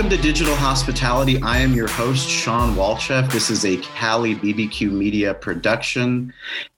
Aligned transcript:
Welcome 0.00 0.16
to 0.16 0.22
Digital 0.22 0.56
Hospitality. 0.56 1.42
I 1.42 1.58
am 1.58 1.74
your 1.74 1.86
host, 1.86 2.26
Shawn 2.26 2.74
Walchef. 2.74 3.30
This 3.30 3.50
is 3.50 3.66
a 3.66 3.76
Cali 3.76 4.34
BBQ 4.34 4.90
Media 4.90 5.34
production. 5.34 6.32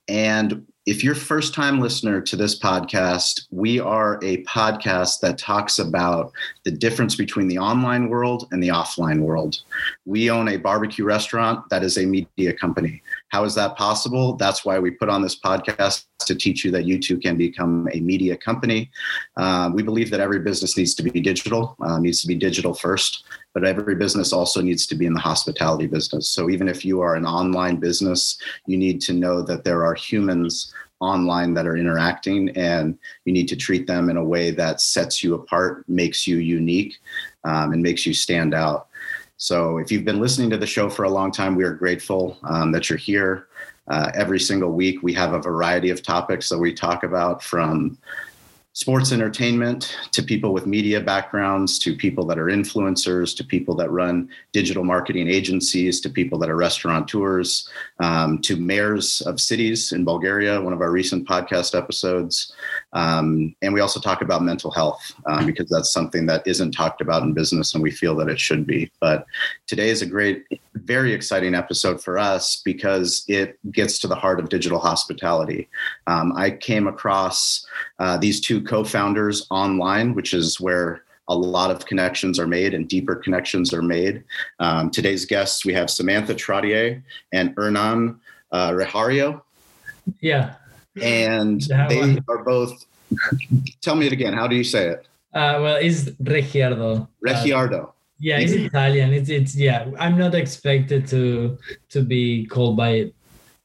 And 0.09 0.67
if 0.85 1.05
you're 1.05 1.15
first 1.15 1.53
time 1.53 1.79
listener 1.79 2.19
to 2.19 2.35
this 2.35 2.59
podcast, 2.59 3.47
we 3.49 3.79
are 3.79 4.19
a 4.21 4.43
podcast 4.43 5.21
that 5.21 5.37
talks 5.37 5.79
about 5.79 6.33
the 6.65 6.71
difference 6.71 7.15
between 7.15 7.47
the 7.47 7.57
online 7.57 8.09
world 8.09 8.49
and 8.51 8.61
the 8.61 8.67
offline 8.67 9.21
world. 9.21 9.61
We 10.05 10.29
own 10.29 10.49
a 10.49 10.57
barbecue 10.57 11.05
restaurant 11.05 11.69
that 11.69 11.81
is 11.81 11.97
a 11.97 12.05
media 12.05 12.51
company. 12.51 13.01
How 13.33 13.45
is 13.45 13.55
that 13.55 13.75
possible? 13.75 14.35
That's 14.35 14.63
why 14.63 14.77
we 14.77 14.91
put 14.91 15.09
on 15.09 15.23
this 15.23 15.39
podcast 15.39 16.05
to 16.19 16.35
teach 16.35 16.63
you 16.63 16.69
that 16.69 16.85
you 16.85 16.99
too 16.99 17.17
can 17.17 17.35
become 17.35 17.89
a 17.91 17.99
media 17.99 18.37
company. 18.37 18.91
Uh, 19.37 19.71
we 19.73 19.81
believe 19.81 20.11
that 20.11 20.19
every 20.19 20.37
business 20.37 20.77
needs 20.77 20.93
to 20.93 21.01
be 21.01 21.19
digital, 21.19 21.75
uh, 21.81 21.97
needs 21.97 22.21
to 22.21 22.27
be 22.27 22.35
digital 22.35 22.75
first, 22.75 23.23
but 23.55 23.65
every 23.65 23.95
business 23.95 24.33
also 24.33 24.61
needs 24.61 24.85
to 24.85 24.93
be 24.93 25.07
in 25.07 25.15
the 25.15 25.19
hospitality 25.19 25.87
business. 25.87 26.29
So 26.29 26.51
even 26.51 26.67
if 26.67 26.85
you 26.85 27.01
are 27.01 27.15
an 27.15 27.25
online 27.25 27.77
business, 27.77 28.37
you 28.67 28.77
need 28.77 29.01
to 29.01 29.13
know 29.13 29.41
that 29.41 29.63
there 29.63 29.83
are 29.83 29.95
humans 29.95 30.71
online 30.99 31.55
that 31.55 31.65
are 31.65 31.75
interacting 31.75 32.49
and 32.55 32.95
you 33.25 33.33
need 33.33 33.47
to 33.47 33.55
treat 33.55 33.87
them 33.87 34.11
in 34.11 34.17
a 34.17 34.23
way 34.23 34.51
that 34.51 34.79
sets 34.79 35.23
you 35.23 35.33
apart, 35.33 35.89
makes 35.89 36.27
you 36.27 36.37
unique, 36.37 36.97
um, 37.45 37.73
and 37.73 37.81
makes 37.81 38.05
you 38.05 38.13
stand 38.13 38.53
out. 38.53 38.89
So 39.43 39.77
if 39.77 39.91
you've 39.91 40.05
been 40.05 40.21
listening 40.21 40.49
to 40.51 40.57
the 40.57 40.65
show 40.65 40.89
for 40.89 41.03
a 41.03 41.09
long 41.09 41.29
time, 41.29 41.55
we 41.55 41.65
are 41.65 41.73
grateful 41.73 42.37
um, 42.43 42.71
that 42.71 42.89
you're 42.89 42.95
here. 42.95 43.49
Uh, 43.89 44.09
every 44.15 44.39
single 44.39 44.71
week, 44.71 45.03
we 45.03 45.11
have 45.15 45.33
a 45.33 45.39
variety 45.39 45.89
of 45.89 46.01
topics 46.01 46.47
that 46.47 46.57
we 46.57 46.73
talk 46.73 47.03
about 47.03 47.43
from 47.43 47.97
sports 48.73 49.11
entertainment 49.11 49.95
to 50.11 50.23
people 50.23 50.51
with 50.51 50.65
media 50.65 50.99
backgrounds 50.99 51.77
to 51.77 51.95
people 51.95 52.25
that 52.25 52.39
are 52.39 52.45
influencers 52.45 53.35
to 53.37 53.43
people 53.43 53.75
that 53.75 53.89
run 53.91 54.27
digital 54.51 54.83
marketing 54.83 55.29
agencies 55.29 56.01
to 56.01 56.09
people 56.09 56.39
that 56.39 56.49
are 56.49 56.55
restaurateurs 56.55 57.69
um, 57.99 58.39
to 58.39 58.55
mayors 58.55 59.21
of 59.21 59.39
cities 59.39 59.91
in 59.91 60.03
bulgaria 60.03 60.59
one 60.59 60.73
of 60.73 60.81
our 60.81 60.91
recent 60.91 61.27
podcast 61.27 61.77
episodes. 61.77 62.53
Um, 62.93 63.55
and 63.61 63.73
we 63.73 63.79
also 63.79 63.99
talk 63.99 64.21
about 64.21 64.41
mental 64.41 64.71
health 64.71 65.13
um, 65.27 65.45
because 65.45 65.69
that's 65.69 65.91
something 65.91 66.25
that 66.25 66.45
isn't 66.47 66.71
talked 66.71 67.01
about 67.01 67.23
in 67.23 67.33
business 67.33 67.73
and 67.73 67.83
we 67.83 67.91
feel 67.91 68.15
that 68.15 68.29
it 68.29 68.39
should 68.39 68.65
be. 68.65 68.91
But 68.99 69.25
today 69.67 69.89
is 69.89 70.01
a 70.01 70.07
great 70.07 70.45
very 70.75 71.13
exciting 71.13 71.53
episode 71.53 72.03
for 72.03 72.17
us 72.17 72.61
because 72.65 73.23
it 73.27 73.59
gets 73.71 73.99
to 73.99 74.07
the 74.07 74.15
heart 74.15 74.39
of 74.39 74.49
digital 74.49 74.79
hospitality. 74.79 75.69
Um, 76.07 76.33
i 76.35 76.49
came 76.49 76.87
across 76.87 77.65
uh, 78.03 78.17
these 78.17 78.41
two 78.41 78.61
co-founders 78.61 79.47
online, 79.49 80.13
which 80.13 80.33
is 80.33 80.59
where 80.59 81.03
a 81.29 81.35
lot 81.35 81.71
of 81.71 81.85
connections 81.85 82.37
are 82.37 82.45
made 82.45 82.73
and 82.73 82.89
deeper 82.89 83.15
connections 83.15 83.73
are 83.73 83.81
made. 83.81 84.25
Um, 84.59 84.91
today's 84.91 85.25
guests, 85.25 85.63
we 85.63 85.73
have 85.73 85.89
Samantha 85.89 86.35
Trottier 86.35 87.01
and 87.31 87.53
Hernan 87.55 88.19
uh, 88.51 88.71
Rehario. 88.71 89.41
Yeah. 90.19 90.55
And 91.01 91.61
they 91.61 92.19
are 92.27 92.43
both, 92.43 92.85
tell 93.81 93.95
me 93.95 94.07
it 94.07 94.11
again. 94.11 94.33
How 94.33 94.47
do 94.47 94.57
you 94.57 94.65
say 94.65 94.89
it? 94.89 95.07
Uh, 95.33 95.63
well, 95.63 95.77
it's 95.77 96.09
Regiardo. 96.19 97.07
Regiardo. 97.21 97.83
Uh, 97.83 97.91
yeah, 98.19 98.39
it's 98.39 98.51
Italian. 98.51 99.13
It's 99.13 99.29
it's 99.29 99.55
yeah. 99.55 99.89
I'm 99.97 100.17
not 100.17 100.35
expected 100.35 101.07
to 101.07 101.57
to 101.89 102.03
be 102.03 102.45
called 102.45 102.77
by 102.77 103.11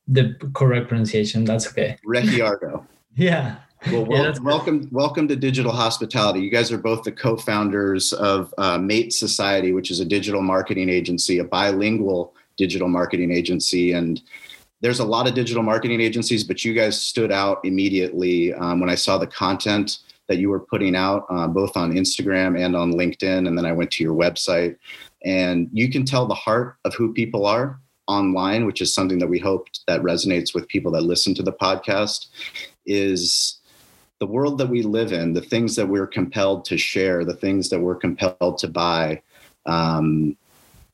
the 0.09 0.35
correct 0.55 0.89
pronunciation. 0.89 1.45
That's 1.45 1.69
okay. 1.69 1.99
Regiardo. 2.05 2.87
yeah. 3.15 3.57
Well, 3.87 4.05
wel- 4.05 4.25
yeah, 4.25 4.35
welcome, 4.43 4.89
welcome 4.91 5.29
to 5.29 5.37
Digital 5.37 5.71
Hospitality. 5.71 6.41
You 6.41 6.51
guys 6.51 6.73
are 6.73 6.79
both 6.79 7.05
the 7.05 7.13
co-founders 7.13 8.13
of 8.13 8.53
uh, 8.59 8.77
Mate 8.77 9.13
Society, 9.13 9.73
which 9.73 9.91
is 9.91 10.01
a 10.01 10.05
digital 10.05 10.43
marketing 10.43 10.89
agency, 10.89 11.39
a 11.39 11.45
bilingual 11.45 12.35
digital 12.57 12.89
marketing 12.89 13.31
agency, 13.31 13.93
and 13.93 14.21
there's 14.81 14.99
a 14.99 15.05
lot 15.05 15.29
of 15.29 15.35
digital 15.35 15.63
marketing 15.63 16.01
agencies, 16.01 16.45
but 16.45 16.65
you 16.65 16.75
guys 16.75 17.01
stood 17.01 17.33
out 17.33 17.61
immediately 17.65 18.53
um, 18.55 18.81
when 18.81 18.91
I 18.91 18.95
saw 18.95 19.17
the 19.17 19.27
content 19.27 19.99
that 20.29 20.39
you 20.39 20.51
were 20.51 20.61
putting 20.61 20.95
out, 20.95 21.25
uh, 21.31 21.47
both 21.47 21.77
on 21.77 21.93
Instagram 21.93 22.59
and 22.59 22.77
on 22.77 22.93
LinkedIn, 22.93 23.47
and 23.47 23.57
then 23.57 23.65
I 23.65 23.73
went 23.73 23.91
to 23.93 24.05
your 24.05 24.15
website, 24.15 24.77
and 25.25 25.69
you 25.73 25.89
can 25.91 26.05
tell 26.05 26.27
the 26.27 26.35
heart 26.35 26.77
of 26.85 26.95
who 26.95 27.13
people 27.13 27.47
are 27.47 27.81
online, 28.09 28.67
which 28.67 28.81
is 28.81 28.93
something 28.93 29.19
that 29.19 29.29
we 29.29 29.39
hope 29.39 29.69
that 29.87 30.03
resonates 30.03 30.55
with 30.55 30.67
people 30.69 30.91
that 30.93 31.03
listen 31.03 31.35
to 31.35 31.43
the 31.43 31.53
podcast. 31.53 32.27
Is 32.87 33.58
the 34.21 34.27
world 34.27 34.59
that 34.59 34.69
we 34.69 34.83
live 34.83 35.13
in, 35.13 35.33
the 35.33 35.41
things 35.41 35.77
that 35.77 35.87
we're 35.87 36.07
compelled 36.07 36.65
to 36.67 36.77
share, 36.77 37.25
the 37.25 37.35
things 37.35 37.69
that 37.69 37.81
we're 37.81 37.95
compelled 37.95 38.59
to 38.59 38.69
buy, 38.69 39.23
um, 39.67 40.37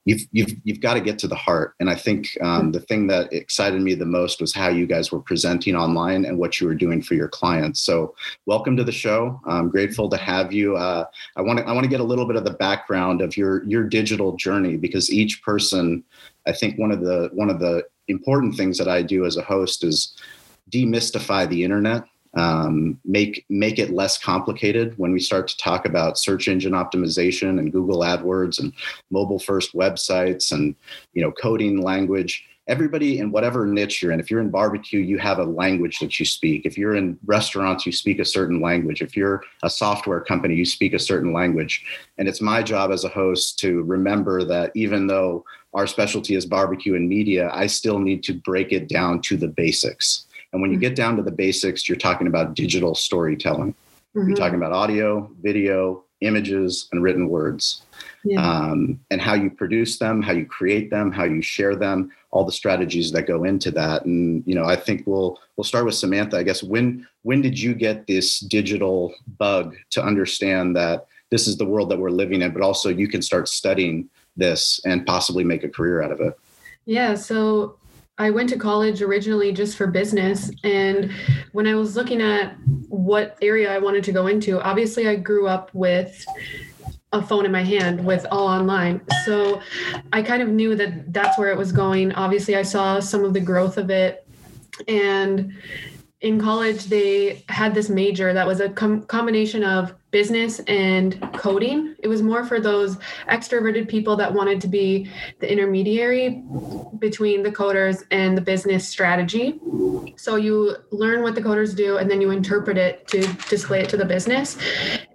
you've 0.04 0.26
you've 0.32 0.52
you've 0.64 0.80
got 0.80 0.94
to 0.94 1.00
get 1.00 1.18
to 1.20 1.28
the 1.28 1.34
heart. 1.34 1.74
And 1.80 1.88
I 1.88 1.94
think 1.94 2.36
um, 2.42 2.72
the 2.72 2.80
thing 2.80 3.06
that 3.06 3.32
excited 3.32 3.80
me 3.80 3.94
the 3.94 4.04
most 4.04 4.40
was 4.40 4.54
how 4.54 4.68
you 4.68 4.86
guys 4.86 5.10
were 5.10 5.20
presenting 5.20 5.74
online 5.74 6.26
and 6.26 6.38
what 6.38 6.60
you 6.60 6.66
were 6.66 6.74
doing 6.74 7.00
for 7.00 7.14
your 7.14 7.28
clients. 7.28 7.80
So, 7.80 8.14
welcome 8.44 8.76
to 8.76 8.84
the 8.84 8.92
show. 8.92 9.40
I'm 9.46 9.70
grateful 9.70 10.10
to 10.10 10.16
have 10.18 10.52
you. 10.52 10.76
Uh, 10.76 11.06
I 11.36 11.40
want 11.40 11.60
to 11.60 11.64
I 11.64 11.72
want 11.72 11.84
to 11.84 11.90
get 11.90 12.00
a 12.00 12.04
little 12.04 12.26
bit 12.26 12.36
of 12.36 12.44
the 12.44 12.50
background 12.50 13.22
of 13.22 13.36
your 13.36 13.64
your 13.64 13.84
digital 13.84 14.36
journey 14.36 14.76
because 14.76 15.10
each 15.10 15.42
person, 15.42 16.04
I 16.46 16.52
think 16.52 16.78
one 16.78 16.90
of 16.90 17.00
the 17.00 17.30
one 17.32 17.48
of 17.48 17.58
the 17.58 17.84
important 18.08 18.54
things 18.54 18.76
that 18.76 18.88
I 18.88 19.00
do 19.00 19.24
as 19.24 19.38
a 19.38 19.42
host 19.42 19.82
is 19.82 20.14
demystify 20.70 21.48
the 21.48 21.64
internet 21.64 22.04
um, 22.36 22.98
make 23.04 23.44
make 23.48 23.78
it 23.78 23.90
less 23.90 24.18
complicated 24.18 24.94
when 24.96 25.12
we 25.12 25.20
start 25.20 25.48
to 25.48 25.56
talk 25.56 25.86
about 25.86 26.18
search 26.18 26.48
engine 26.48 26.72
optimization 26.72 27.58
and 27.58 27.72
Google 27.72 28.00
AdWords 28.00 28.58
and 28.58 28.72
mobile 29.10 29.38
first 29.38 29.74
websites 29.74 30.52
and 30.52 30.74
you 31.12 31.22
know 31.22 31.32
coding 31.32 31.80
language. 31.80 32.44
Everybody 32.66 33.18
in 33.18 33.30
whatever 33.30 33.66
niche 33.66 34.02
you're 34.02 34.12
in, 34.12 34.20
if 34.20 34.30
you're 34.30 34.40
in 34.40 34.50
barbecue, 34.50 35.00
you 35.00 35.18
have 35.18 35.38
a 35.38 35.44
language 35.44 35.98
that 35.98 36.18
you 36.18 36.24
speak. 36.24 36.64
If 36.64 36.78
you're 36.78 36.96
in 36.96 37.18
restaurants, 37.26 37.84
you 37.84 37.92
speak 37.92 38.20
a 38.20 38.24
certain 38.24 38.62
language. 38.62 39.02
If 39.02 39.14
you're 39.14 39.42
a 39.62 39.68
software 39.68 40.22
company, 40.22 40.54
you 40.54 40.64
speak 40.64 40.94
a 40.94 40.98
certain 40.98 41.34
language. 41.34 41.84
And 42.16 42.26
it's 42.26 42.40
my 42.40 42.62
job 42.62 42.90
as 42.90 43.04
a 43.04 43.10
host 43.10 43.58
to 43.58 43.82
remember 43.82 44.44
that 44.44 44.72
even 44.74 45.06
though 45.06 45.44
our 45.74 45.86
specialty 45.86 46.36
is 46.36 46.46
barbecue 46.46 46.94
and 46.94 47.06
media, 47.06 47.50
I 47.52 47.66
still 47.66 47.98
need 47.98 48.22
to 48.24 48.32
break 48.32 48.72
it 48.72 48.88
down 48.88 49.20
to 49.22 49.36
the 49.36 49.48
basics 49.48 50.24
and 50.54 50.62
when 50.62 50.70
you 50.70 50.78
get 50.78 50.94
down 50.94 51.16
to 51.16 51.22
the 51.22 51.32
basics, 51.32 51.88
you're 51.88 51.98
talking 51.98 52.28
about 52.28 52.54
digital 52.54 52.94
storytelling. 52.94 53.74
Mm-hmm. 54.16 54.28
You're 54.28 54.36
talking 54.36 54.54
about 54.54 54.72
audio, 54.72 55.28
video, 55.42 56.04
images, 56.20 56.88
and 56.92 57.02
written 57.02 57.28
words. 57.28 57.82
Yeah. 58.24 58.40
Um, 58.40 59.00
and 59.10 59.20
how 59.20 59.34
you 59.34 59.50
produce 59.50 59.98
them, 59.98 60.22
how 60.22 60.32
you 60.32 60.46
create 60.46 60.90
them, 60.90 61.10
how 61.10 61.24
you 61.24 61.42
share 61.42 61.74
them, 61.74 62.12
all 62.30 62.44
the 62.44 62.52
strategies 62.52 63.10
that 63.10 63.26
go 63.26 63.42
into 63.42 63.72
that. 63.72 64.04
And 64.04 64.44
you 64.46 64.54
know, 64.54 64.64
I 64.64 64.76
think 64.76 65.06
we'll 65.06 65.40
we'll 65.56 65.64
start 65.64 65.86
with 65.86 65.96
Samantha. 65.96 66.36
I 66.36 66.44
guess 66.44 66.62
when 66.62 67.04
when 67.22 67.42
did 67.42 67.60
you 67.60 67.74
get 67.74 68.06
this 68.06 68.38
digital 68.38 69.12
bug 69.38 69.74
to 69.90 70.02
understand 70.04 70.76
that 70.76 71.06
this 71.30 71.48
is 71.48 71.56
the 71.56 71.66
world 71.66 71.90
that 71.90 71.98
we're 71.98 72.10
living 72.10 72.42
in, 72.42 72.52
but 72.52 72.62
also 72.62 72.90
you 72.90 73.08
can 73.08 73.22
start 73.22 73.48
studying 73.48 74.08
this 74.36 74.80
and 74.84 75.04
possibly 75.04 75.42
make 75.42 75.64
a 75.64 75.68
career 75.68 76.00
out 76.00 76.12
of 76.12 76.20
it? 76.20 76.38
Yeah. 76.86 77.14
So 77.14 77.76
I 78.16 78.30
went 78.30 78.48
to 78.50 78.56
college 78.56 79.02
originally 79.02 79.52
just 79.52 79.76
for 79.76 79.88
business. 79.88 80.50
And 80.62 81.10
when 81.52 81.66
I 81.66 81.74
was 81.74 81.96
looking 81.96 82.22
at 82.22 82.54
what 82.88 83.36
area 83.42 83.72
I 83.72 83.78
wanted 83.78 84.04
to 84.04 84.12
go 84.12 84.28
into, 84.28 84.60
obviously 84.60 85.08
I 85.08 85.16
grew 85.16 85.48
up 85.48 85.70
with 85.74 86.24
a 87.12 87.20
phone 87.20 87.44
in 87.44 87.50
my 87.50 87.62
hand 87.62 88.04
with 88.04 88.24
all 88.30 88.46
online. 88.46 89.00
So 89.24 89.60
I 90.12 90.22
kind 90.22 90.42
of 90.42 90.48
knew 90.48 90.76
that 90.76 91.12
that's 91.12 91.38
where 91.38 91.50
it 91.50 91.58
was 91.58 91.72
going. 91.72 92.12
Obviously, 92.12 92.56
I 92.56 92.62
saw 92.62 93.00
some 93.00 93.24
of 93.24 93.34
the 93.34 93.40
growth 93.40 93.78
of 93.78 93.90
it. 93.90 94.26
And 94.88 95.52
in 96.20 96.40
college, 96.40 96.84
they 96.86 97.44
had 97.48 97.74
this 97.74 97.88
major 97.88 98.32
that 98.32 98.46
was 98.46 98.60
a 98.60 98.68
com- 98.68 99.02
combination 99.02 99.62
of 99.62 99.94
business 100.14 100.60
and 100.68 101.20
coding. 101.32 101.96
It 101.98 102.06
was 102.06 102.22
more 102.22 102.44
for 102.44 102.60
those 102.60 102.98
extroverted 103.28 103.88
people 103.88 104.14
that 104.14 104.32
wanted 104.32 104.60
to 104.60 104.68
be 104.68 105.10
the 105.40 105.50
intermediary 105.50 106.40
between 107.00 107.42
the 107.42 107.50
coders 107.50 108.04
and 108.12 108.38
the 108.38 108.40
business 108.40 108.86
strategy. 108.86 109.58
So 110.14 110.36
you 110.36 110.76
learn 110.92 111.22
what 111.22 111.34
the 111.34 111.40
coders 111.42 111.74
do 111.74 111.96
and 111.96 112.08
then 112.08 112.20
you 112.20 112.30
interpret 112.30 112.78
it 112.78 113.08
to 113.08 113.26
display 113.48 113.80
it 113.80 113.88
to 113.88 113.96
the 113.96 114.04
business. 114.04 114.56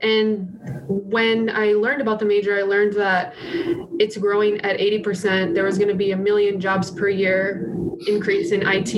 And 0.02 0.60
when 0.90 1.50
I 1.50 1.68
learned 1.72 2.02
about 2.02 2.20
the 2.20 2.26
major, 2.26 2.60
I 2.60 2.64
learned 2.64 2.92
that 2.96 3.34
it's 4.02 4.18
growing 4.18 4.60
at 4.66 4.78
80%. 4.80 5.56
There 5.56 5.64
was 5.64 5.78
going 5.78 5.88
to 5.88 5.96
be 5.96 6.12
a 6.12 6.18
million 6.18 6.60
jobs 6.60 6.92
per 6.92 7.08
year 7.08 7.74
increase 8.06 8.52
in 8.52 8.64
IT. 8.66 8.94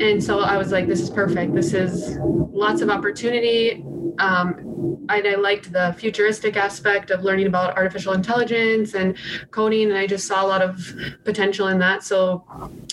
And 0.00 0.24
so 0.24 0.40
I 0.40 0.56
was 0.56 0.72
like, 0.72 0.86
this 0.86 1.02
is 1.02 1.10
perfect. 1.10 1.54
This 1.54 1.74
is 1.74 2.16
lots 2.20 2.80
of 2.80 2.88
opportunity. 2.88 3.84
Um, 4.18 5.06
and 5.08 5.26
I 5.26 5.34
liked 5.34 5.72
the 5.72 5.94
futuristic 5.98 6.56
aspect 6.56 7.10
of 7.10 7.22
learning 7.22 7.46
about 7.46 7.76
artificial 7.76 8.12
intelligence 8.12 8.94
and 8.94 9.16
coding, 9.50 9.90
and 9.90 9.98
I 9.98 10.06
just 10.06 10.26
saw 10.26 10.44
a 10.44 10.48
lot 10.48 10.62
of 10.62 10.94
potential 11.24 11.68
in 11.68 11.78
that. 11.80 12.02
So 12.04 12.44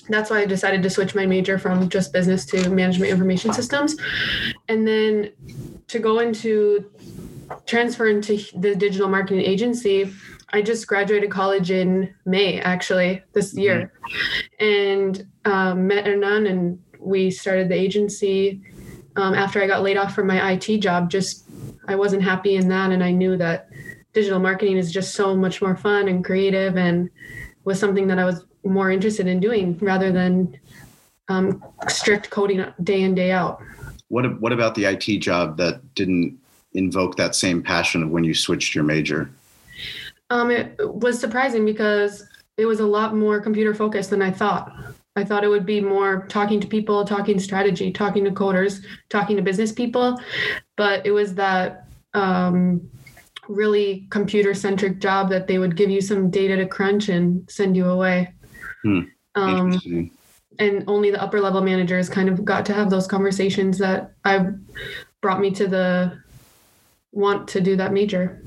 that's 0.09 0.29
why 0.29 0.41
I 0.41 0.45
decided 0.45 0.83
to 0.83 0.89
switch 0.89 1.15
my 1.15 1.25
major 1.25 1.57
from 1.57 1.89
just 1.89 2.11
business 2.11 2.45
to 2.47 2.69
management 2.69 3.11
information 3.11 3.53
systems. 3.53 3.95
And 4.67 4.87
then 4.87 5.31
to 5.87 5.99
go 5.99 6.19
into 6.19 6.91
transfer 7.65 8.07
into 8.07 8.39
the 8.55 8.75
digital 8.75 9.07
marketing 9.07 9.41
agency, 9.41 10.11
I 10.53 10.61
just 10.61 10.85
graduated 10.87 11.31
college 11.31 11.71
in 11.71 12.13
May, 12.25 12.59
actually, 12.59 13.23
this 13.33 13.53
year, 13.53 13.93
and 14.59 15.25
um, 15.45 15.87
met 15.87 16.05
Hernan, 16.05 16.45
and 16.47 16.79
we 16.99 17.31
started 17.31 17.69
the 17.69 17.75
agency. 17.75 18.61
Um, 19.15 19.33
after 19.33 19.61
I 19.61 19.67
got 19.67 19.83
laid 19.83 19.97
off 19.97 20.15
from 20.15 20.27
my 20.27 20.51
IT 20.53 20.79
job, 20.79 21.09
just 21.09 21.45
I 21.87 21.95
wasn't 21.95 22.23
happy 22.23 22.55
in 22.55 22.69
that, 22.69 22.91
and 22.91 23.03
I 23.03 23.11
knew 23.11 23.37
that 23.37 23.69
digital 24.13 24.39
marketing 24.39 24.77
is 24.77 24.91
just 24.91 25.13
so 25.15 25.35
much 25.35 25.61
more 25.61 25.75
fun 25.75 26.07
and 26.07 26.23
creative, 26.23 26.77
and 26.77 27.09
was 27.63 27.79
something 27.79 28.07
that 28.07 28.19
I 28.19 28.25
was 28.25 28.45
more 28.63 28.91
interested 28.91 29.27
in 29.27 29.39
doing 29.39 29.77
rather 29.81 30.11
than 30.11 30.57
um, 31.27 31.63
strict 31.87 32.29
coding 32.29 32.65
day 32.83 33.01
in 33.01 33.15
day 33.15 33.31
out. 33.31 33.61
What 34.07 34.39
what 34.41 34.53
about 34.53 34.75
the 34.75 34.85
IT 34.85 35.19
job 35.19 35.57
that 35.57 35.95
didn't 35.95 36.37
invoke 36.73 37.17
that 37.17 37.35
same 37.35 37.61
passion 37.61 38.03
of 38.03 38.09
when 38.09 38.23
you 38.23 38.33
switched 38.33 38.75
your 38.75 38.83
major? 38.83 39.29
Um, 40.29 40.49
it 40.51 40.75
was 40.79 41.19
surprising 41.19 41.65
because 41.65 42.25
it 42.57 42.65
was 42.65 42.79
a 42.79 42.85
lot 42.85 43.15
more 43.15 43.41
computer 43.41 43.73
focused 43.73 44.09
than 44.09 44.21
I 44.21 44.31
thought. 44.31 44.71
I 45.15 45.23
thought 45.25 45.43
it 45.43 45.49
would 45.49 45.65
be 45.65 45.81
more 45.81 46.25
talking 46.27 46.59
to 46.61 46.67
people, 46.67 47.03
talking 47.03 47.39
strategy, 47.39 47.91
talking 47.91 48.23
to 48.23 48.31
coders, 48.31 48.83
talking 49.09 49.35
to 49.35 49.41
business 49.41 49.71
people, 49.71 50.19
but 50.77 51.05
it 51.05 51.11
was 51.11 51.35
that 51.35 51.87
um, 52.13 52.89
really 53.49 54.07
computer 54.09 54.53
centric 54.53 54.99
job 54.99 55.29
that 55.29 55.47
they 55.47 55.57
would 55.57 55.75
give 55.75 55.89
you 55.89 56.01
some 56.01 56.29
data 56.29 56.55
to 56.55 56.65
crunch 56.65 57.09
and 57.09 57.49
send 57.49 57.75
you 57.75 57.89
away. 57.89 58.33
Hmm. 58.83 59.01
Um, 59.35 60.11
and 60.59 60.83
only 60.87 61.11
the 61.11 61.21
upper 61.21 61.41
level 61.41 61.61
managers 61.61 62.09
kind 62.09 62.29
of 62.29 62.45
got 62.45 62.65
to 62.67 62.73
have 62.73 62.89
those 62.89 63.07
conversations 63.07 63.77
that 63.79 64.13
I 64.23 64.47
brought 65.21 65.39
me 65.39 65.51
to 65.51 65.67
the 65.67 66.21
want 67.11 67.47
to 67.49 67.61
do 67.61 67.75
that 67.75 67.91
major. 67.91 68.41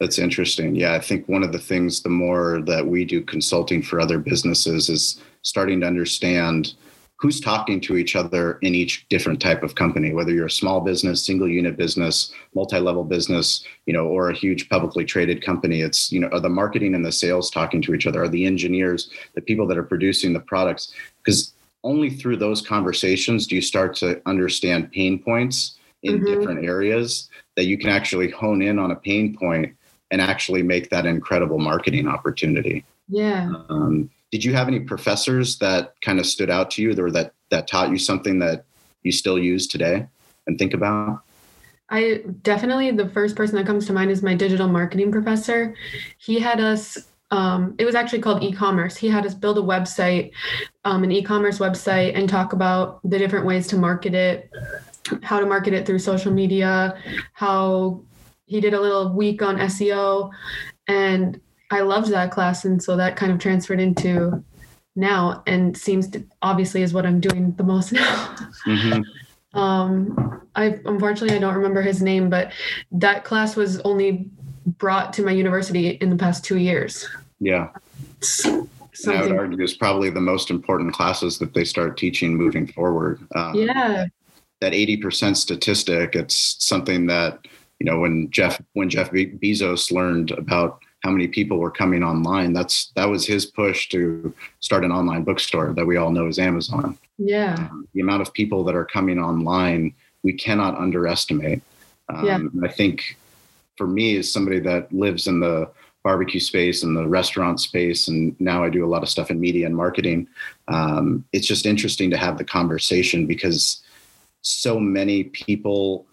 That's 0.00 0.18
interesting. 0.18 0.74
Yeah, 0.74 0.94
I 0.94 1.00
think 1.00 1.28
one 1.28 1.42
of 1.42 1.52
the 1.52 1.58
things 1.58 2.02
the 2.02 2.10
more 2.10 2.60
that 2.62 2.86
we 2.86 3.04
do 3.04 3.22
consulting 3.22 3.82
for 3.82 4.00
other 4.00 4.18
businesses 4.18 4.88
is 4.88 5.20
starting 5.46 5.80
to 5.80 5.86
understand 5.86 6.74
who's 7.18 7.40
talking 7.40 7.80
to 7.80 7.96
each 7.96 8.14
other 8.14 8.58
in 8.60 8.74
each 8.74 9.08
different 9.08 9.40
type 9.40 9.62
of 9.62 9.74
company 9.74 10.12
whether 10.12 10.32
you're 10.32 10.46
a 10.46 10.50
small 10.50 10.80
business 10.80 11.24
single 11.24 11.48
unit 11.48 11.76
business 11.76 12.32
multi-level 12.54 13.04
business 13.04 13.64
you 13.86 13.92
know 13.92 14.06
or 14.06 14.28
a 14.28 14.34
huge 14.34 14.68
publicly 14.68 15.04
traded 15.04 15.42
company. 15.42 15.80
It's 15.80 16.12
you 16.12 16.20
know 16.20 16.28
are 16.28 16.40
the 16.40 16.48
marketing 16.48 16.94
and 16.94 17.04
the 17.04 17.12
sales 17.12 17.50
talking 17.50 17.80
to 17.82 17.94
each 17.94 18.06
other? 18.06 18.22
Are 18.22 18.28
the 18.28 18.44
engineers 18.44 19.10
the 19.34 19.40
people 19.40 19.66
that 19.68 19.78
are 19.78 19.82
producing 19.82 20.32
the 20.32 20.40
products? 20.40 20.92
Because 21.18 21.54
only 21.84 22.10
through 22.10 22.36
those 22.36 22.60
conversations 22.60 23.46
do 23.46 23.54
you 23.54 23.62
start 23.62 23.94
to 23.96 24.20
understand 24.26 24.90
pain 24.90 25.22
points 25.22 25.78
in 26.02 26.16
mm-hmm. 26.16 26.26
different 26.26 26.64
areas 26.64 27.30
that 27.56 27.66
you 27.66 27.78
can 27.78 27.90
actually 27.90 28.30
hone 28.30 28.60
in 28.60 28.78
on 28.78 28.90
a 28.90 28.96
pain 28.96 29.36
point 29.36 29.74
and 30.10 30.20
actually 30.20 30.62
make 30.62 30.90
that 30.90 31.06
incredible 31.06 31.58
marketing 31.58 32.06
opportunity. 32.06 32.84
Yeah. 33.08 33.52
Um, 33.68 34.10
did 34.36 34.44
you 34.44 34.52
have 34.52 34.68
any 34.68 34.80
professors 34.80 35.56
that 35.60 35.94
kind 36.02 36.20
of 36.20 36.26
stood 36.26 36.50
out 36.50 36.70
to 36.70 36.82
you 36.82 36.92
or 37.02 37.10
that 37.10 37.32
that 37.48 37.66
taught 37.66 37.88
you 37.88 37.96
something 37.96 38.38
that 38.38 38.66
you 39.02 39.10
still 39.10 39.38
use 39.38 39.66
today 39.66 40.06
and 40.46 40.58
think 40.58 40.74
about? 40.74 41.22
I 41.88 42.22
definitely 42.42 42.90
the 42.90 43.08
first 43.08 43.34
person 43.34 43.56
that 43.56 43.64
comes 43.64 43.86
to 43.86 43.94
mind 43.94 44.10
is 44.10 44.22
my 44.22 44.34
digital 44.34 44.68
marketing 44.68 45.10
professor. 45.10 45.74
He 46.18 46.38
had 46.38 46.60
us 46.60 46.98
um, 47.30 47.76
it 47.78 47.86
was 47.86 47.94
actually 47.94 48.20
called 48.20 48.42
e-commerce. 48.42 48.94
He 48.94 49.08
had 49.08 49.24
us 49.24 49.32
build 49.32 49.56
a 49.56 49.62
website 49.62 50.32
um, 50.84 51.02
an 51.02 51.10
e-commerce 51.10 51.58
website 51.58 52.14
and 52.14 52.28
talk 52.28 52.52
about 52.52 53.00
the 53.08 53.16
different 53.16 53.46
ways 53.46 53.66
to 53.68 53.78
market 53.78 54.12
it 54.12 54.50
how 55.22 55.40
to 55.40 55.46
market 55.46 55.72
it 55.72 55.86
through 55.86 56.00
social 56.00 56.32
media 56.32 57.00
how 57.32 58.02
he 58.44 58.60
did 58.60 58.74
a 58.74 58.80
little 58.80 59.14
week 59.14 59.40
on 59.40 59.56
seo 59.56 60.30
and 60.88 61.40
I 61.70 61.80
loved 61.80 62.10
that 62.10 62.30
class, 62.30 62.64
and 62.64 62.82
so 62.82 62.96
that 62.96 63.16
kind 63.16 63.32
of 63.32 63.38
transferred 63.38 63.80
into 63.80 64.44
now, 64.94 65.42
and 65.46 65.76
seems 65.76 66.08
to 66.10 66.24
obviously 66.42 66.82
is 66.82 66.92
what 66.94 67.06
I'm 67.06 67.20
doing 67.20 67.52
the 67.52 67.64
most 67.64 67.92
now. 67.92 68.36
Mm-hmm. 68.66 69.58
um, 69.58 70.42
I 70.54 70.78
unfortunately 70.84 71.36
I 71.36 71.40
don't 71.40 71.54
remember 71.54 71.82
his 71.82 72.02
name, 72.02 72.30
but 72.30 72.52
that 72.92 73.24
class 73.24 73.56
was 73.56 73.80
only 73.80 74.30
brought 74.66 75.12
to 75.14 75.22
my 75.22 75.30
university 75.30 75.88
in 75.88 76.10
the 76.10 76.16
past 76.16 76.44
two 76.44 76.58
years. 76.58 77.06
Yeah. 77.38 77.68
I 79.06 79.22
would 79.22 79.32
argue 79.32 79.62
is 79.62 79.74
probably 79.74 80.10
the 80.10 80.20
most 80.20 80.50
important 80.50 80.92
classes 80.92 81.38
that 81.38 81.54
they 81.54 81.64
start 81.64 81.96
teaching 81.96 82.36
moving 82.36 82.66
forward. 82.66 83.20
Um, 83.34 83.54
yeah. 83.54 84.06
That 84.60 84.72
80% 84.72 85.36
statistic, 85.36 86.16
it's 86.16 86.56
something 86.58 87.06
that, 87.06 87.46
you 87.78 87.84
know, 87.84 88.00
when 88.00 88.30
Jeff, 88.30 88.60
when 88.72 88.88
Jeff 88.88 89.10
Bezos 89.10 89.92
learned 89.92 90.30
about 90.32 90.80
how 91.06 91.12
many 91.12 91.28
people 91.28 91.58
were 91.58 91.70
coming 91.70 92.02
online. 92.02 92.52
That's 92.52 92.90
that 92.96 93.04
was 93.04 93.24
his 93.24 93.46
push 93.46 93.88
to 93.90 94.34
start 94.58 94.84
an 94.84 94.90
online 94.90 95.22
bookstore 95.22 95.72
that 95.74 95.86
we 95.86 95.96
all 95.96 96.10
know 96.10 96.26
is 96.26 96.40
Amazon. 96.40 96.98
Yeah. 97.16 97.54
Um, 97.54 97.86
the 97.94 98.00
amount 98.00 98.22
of 98.22 98.32
people 98.32 98.64
that 98.64 98.74
are 98.74 98.84
coming 98.84 99.20
online, 99.20 99.94
we 100.24 100.32
cannot 100.32 100.76
underestimate. 100.76 101.62
Um, 102.08 102.26
yeah. 102.26 102.68
I 102.68 102.72
think 102.72 103.16
for 103.76 103.86
me, 103.86 104.16
as 104.16 104.32
somebody 104.32 104.58
that 104.60 104.92
lives 104.92 105.28
in 105.28 105.38
the 105.38 105.70
barbecue 106.02 106.40
space 106.40 106.82
and 106.82 106.96
the 106.96 107.06
restaurant 107.06 107.60
space, 107.60 108.08
and 108.08 108.34
now 108.40 108.64
I 108.64 108.68
do 108.68 108.84
a 108.84 108.92
lot 108.94 109.04
of 109.04 109.08
stuff 109.08 109.30
in 109.30 109.38
media 109.38 109.66
and 109.66 109.76
marketing. 109.76 110.26
Um, 110.66 111.24
it's 111.32 111.46
just 111.46 111.66
interesting 111.66 112.10
to 112.10 112.16
have 112.16 112.36
the 112.36 112.44
conversation 112.44 113.26
because 113.26 113.80
so 114.42 114.80
many 114.80 115.22
people 115.22 116.04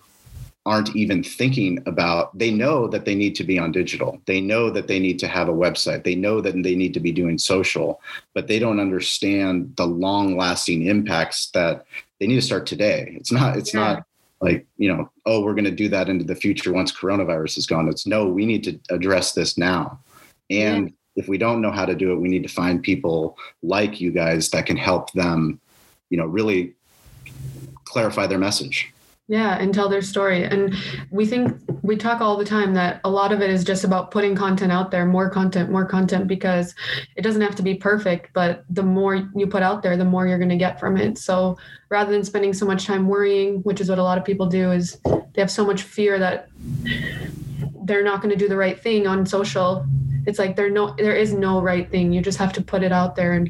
aren't 0.65 0.95
even 0.95 1.21
thinking 1.21 1.83
about 1.85 2.37
they 2.37 2.49
know 2.49 2.87
that 2.87 3.03
they 3.03 3.15
need 3.15 3.35
to 3.35 3.43
be 3.43 3.59
on 3.59 3.71
digital. 3.71 4.21
They 4.25 4.39
know 4.39 4.69
that 4.69 4.87
they 4.87 4.97
need 4.97 5.19
to 5.19 5.27
have 5.27 5.49
a 5.49 5.53
website. 5.53 6.03
They 6.03 6.15
know 6.15 6.39
that 6.39 6.53
they 6.63 6.75
need 6.75 6.93
to 6.93 6.99
be 6.99 7.11
doing 7.11 7.37
social 7.37 8.01
but 8.33 8.47
they 8.47 8.59
don't 8.59 8.79
understand 8.79 9.73
the 9.75 9.85
long 9.85 10.37
lasting 10.37 10.83
impacts 10.83 11.47
that 11.51 11.85
they 12.19 12.27
need 12.27 12.35
to 12.35 12.41
start 12.41 12.65
today. 12.65 13.13
It's 13.17 13.31
not 13.31 13.57
it's 13.57 13.73
yeah. 13.73 13.79
not 13.79 14.05
like 14.39 14.65
you 14.77 14.93
know 14.93 15.09
oh 15.25 15.41
we're 15.41 15.53
going 15.53 15.63
to 15.65 15.71
do 15.71 15.89
that 15.89 16.09
into 16.09 16.23
the 16.23 16.35
future 16.35 16.71
once 16.71 16.91
coronavirus 16.91 17.57
is 17.57 17.67
gone. 17.67 17.89
It's 17.89 18.07
no 18.07 18.27
we 18.27 18.45
need 18.45 18.63
to 18.63 18.79
address 18.89 19.33
this 19.33 19.57
now. 19.57 19.99
And 20.49 20.87
yeah. 20.87 21.21
if 21.23 21.27
we 21.27 21.37
don't 21.37 21.61
know 21.61 21.71
how 21.71 21.85
to 21.85 21.95
do 21.95 22.13
it 22.13 22.21
we 22.21 22.29
need 22.29 22.43
to 22.43 22.49
find 22.49 22.81
people 22.81 23.37
like 23.61 23.99
you 23.99 24.11
guys 24.11 24.49
that 24.51 24.65
can 24.65 24.77
help 24.77 25.11
them 25.11 25.59
you 26.09 26.17
know 26.17 26.25
really 26.25 26.73
clarify 27.83 28.27
their 28.27 28.39
message 28.39 28.93
yeah 29.33 29.57
and 29.57 29.73
tell 29.73 29.89
their 29.89 30.03
story. 30.03 30.43
And 30.43 30.75
we 31.09 31.25
think 31.25 31.59
we 31.81 31.97
talk 31.97 32.21
all 32.21 32.37
the 32.37 32.45
time 32.45 32.75
that 32.75 33.01
a 33.03 33.09
lot 33.09 33.31
of 33.31 33.41
it 33.41 33.49
is 33.49 33.63
just 33.63 33.83
about 33.83 34.11
putting 34.11 34.35
content 34.35 34.71
out 34.71 34.91
there 34.91 35.07
more 35.07 35.27
content 35.27 35.71
more 35.71 35.85
content 35.85 36.27
because 36.27 36.75
it 37.15 37.23
doesn't 37.23 37.41
have 37.41 37.55
to 37.55 37.63
be 37.63 37.73
perfect 37.73 38.31
but 38.33 38.63
the 38.69 38.83
more 38.83 39.27
you 39.35 39.47
put 39.47 39.63
out 39.63 39.81
there 39.81 39.97
the 39.97 40.05
more 40.05 40.27
you're 40.27 40.37
going 40.37 40.49
to 40.49 40.55
get 40.55 40.79
from 40.79 40.97
it. 40.97 41.17
So 41.17 41.57
rather 41.89 42.11
than 42.11 42.23
spending 42.23 42.53
so 42.53 42.67
much 42.67 42.85
time 42.85 43.07
worrying 43.07 43.63
which 43.63 43.81
is 43.81 43.89
what 43.89 43.97
a 43.97 44.03
lot 44.03 44.19
of 44.19 44.23
people 44.23 44.45
do 44.45 44.71
is 44.71 44.99
they 45.33 45.41
have 45.41 45.49
so 45.49 45.65
much 45.65 45.81
fear 45.81 46.19
that 46.19 46.49
they're 47.85 48.03
not 48.03 48.21
going 48.21 48.29
to 48.37 48.39
do 48.39 48.47
the 48.47 48.55
right 48.55 48.79
thing 48.79 49.07
on 49.07 49.25
social. 49.25 49.83
It's 50.27 50.37
like 50.37 50.55
there 50.55 50.69
no 50.69 50.93
there 50.95 51.15
is 51.15 51.33
no 51.33 51.59
right 51.59 51.89
thing. 51.89 52.13
You 52.13 52.21
just 52.21 52.37
have 52.37 52.53
to 52.53 52.61
put 52.61 52.83
it 52.83 52.91
out 52.91 53.15
there 53.15 53.33
and 53.33 53.49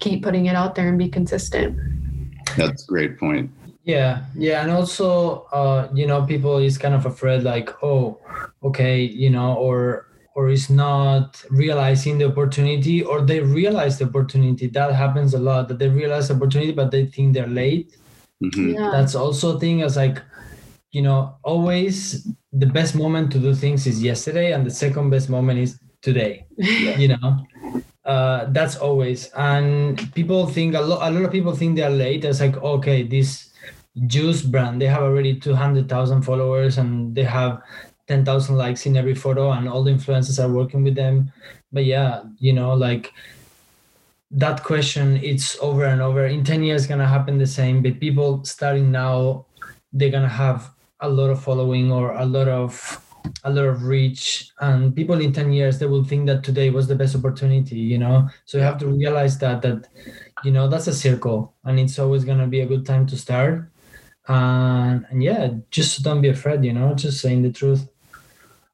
keep 0.00 0.24
putting 0.24 0.46
it 0.46 0.56
out 0.56 0.74
there 0.74 0.88
and 0.88 0.98
be 0.98 1.08
consistent. 1.08 1.78
That's 2.56 2.82
a 2.82 2.86
great 2.86 3.16
point 3.16 3.52
yeah. 3.90 4.24
Yeah 4.36 4.62
and 4.62 4.70
also 4.70 5.46
uh 5.52 5.88
you 5.94 6.06
know 6.06 6.24
people 6.24 6.58
is 6.58 6.78
kind 6.78 6.94
of 6.94 7.06
afraid 7.06 7.42
like 7.42 7.70
oh 7.82 8.18
okay 8.62 9.02
you 9.02 9.30
know 9.30 9.54
or 9.54 10.06
or 10.34 10.48
is 10.48 10.70
not 10.70 11.42
realizing 11.50 12.18
the 12.18 12.26
opportunity 12.26 13.02
or 13.02 13.20
they 13.20 13.40
realize 13.40 13.98
the 13.98 14.04
opportunity. 14.06 14.68
That 14.68 14.94
happens 14.94 15.34
a 15.34 15.38
lot 15.38 15.68
that 15.68 15.78
they 15.78 15.88
realize 15.88 16.28
the 16.28 16.34
opportunity 16.34 16.72
but 16.72 16.90
they 16.90 17.06
think 17.06 17.34
they're 17.34 17.46
late. 17.46 17.96
Mm-hmm. 18.42 18.70
yeah. 18.70 18.90
that's 18.90 19.14
also 19.14 19.56
a 19.56 19.60
thing 19.60 19.82
as 19.82 19.96
like 19.96 20.22
you 20.92 21.02
know 21.02 21.36
always 21.42 22.26
the 22.54 22.64
best 22.64 22.94
moment 22.94 23.30
to 23.32 23.38
do 23.38 23.54
things 23.54 23.86
is 23.86 24.02
yesterday 24.02 24.52
and 24.52 24.64
the 24.64 24.70
second 24.70 25.10
best 25.10 25.28
moment 25.28 25.58
is 25.58 25.78
today 26.00 26.46
you 26.56 27.08
know? 27.08 27.46
Uh, 28.06 28.46
that's 28.52 28.76
always 28.76 29.28
and 29.36 30.10
people 30.14 30.46
think 30.46 30.74
a 30.74 30.80
lot 30.80 31.06
a 31.06 31.10
lot 31.12 31.22
of 31.22 31.30
people 31.30 31.54
think 31.54 31.76
they're 31.76 31.90
late 31.90 32.24
it's 32.24 32.40
like 32.40 32.56
okay 32.62 33.02
this 33.02 33.49
juice 34.06 34.42
brand. 34.42 34.80
They 34.80 34.86
have 34.86 35.02
already 35.02 35.38
200000 35.38 36.22
followers 36.22 36.78
and 36.78 37.14
they 37.14 37.24
have 37.24 37.62
10000 38.06 38.56
likes 38.56 38.86
in 38.86 38.96
every 38.96 39.14
photo 39.14 39.52
and 39.52 39.68
all 39.68 39.84
the 39.84 39.92
influencers 39.92 40.42
are 40.42 40.50
working 40.50 40.84
with 40.84 40.94
them. 40.94 41.32
But 41.72 41.84
yeah 41.84 42.22
you 42.38 42.52
know 42.52 42.74
like 42.74 43.12
that 44.30 44.62
question 44.62 45.16
it's 45.22 45.58
over 45.60 45.84
and 45.84 46.00
over. 46.00 46.26
In 46.26 46.44
10 46.44 46.62
years 46.62 46.86
gonna 46.86 47.06
happen 47.06 47.38
the 47.38 47.46
same 47.46 47.82
but 47.82 48.00
people 48.00 48.44
starting 48.44 48.90
now 48.90 49.46
they're 49.92 50.10
gonna 50.10 50.28
have 50.28 50.70
a 51.00 51.08
lot 51.08 51.30
of 51.30 51.42
following 51.42 51.90
or 51.90 52.12
a 52.12 52.24
lot 52.24 52.48
of 52.48 53.04
a 53.44 53.50
lot 53.50 53.66
of 53.66 53.84
reach. 53.84 54.50
And 54.60 54.94
people 54.94 55.20
in 55.20 55.32
10 55.32 55.52
years 55.52 55.78
they 55.78 55.86
will 55.86 56.04
think 56.04 56.26
that 56.26 56.44
today 56.44 56.70
was 56.70 56.86
the 56.86 56.94
best 56.94 57.16
opportunity 57.16 57.76
you 57.76 57.98
know? 57.98 58.28
So 58.44 58.58
you 58.58 58.64
have 58.64 58.78
to 58.78 58.86
realize 58.86 59.38
that 59.38 59.62
that 59.62 59.88
you 60.44 60.52
know 60.52 60.68
that's 60.68 60.86
a 60.86 60.94
circle 60.94 61.54
and 61.64 61.78
it's 61.78 61.98
always 61.98 62.24
going 62.24 62.38
to 62.38 62.46
be 62.46 62.60
a 62.60 62.66
good 62.66 62.86
time 62.86 63.06
to 63.08 63.16
start 63.16 63.70
and, 64.28 65.06
and 65.10 65.22
yeah 65.22 65.50
just 65.70 66.02
don't 66.02 66.20
be 66.20 66.28
afraid 66.28 66.64
you 66.64 66.72
know 66.72 66.94
just 66.94 67.20
saying 67.20 67.42
the 67.42 67.52
truth. 67.52 67.88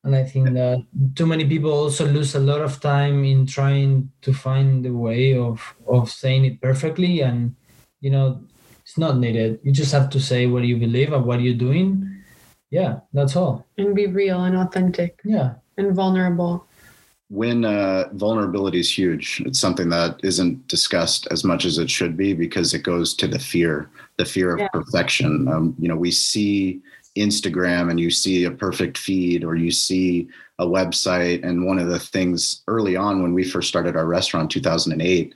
And 0.04 0.14
i 0.14 0.22
think 0.22 0.50
that 0.52 0.86
too 1.16 1.26
many 1.26 1.44
people 1.44 1.72
also 1.72 2.06
lose 2.06 2.34
a 2.36 2.40
lot 2.40 2.60
of 2.60 2.80
time 2.80 3.24
in 3.24 3.44
trying 3.46 4.10
to 4.22 4.32
find 4.32 4.84
the 4.84 4.92
way 4.92 5.36
of 5.36 5.74
of 5.88 6.10
saying 6.10 6.44
it 6.44 6.60
perfectly. 6.60 7.22
And 7.22 7.56
you 8.00 8.10
know 8.10 8.40
it's 8.82 8.98
not 8.98 9.18
needed. 9.18 9.58
You 9.64 9.72
just 9.72 9.90
have 9.90 10.10
to 10.10 10.20
say 10.20 10.46
what 10.46 10.62
you 10.62 10.76
believe 10.76 11.12
and 11.12 11.24
what 11.24 11.40
you're 11.40 11.54
doing. 11.54 12.22
Yeah 12.70 13.00
that's 13.12 13.34
all. 13.34 13.66
And 13.78 13.94
be 13.94 14.06
real 14.06 14.44
and 14.44 14.56
authentic. 14.56 15.20
Yeah. 15.24 15.54
And 15.76 15.94
vulnerable. 15.94 16.66
When 17.28 17.64
uh, 17.64 18.04
vulnerability 18.12 18.78
is 18.78 18.96
huge 18.96 19.42
it's 19.44 19.58
something 19.58 19.88
that 19.88 20.20
isn't 20.22 20.68
discussed 20.68 21.26
as 21.32 21.42
much 21.42 21.64
as 21.64 21.78
it 21.78 21.90
should 21.90 22.16
be 22.16 22.32
because 22.32 22.74
it 22.74 22.84
goes 22.84 23.14
to 23.14 23.26
the 23.26 23.40
fear 23.40 23.90
the 24.16 24.24
fear 24.24 24.54
of 24.54 24.60
yeah. 24.60 24.68
perfection 24.68 25.48
um, 25.48 25.74
you 25.78 25.88
know 25.88 25.96
we 25.96 26.10
see 26.10 26.80
instagram 27.16 27.90
and 27.90 27.98
you 27.98 28.10
see 28.10 28.44
a 28.44 28.50
perfect 28.50 28.98
feed 28.98 29.44
or 29.44 29.56
you 29.56 29.70
see 29.70 30.28
a 30.58 30.66
website 30.66 31.44
and 31.44 31.66
one 31.66 31.78
of 31.78 31.88
the 31.88 31.98
things 31.98 32.62
early 32.68 32.96
on 32.96 33.22
when 33.22 33.32
we 33.32 33.44
first 33.44 33.68
started 33.68 33.96
our 33.96 34.06
restaurant 34.06 34.44
in 34.44 34.60
2008 34.60 35.34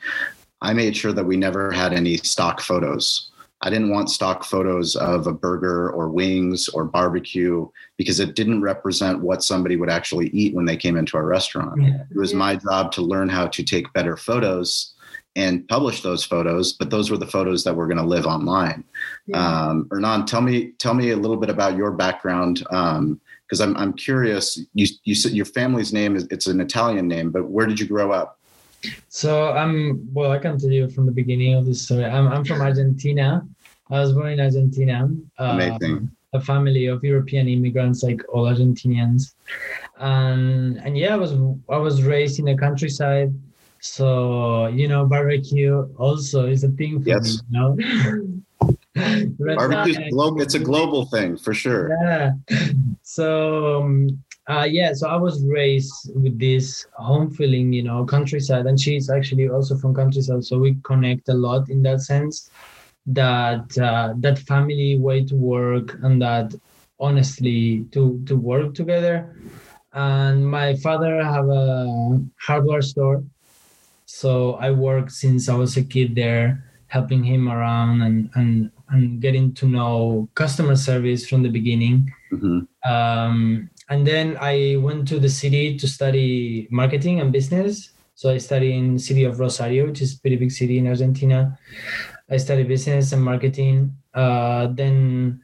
i 0.63 0.73
made 0.73 0.97
sure 0.97 1.13
that 1.13 1.25
we 1.25 1.37
never 1.37 1.71
had 1.71 1.93
any 1.93 2.17
stock 2.19 2.61
photos 2.61 3.31
I 3.63 3.69
didn't 3.69 3.91
want 3.91 4.09
stock 4.09 4.45
photos 4.45 4.97
of 4.97 5.27
a 5.27 5.33
burger 5.33 5.91
or 5.91 6.09
wings 6.09 6.69
or 6.69 6.85
barbecue 6.85 7.69
because 7.99 8.19
it 8.19 8.35
didn't 8.35 8.63
represent 8.63 9.21
what 9.21 9.43
somebody 9.43 9.77
would 9.77 9.91
actually 9.91 10.29
eat 10.29 10.55
when 10.55 10.65
they 10.65 10.79
came 10.79 10.97
into 10.97 11.19
our 11.19 11.27
restaurant. 11.27 11.83
Yeah. 11.83 12.05
It 12.11 12.17
was 12.17 12.33
my 12.33 12.57
job 12.57 12.91
to 12.93 13.03
learn 13.03 13.29
how 13.29 13.49
to 13.49 13.63
take 13.63 13.93
better 13.93 14.17
photos 14.17 14.95
and 15.37 15.67
publish 15.69 16.03
those 16.03 16.25
photos, 16.25 16.73
but 16.73 16.91
those 16.91 17.11
were 17.11 17.17
the 17.17 17.27
photos 17.27 17.63
that 17.65 17.75
were 17.75 17.87
going 17.87 17.99
to 17.99 18.05
live 18.05 18.27
online. 18.27 18.85
Yeah. 19.27 19.39
Um, 19.39 19.89
Hernan, 19.91 20.27
tell 20.27 20.41
me 20.41 20.73
tell 20.79 20.95
me 20.95 21.11
a 21.11 21.17
little 21.17 21.37
bit 21.37 21.51
about 21.51 21.77
your 21.77 21.93
background 21.93 22.59
because 22.59 23.61
um, 23.61 23.71
I'm 23.71 23.77
I'm 23.77 23.93
curious. 23.93 24.61
You 24.75 24.87
you 25.05 25.15
said 25.15 25.33
your 25.33 25.47
family's 25.47 25.93
name 25.93 26.17
is 26.17 26.27
it's 26.31 26.47
an 26.47 26.61
Italian 26.61 27.07
name, 27.07 27.31
but 27.31 27.49
where 27.49 27.67
did 27.67 27.79
you 27.79 27.87
grow 27.87 28.13
up? 28.13 28.39
So 29.09 29.53
I'm 29.53 30.09
well. 30.13 30.33
I 30.33 30.39
can 30.39 30.59
tell 30.59 30.71
you 30.71 30.89
from 30.89 31.07
the 31.07 31.13
beginning 31.13 31.55
of 31.55 31.67
this 31.67 31.83
story. 31.83 32.05
I'm 32.05 32.27
I'm 32.29 32.45
from 32.45 32.61
Argentina. 32.61 33.47
I 33.91 34.01
was 34.01 34.13
born 34.13 34.33
in 34.33 34.41
Argentina. 34.41 35.09
Amazing. 35.39 35.97
Um, 35.97 36.17
a 36.33 36.41
family 36.41 36.87
of 36.87 37.03
European 37.03 37.49
immigrants, 37.49 38.05
like 38.05 38.23
all 38.33 38.45
Argentinians, 38.47 39.35
and 39.99 40.79
and 40.79 40.97
yeah, 40.97 41.15
I 41.15 41.17
was 41.17 41.33
I 41.69 41.77
was 41.77 42.03
raised 42.03 42.39
in 42.39 42.45
the 42.47 42.57
countryside. 42.57 43.33
So 43.81 44.67
you 44.69 44.89
know, 44.89 45.07
barbecue 45.07 45.89
also 45.97 46.47
is 46.47 46.65
a 46.65 46.69
thing 46.71 47.03
for 47.03 47.09
yes. 47.09 47.43
me. 47.43 47.49
You 47.51 47.59
know. 47.59 48.43
Barbecue, 48.95 50.11
global, 50.11 50.43
it's 50.43 50.55
a 50.55 50.59
global 50.59 51.07
thing 51.07 51.37
for 51.37 51.55
sure. 51.55 51.97
Yeah. 52.03 52.33
So 53.03 53.81
um, 53.81 54.23
uh, 54.51 54.65
yeah, 54.65 54.93
so 54.93 55.09
I 55.09 55.17
was 55.17 55.45
raised 55.45 56.11
with 56.15 56.39
this 56.39 56.87
home 56.95 57.31
feeling, 57.31 57.73
you 57.73 57.85
know, 57.85 58.05
countryside, 58.05 58.67
and 58.67 58.81
she's 58.81 59.09
actually 59.09 59.49
also 59.49 59.77
from 59.77 59.95
countryside, 59.95 60.45
so 60.45 60.59
we 60.59 60.77
connect 60.83 61.29
a 61.29 61.35
lot 61.35 61.71
in 61.71 61.83
that 61.83 62.01
sense. 62.01 62.51
That 63.07 63.79
uh, 63.79 64.15
that 64.19 64.39
family 64.41 64.99
way 64.99 65.25
to 65.25 65.35
work 65.37 65.97
and 66.03 66.21
that 66.21 66.55
honestly 66.99 67.87
to 67.93 68.23
to 68.27 68.37
work 68.37 68.75
together. 68.75 69.37
And 69.93 70.47
my 70.47 70.77
father 70.77 71.23
have 71.23 71.49
a 71.49 72.21
hardware 72.41 72.83
store, 72.83 73.23
so 74.11 74.55
I 74.55 74.71
worked 74.73 75.13
since 75.13 75.49
I 75.49 75.55
was 75.55 75.77
a 75.77 75.83
kid 75.83 76.15
there, 76.17 76.65
helping 76.89 77.23
him 77.23 77.49
around 77.49 78.03
and 78.03 78.29
and 78.35 78.71
and 78.89 79.23
getting 79.23 79.55
to 79.55 79.67
know 79.67 80.29
customer 80.35 80.75
service 80.75 81.29
from 81.29 81.43
the 81.43 81.49
beginning. 81.49 82.13
Mm-hmm. 82.33 82.67
Um, 82.91 83.71
and 83.89 84.07
then 84.07 84.37
I 84.41 84.77
went 84.83 85.07
to 85.09 85.21
the 85.21 85.29
city 85.29 85.79
to 85.79 85.87
study 85.87 86.67
marketing 86.71 87.21
and 87.21 87.33
business. 87.33 87.91
So 88.17 88.31
I 88.31 88.39
studied 88.39 88.75
in 88.75 88.99
city 88.99 89.25
of 89.25 89.39
Rosario, 89.39 89.87
which 89.87 90.03
is 90.03 90.15
a 90.15 90.21
pretty 90.21 90.37
big 90.37 90.51
city 90.51 90.79
in 90.79 90.89
Argentina. 90.89 91.57
I 92.29 92.37
studied 92.37 92.69
business 92.69 93.13
and 93.13 93.23
marketing. 93.23 93.97
Uh, 94.13 94.67
then 94.75 95.41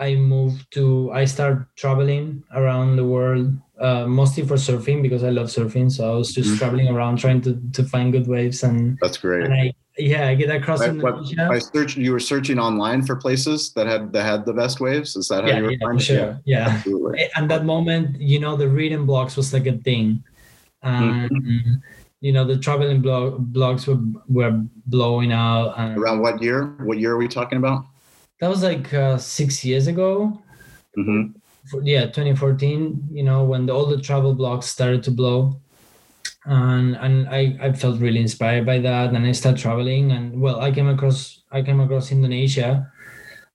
I 0.00 0.14
moved 0.14 0.72
to. 0.72 1.12
I 1.12 1.26
started 1.26 1.66
traveling 1.76 2.42
around 2.54 2.96
the 2.96 3.04
world, 3.04 3.52
uh, 3.78 4.06
mostly 4.06 4.44
for 4.46 4.54
surfing 4.54 5.02
because 5.02 5.22
I 5.22 5.30
love 5.30 5.48
surfing. 5.48 5.92
So 5.92 6.10
I 6.10 6.16
was 6.16 6.32
just 6.32 6.48
mm-hmm. 6.48 6.58
traveling 6.58 6.88
around 6.88 7.18
trying 7.18 7.42
to 7.42 7.60
to 7.72 7.84
find 7.84 8.10
good 8.10 8.26
waves 8.26 8.62
and. 8.62 8.98
That's 9.00 9.18
great. 9.18 9.44
And 9.44 9.54
I 9.54 9.74
yeah, 10.00 10.28
I 10.28 10.34
get 10.34 10.50
across. 10.50 10.80
By, 10.80 11.12
I 11.48 11.58
searched, 11.58 11.96
you 11.96 12.12
were 12.12 12.20
searching 12.20 12.58
online 12.58 13.02
for 13.02 13.16
places 13.16 13.72
that 13.74 13.86
had 13.86 14.12
that 14.12 14.24
had 14.24 14.46
the 14.46 14.52
best 14.52 14.80
waves. 14.80 15.16
Is 15.16 15.28
that 15.28 15.44
how 15.44 15.50
yeah, 15.50 15.56
you 15.58 15.62
were 15.64 15.70
yeah, 15.72 15.78
finding? 15.82 16.04
Sure. 16.04 16.16
Yeah, 16.16 16.40
yeah. 16.44 16.68
Absolutely. 16.68 17.28
And 17.36 17.50
that 17.50 17.64
moment, 17.64 18.20
you 18.20 18.38
know, 18.38 18.56
the 18.56 18.68
reading 18.68 19.06
blogs 19.06 19.36
was 19.36 19.52
like 19.52 19.66
a 19.66 19.76
thing, 19.78 20.24
and 20.82 21.30
mm-hmm. 21.30 21.74
you 22.20 22.32
know, 22.32 22.44
the 22.44 22.58
traveling 22.58 23.02
blog 23.02 23.52
blogs 23.52 23.86
were 23.86 24.00
were 24.28 24.62
blowing 24.86 25.32
out. 25.32 25.74
Around 25.78 26.20
what 26.20 26.42
year? 26.42 26.74
What 26.80 26.98
year 26.98 27.12
are 27.12 27.18
we 27.18 27.28
talking 27.28 27.58
about? 27.58 27.84
That 28.40 28.48
was 28.48 28.62
like 28.62 28.92
uh, 28.94 29.18
six 29.18 29.64
years 29.64 29.86
ago. 29.86 30.42
Mm-hmm. 30.96 31.38
Yeah, 31.82 32.06
2014. 32.06 33.08
You 33.12 33.22
know, 33.22 33.44
when 33.44 33.66
the, 33.66 33.72
all 33.72 33.86
the 33.86 34.00
travel 34.00 34.34
blogs 34.34 34.64
started 34.64 35.02
to 35.04 35.10
blow 35.10 35.60
and 36.46 36.96
and 36.96 37.28
I, 37.28 37.56
I 37.60 37.72
felt 37.72 38.00
really 38.00 38.20
inspired 38.20 38.64
by 38.64 38.78
that 38.80 39.12
and 39.12 39.26
I 39.26 39.32
started 39.32 39.60
traveling 39.60 40.12
and 40.12 40.40
well 40.40 40.60
I 40.60 40.70
came 40.72 40.88
across 40.88 41.42
I 41.52 41.62
came 41.62 41.80
across 41.80 42.12
Indonesia 42.12 42.90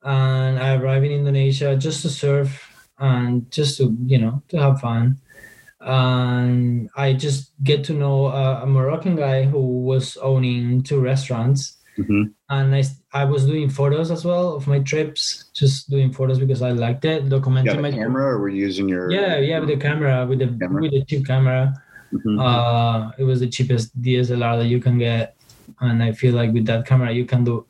and 0.04 0.60
I 0.60 0.76
arrived 0.76 1.06
in 1.06 1.12
Indonesia 1.12 1.76
just 1.76 2.04
to 2.04 2.10
surf 2.10 2.72
and 3.00 3.50
just 3.52 3.78
to 3.78 3.96
you 4.06 4.20
know 4.20 4.44
to 4.50 4.58
have 4.58 4.80
fun 4.80 5.20
and 5.82 6.90
I 6.96 7.14
just 7.14 7.52
get 7.64 7.84
to 7.86 7.94
know 7.94 8.28
a, 8.28 8.64
a 8.64 8.66
Moroccan 8.66 9.16
guy 9.16 9.44
who 9.44 9.82
was 9.84 10.18
owning 10.18 10.84
two 10.84 11.00
restaurants 11.00 11.75
mm-hmm. 11.98 12.24
and 12.50 12.76
I, 12.76 12.84
I 13.14 13.26
was 13.26 13.46
doing 13.46 13.70
photos 13.70 14.12
as 14.12 14.26
well 14.26 14.56
of 14.56 14.68
my 14.68 14.80
trips 14.80 15.46
just 15.54 15.90
doing 15.90 16.12
photos 16.12 16.40
because 16.40 16.62
I 16.62 16.72
liked 16.72 17.06
it 17.06 17.30
documenting 17.30 17.82
my 17.82 17.92
camera 17.92 18.26
or 18.34 18.40
were 18.40 18.50
you 18.50 18.62
using 18.62 18.90
your 18.90 19.12
yeah 19.12 19.38
yeah 19.40 19.60
with 19.60 19.70
the 19.70 19.78
camera 19.78 20.26
with 20.26 20.40
the 20.40 20.48
camera? 20.48 20.82
with 20.82 20.92
the 20.92 21.06
cheap 21.06 21.26
camera 21.26 21.74
Mm-hmm. 22.16 22.40
Uh, 22.40 23.12
it 23.18 23.24
was 23.24 23.40
the 23.40 23.48
cheapest 23.48 24.00
DSLR 24.02 24.60
that 24.60 24.68
you 24.68 24.80
can 24.80 24.98
get, 24.98 25.36
and 25.82 26.02
I 26.02 26.12
feel 26.12 26.34
like 26.34 26.54
with 26.54 26.66
that 26.68 26.86
camera 26.86 27.12
you 27.12 27.26
can 27.26 27.44
do 27.44 27.66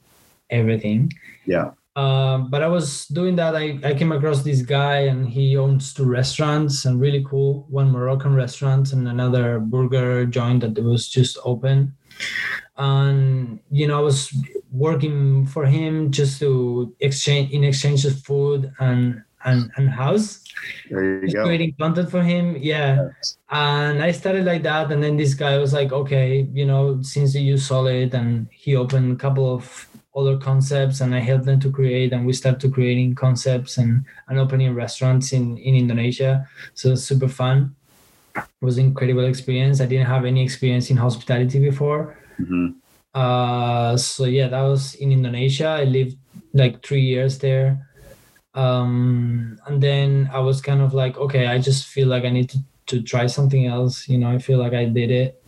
everything. 0.49 1.11
Yeah. 1.45 1.71
Uh, 1.95 2.39
but 2.39 2.61
I 2.61 2.67
was 2.67 3.07
doing 3.07 3.37
that. 3.37 3.55
I, 3.55 3.79
I 3.83 3.93
came 3.93 4.11
across 4.11 4.43
this 4.43 4.61
guy, 4.61 5.07
and 5.07 5.27
he 5.27 5.57
owns 5.57 5.93
two 5.93 6.05
restaurants 6.05 6.85
and 6.85 6.99
really 6.99 7.23
cool. 7.27 7.65
One 7.69 7.89
Moroccan 7.89 8.35
restaurant 8.35 8.91
and 8.91 9.07
another 9.07 9.59
burger 9.59 10.25
joint 10.25 10.61
that 10.61 10.83
was 10.83 11.07
just 11.07 11.37
open. 11.43 11.95
And 12.77 13.59
you 13.71 13.87
know, 13.87 13.99
I 13.99 14.01
was 14.01 14.33
working 14.71 15.45
for 15.45 15.65
him 15.65 16.11
just 16.11 16.39
to 16.39 16.93
exchange 16.99 17.51
in 17.51 17.63
exchange 17.63 18.05
of 18.05 18.19
food 18.21 18.71
and 18.79 19.23
and 19.45 19.71
and 19.77 19.89
house. 19.89 20.43
There 20.89 21.23
you 21.25 21.33
go. 21.33 21.45
creating 21.45 21.75
content 21.79 22.09
for 22.09 22.23
him 22.23 22.55
yeah. 22.57 23.09
Yes. 23.19 23.37
and 23.51 24.01
i 24.01 24.11
started 24.11 24.45
like 24.45 24.63
that 24.63 24.91
and 24.91 25.03
then 25.03 25.17
this 25.17 25.33
guy 25.33 25.57
was 25.57 25.73
like 25.73 25.91
okay 25.91 26.47
you 26.53 26.65
know 26.65 27.01
since 27.01 27.35
you 27.35 27.41
use 27.41 27.67
solid 27.67 28.13
and 28.13 28.47
he 28.51 28.75
opened 28.75 29.11
a 29.11 29.15
couple 29.15 29.53
of 29.53 29.87
other 30.15 30.37
concepts 30.37 31.01
and 31.01 31.13
i 31.13 31.19
helped 31.19 31.45
them 31.45 31.59
to 31.59 31.69
create 31.69 32.13
and 32.13 32.25
we 32.25 32.33
started 32.33 32.73
creating 32.73 33.13
concepts 33.13 33.77
and 33.77 34.05
and 34.27 34.39
opening 34.39 34.73
restaurants 34.73 35.33
in 35.33 35.57
in 35.57 35.75
indonesia. 35.75 36.47
So 36.73 36.93
it's 36.93 37.03
super 37.03 37.27
fun. 37.27 37.75
It 38.35 38.43
was 38.61 38.77
an 38.77 38.85
incredible 38.85 39.25
experience. 39.25 39.81
I 39.81 39.85
didn't 39.85 40.07
have 40.07 40.25
any 40.25 40.41
experience 40.43 40.89
in 40.89 40.97
hospitality 40.97 41.59
before 41.59 42.17
mm-hmm. 42.39 42.67
uh 43.13 43.97
so 43.97 44.25
yeah 44.25 44.47
that 44.47 44.61
was 44.61 44.95
in 44.95 45.11
indonesia. 45.11 45.67
I 45.67 45.83
lived 45.83 46.17
like 46.53 46.85
three 46.85 47.01
years 47.01 47.39
there. 47.39 47.87
Um, 48.55 49.59
and 49.67 49.83
then 49.83 50.29
i 50.31 50.39
was 50.39 50.61
kind 50.61 50.79
of 50.79 50.93
like 50.93 51.17
okay 51.17 51.47
i 51.47 51.59
just 51.59 51.87
feel 51.91 52.07
like 52.07 52.23
i 52.23 52.29
need 52.29 52.49
to, 52.49 52.59
to 52.87 53.01
try 53.01 53.27
something 53.27 53.67
else. 53.67 54.07
You 54.07 54.17
know 54.17 54.31
i 54.31 54.39
feel 54.39 54.59
like 54.59 54.73
i 54.73 54.85
did 54.85 55.11
it. 55.11 55.43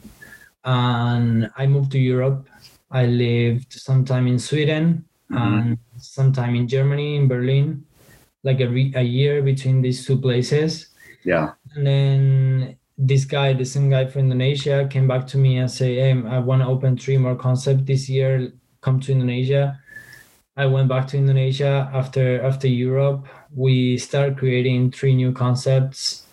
And 0.65 1.49
i 1.55 1.67
moved 1.67 1.91
to 1.93 1.99
europe. 1.99 2.47
I 2.91 3.05
lived 3.05 3.73
sometime 3.73 4.27
in 4.27 4.39
sweden 4.39 5.05
mm-hmm. 5.31 5.43
and 5.43 5.77
sometime 5.99 6.55
in 6.55 6.67
germany 6.67 7.15
in 7.17 7.27
berlin 7.27 7.83
like 8.47 8.61
a, 8.61 8.67
re- 8.67 8.93
a 8.95 9.01
year 9.01 9.41
between 9.41 9.81
these 9.81 10.05
two 10.05 10.17
places. 10.17 10.87
Yeah. 11.23 11.51
And 11.75 11.85
then 11.85 12.77
this 12.97 13.25
guy 13.25 13.53
the 13.53 13.65
same 13.65 13.89
guy 13.89 14.05
from 14.05 14.21
indonesia 14.21 14.87
came 14.89 15.07
back 15.07 15.27
to 15.27 15.37
me 15.37 15.57
and 15.57 15.69
say 15.69 15.95
hey 15.95 16.11
i 16.27 16.39
want 16.39 16.61
to 16.61 16.67
open 16.67 16.97
three 16.97 17.17
more 17.17 17.35
concepts 17.35 17.83
this 17.83 18.09
year 18.09 18.51
come 18.81 18.99
to 18.99 19.11
indonesia 19.11 19.79
I 20.57 20.65
went 20.65 20.89
back 20.89 21.05
to 21.09 21.17
Indonesia 21.17 21.89
after 21.93 22.41
after 22.41 22.67
Europe. 22.67 23.27
We 23.53 23.99
started 23.99 24.39
creating 24.39 24.91
three 24.91 25.13
new 25.13 25.31
concepts. 25.31 26.25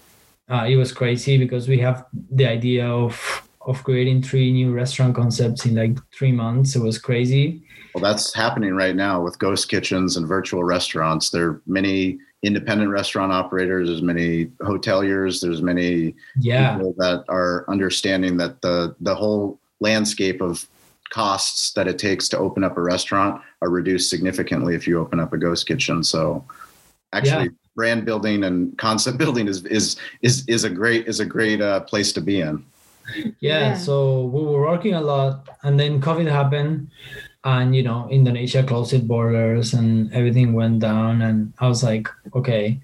Uh, 0.48 0.64
it 0.66 0.76
was 0.76 0.92
crazy 0.92 1.36
because 1.36 1.68
we 1.68 1.78
have 1.80 2.06
the 2.30 2.46
idea 2.46 2.88
of 2.88 3.20
of 3.66 3.84
creating 3.84 4.22
three 4.22 4.50
new 4.50 4.72
restaurant 4.72 5.14
concepts 5.14 5.66
in 5.66 5.74
like 5.74 5.98
three 6.10 6.32
months. 6.32 6.74
It 6.74 6.82
was 6.82 6.98
crazy. 6.98 7.62
Well, 7.94 8.02
that's 8.02 8.34
happening 8.34 8.74
right 8.74 8.96
now 8.96 9.20
with 9.20 9.38
ghost 9.38 9.68
kitchens 9.68 10.16
and 10.16 10.26
virtual 10.26 10.64
restaurants. 10.64 11.30
There 11.30 11.48
are 11.48 11.62
many 11.66 12.18
independent 12.44 12.90
restaurant 12.90 13.32
operators. 13.32 13.88
There's 13.88 14.02
many 14.02 14.46
hoteliers. 14.60 15.40
There's 15.40 15.62
many 15.62 16.14
yeah. 16.38 16.76
people 16.76 16.94
that 16.98 17.24
are 17.28 17.64
understanding 17.68 18.36
that 18.36 18.60
the 18.60 18.94
the 19.00 19.14
whole 19.14 19.58
landscape 19.80 20.40
of 20.40 20.66
costs 21.10 21.72
that 21.72 21.88
it 21.88 21.98
takes 21.98 22.28
to 22.28 22.38
open 22.38 22.64
up 22.64 22.76
a 22.76 22.82
restaurant 22.82 23.40
are 23.62 23.70
reduced 23.70 24.10
significantly 24.10 24.74
if 24.74 24.86
you 24.86 25.00
open 25.00 25.20
up 25.20 25.32
a 25.32 25.38
ghost 25.38 25.66
kitchen. 25.66 26.02
So, 26.04 26.44
actually, 27.12 27.44
yeah. 27.44 27.74
brand 27.74 28.04
building 28.04 28.44
and 28.44 28.76
concept 28.78 29.18
building 29.22 29.48
is 29.48 29.64
is 29.64 29.96
is 30.22 30.44
is 30.46 30.64
a 30.64 30.70
great 30.70 31.08
is 31.08 31.20
a 31.20 31.26
great 31.26 31.60
uh, 31.60 31.80
place 31.80 32.12
to 32.12 32.20
be 32.20 32.40
in. 32.40 32.64
Yeah, 33.16 33.32
yeah. 33.40 33.74
So 33.76 34.26
we 34.26 34.42
were 34.42 34.62
working 34.62 34.94
a 34.94 35.00
lot, 35.00 35.48
and 35.62 35.80
then 35.80 36.00
COVID 36.00 36.28
happened 36.30 36.90
and 37.44 37.76
you 37.76 37.82
know 37.82 38.08
indonesia 38.10 38.62
closed 38.64 38.92
its 38.92 39.04
borders 39.04 39.74
and 39.74 40.12
everything 40.12 40.52
went 40.52 40.80
down. 40.80 41.22
And 41.22 41.52
i 41.58 41.68
was 41.68 41.84
like 41.84 42.08
okay 42.34 42.80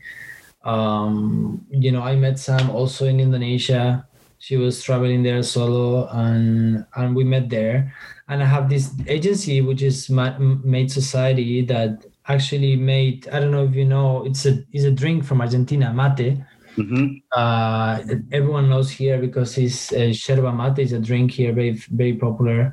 um 0.64 1.64
you 1.70 1.90
know 1.90 2.02
i 2.02 2.14
met 2.14 2.38
sam 2.38 2.70
also 2.70 3.06
in 3.06 3.20
indonesia. 3.20 4.06
She 4.40 4.56
was 4.56 4.82
traveling 4.82 5.22
there 5.22 5.42
solo 5.42 6.08
and 6.08 6.84
and 6.96 7.14
we 7.16 7.24
met 7.24 7.48
there. 7.50 7.92
And 8.28 8.42
i 8.42 8.46
have 8.46 8.68
this 8.68 8.92
agency 9.06 9.60
which 9.60 9.82
is 9.82 10.08
Mate 10.08 10.90
Society 10.90 11.60
that 11.66 12.06
actually 12.28 12.76
mate 12.76 13.26
i 13.32 13.40
don't 13.40 13.50
know 13.50 13.64
if 13.64 13.74
you 13.74 13.84
know 13.84 14.24
it's 14.24 14.46
a 14.46 14.62
it's 14.72 14.84
a 14.84 14.90
drink 14.90 15.24
from 15.24 15.40
argentina 15.40 15.92
mate. 15.92 16.38
Mm-hmm. 16.76 17.26
Uh, 17.36 17.98
everyone 18.30 18.70
knows 18.70 18.88
here 18.88 19.18
because 19.18 19.58
it's 19.58 19.92
uh, 19.92 20.12
yerba 20.14 20.52
mate 20.52 20.78
is 20.78 20.92
a 20.92 21.00
drink 21.00 21.32
here, 21.32 21.52
very 21.52 21.72
very 21.90 22.14
popular 22.14 22.72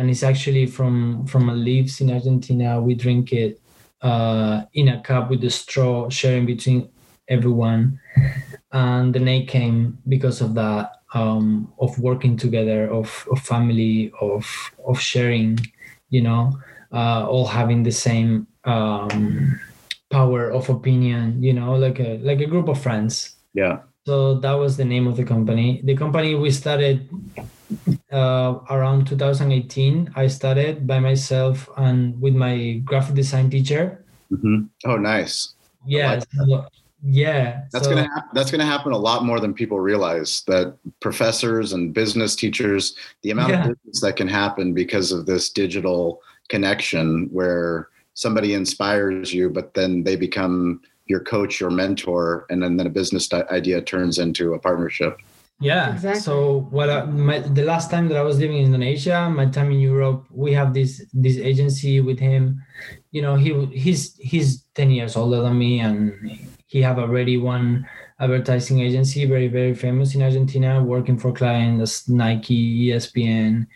and 0.00 0.08
it's 0.08 0.22
actually 0.22 0.64
from 0.64 1.26
from 1.26 1.50
a 1.50 1.54
leaves 1.54 2.00
in 2.00 2.10
Argentina. 2.10 2.80
We 2.80 2.94
drink 2.94 3.34
it 3.34 3.60
uh, 4.00 4.62
in 4.72 4.88
a 4.88 5.00
cup 5.02 5.28
with 5.28 5.44
a 5.44 5.50
straw, 5.50 6.08
sharing 6.08 6.46
between 6.46 6.88
everyone. 7.28 8.00
And 8.72 9.12
the 9.12 9.20
name 9.20 9.46
came 9.46 9.98
because 10.08 10.40
of 10.40 10.54
that, 10.54 11.02
um, 11.12 11.70
of 11.78 11.98
working 11.98 12.38
together, 12.38 12.88
of, 12.88 13.28
of 13.30 13.40
family, 13.40 14.10
of 14.22 14.48
of 14.88 14.98
sharing, 14.98 15.58
you 16.08 16.22
know, 16.22 16.58
uh, 16.92 17.28
all 17.28 17.46
having 17.46 17.82
the 17.82 17.92
same 17.92 18.46
um, 18.64 19.60
power 20.08 20.48
of 20.48 20.70
opinion, 20.70 21.42
you 21.42 21.52
know, 21.52 21.74
like 21.74 22.00
a 22.00 22.16
like 22.24 22.40
a 22.40 22.46
group 22.46 22.68
of 22.68 22.80
friends. 22.80 23.36
Yeah. 23.52 23.80
So 24.06 24.40
that 24.40 24.54
was 24.54 24.78
the 24.78 24.84
name 24.86 25.06
of 25.06 25.18
the 25.18 25.24
company. 25.24 25.82
The 25.84 25.94
company 25.94 26.34
we 26.36 26.50
started 26.50 27.06
uh, 28.12 28.58
around 28.70 29.06
2018 29.06 30.12
i 30.16 30.26
started 30.26 30.86
by 30.86 30.98
myself 30.98 31.68
and 31.76 32.20
with 32.20 32.34
my 32.34 32.80
graphic 32.84 33.14
design 33.14 33.50
teacher 33.50 34.04
mm-hmm. 34.30 34.64
oh 34.86 34.96
nice 34.96 35.54
yeah 35.86 36.14
like 36.14 36.24
so, 36.34 36.66
yeah 37.02 37.62
that's 37.72 37.86
so, 37.86 37.94
gonna 37.94 38.08
ha- 38.08 38.26
that's 38.34 38.50
gonna 38.50 38.66
happen 38.66 38.92
a 38.92 38.98
lot 38.98 39.24
more 39.24 39.40
than 39.40 39.54
people 39.54 39.80
realize 39.80 40.42
that 40.46 40.76
professors 41.00 41.72
and 41.72 41.94
business 41.94 42.36
teachers 42.36 42.96
the 43.22 43.30
amount 43.30 43.50
yeah. 43.50 43.60
of 43.62 43.68
business 43.68 44.00
that 44.00 44.16
can 44.16 44.28
happen 44.28 44.74
because 44.74 45.12
of 45.12 45.26
this 45.26 45.50
digital 45.50 46.20
connection 46.48 47.28
where 47.32 47.88
somebody 48.14 48.54
inspires 48.54 49.32
you 49.32 49.48
but 49.48 49.72
then 49.74 50.02
they 50.02 50.16
become 50.16 50.80
your 51.06 51.20
coach 51.20 51.60
or 51.60 51.70
mentor 51.70 52.46
and 52.50 52.62
then, 52.62 52.76
then 52.76 52.86
a 52.86 52.90
business 52.90 53.32
idea 53.32 53.80
turns 53.80 54.18
into 54.18 54.54
a 54.54 54.58
partnership 54.58 55.20
yeah. 55.60 55.92
Exactly. 55.94 56.20
So 56.20 56.66
what 56.70 56.88
I, 56.88 57.04
my, 57.04 57.40
the 57.40 57.64
last 57.64 57.90
time 57.90 58.08
that 58.08 58.16
I 58.16 58.22
was 58.22 58.38
living 58.38 58.58
in 58.58 58.64
Indonesia, 58.66 59.28
my 59.30 59.46
time 59.46 59.70
in 59.70 59.80
Europe, 59.80 60.26
we 60.30 60.52
have 60.54 60.72
this 60.72 61.04
this 61.12 61.36
agency 61.36 62.00
with 62.00 62.18
him. 62.18 62.62
You 63.12 63.22
know, 63.22 63.36
he 63.36 63.66
he's 63.66 64.16
he's 64.16 64.64
ten 64.74 64.90
years 64.90 65.16
older 65.16 65.42
than 65.42 65.58
me, 65.58 65.80
and 65.80 66.16
he 66.66 66.80
have 66.80 66.98
already 66.98 67.36
one 67.36 67.86
advertising 68.18 68.80
agency, 68.80 69.26
very 69.26 69.48
very 69.48 69.74
famous 69.74 70.14
in 70.14 70.22
Argentina, 70.22 70.82
working 70.82 71.18
for 71.18 71.32
clients 71.32 72.08
Nike, 72.08 72.88
ESPN, 72.88 73.66